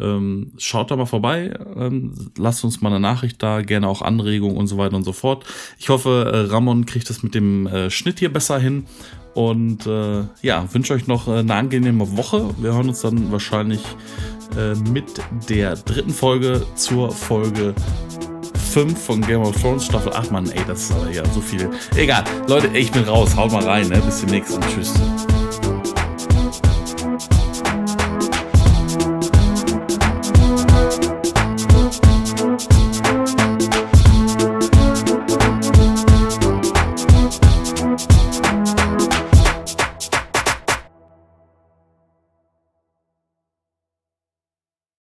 Ähm, 0.00 0.52
schaut 0.56 0.90
da 0.90 0.96
mal 0.96 1.06
vorbei, 1.06 1.52
ähm, 1.76 2.14
lasst 2.38 2.64
uns 2.64 2.80
mal 2.80 2.88
eine 2.88 3.00
Nachricht 3.00 3.42
da, 3.42 3.60
gerne 3.60 3.88
auch 3.88 4.00
Anregungen 4.00 4.56
und 4.56 4.66
so 4.66 4.78
weiter 4.78 4.96
und 4.96 5.04
so 5.04 5.12
fort. 5.12 5.44
Ich 5.78 5.90
hoffe, 5.90 6.30
äh, 6.32 6.50
Ramon 6.50 6.86
kriegt 6.86 7.10
das 7.10 7.22
mit 7.22 7.34
dem 7.34 7.66
äh, 7.66 7.90
Schnitt 7.90 8.18
hier 8.18 8.32
besser 8.32 8.58
hin. 8.58 8.86
Und 9.34 9.86
äh, 9.86 10.24
ja, 10.42 10.72
wünsche 10.72 10.92
euch 10.92 11.06
noch 11.06 11.26
eine 11.26 11.54
angenehme 11.54 12.16
Woche. 12.16 12.50
Wir 12.58 12.74
hören 12.74 12.88
uns 12.88 13.00
dann 13.00 13.32
wahrscheinlich 13.32 13.80
äh, 14.56 14.74
mit 14.90 15.06
der 15.48 15.76
dritten 15.76 16.10
Folge 16.10 16.66
zur 16.74 17.10
Folge 17.10 17.74
5 18.72 18.98
von 18.98 19.20
Game 19.20 19.40
of 19.42 19.60
Thrones 19.60 19.84
Staffel 19.84 20.12
8. 20.12 20.30
Mann, 20.30 20.50
ey, 20.50 20.60
das 20.66 20.84
ist 20.84 20.92
aber 20.92 21.10
ja 21.10 21.24
so 21.26 21.40
viel. 21.40 21.68
Egal, 21.96 22.24
Leute, 22.46 22.68
ich 22.68 22.90
bin 22.92 23.04
raus. 23.04 23.36
Haut 23.36 23.52
mal 23.52 23.64
rein, 23.64 23.88
ne? 23.88 24.00
Bis 24.00 24.20
demnächst 24.20 24.54
und 24.54 24.66
tschüss. 24.68 24.94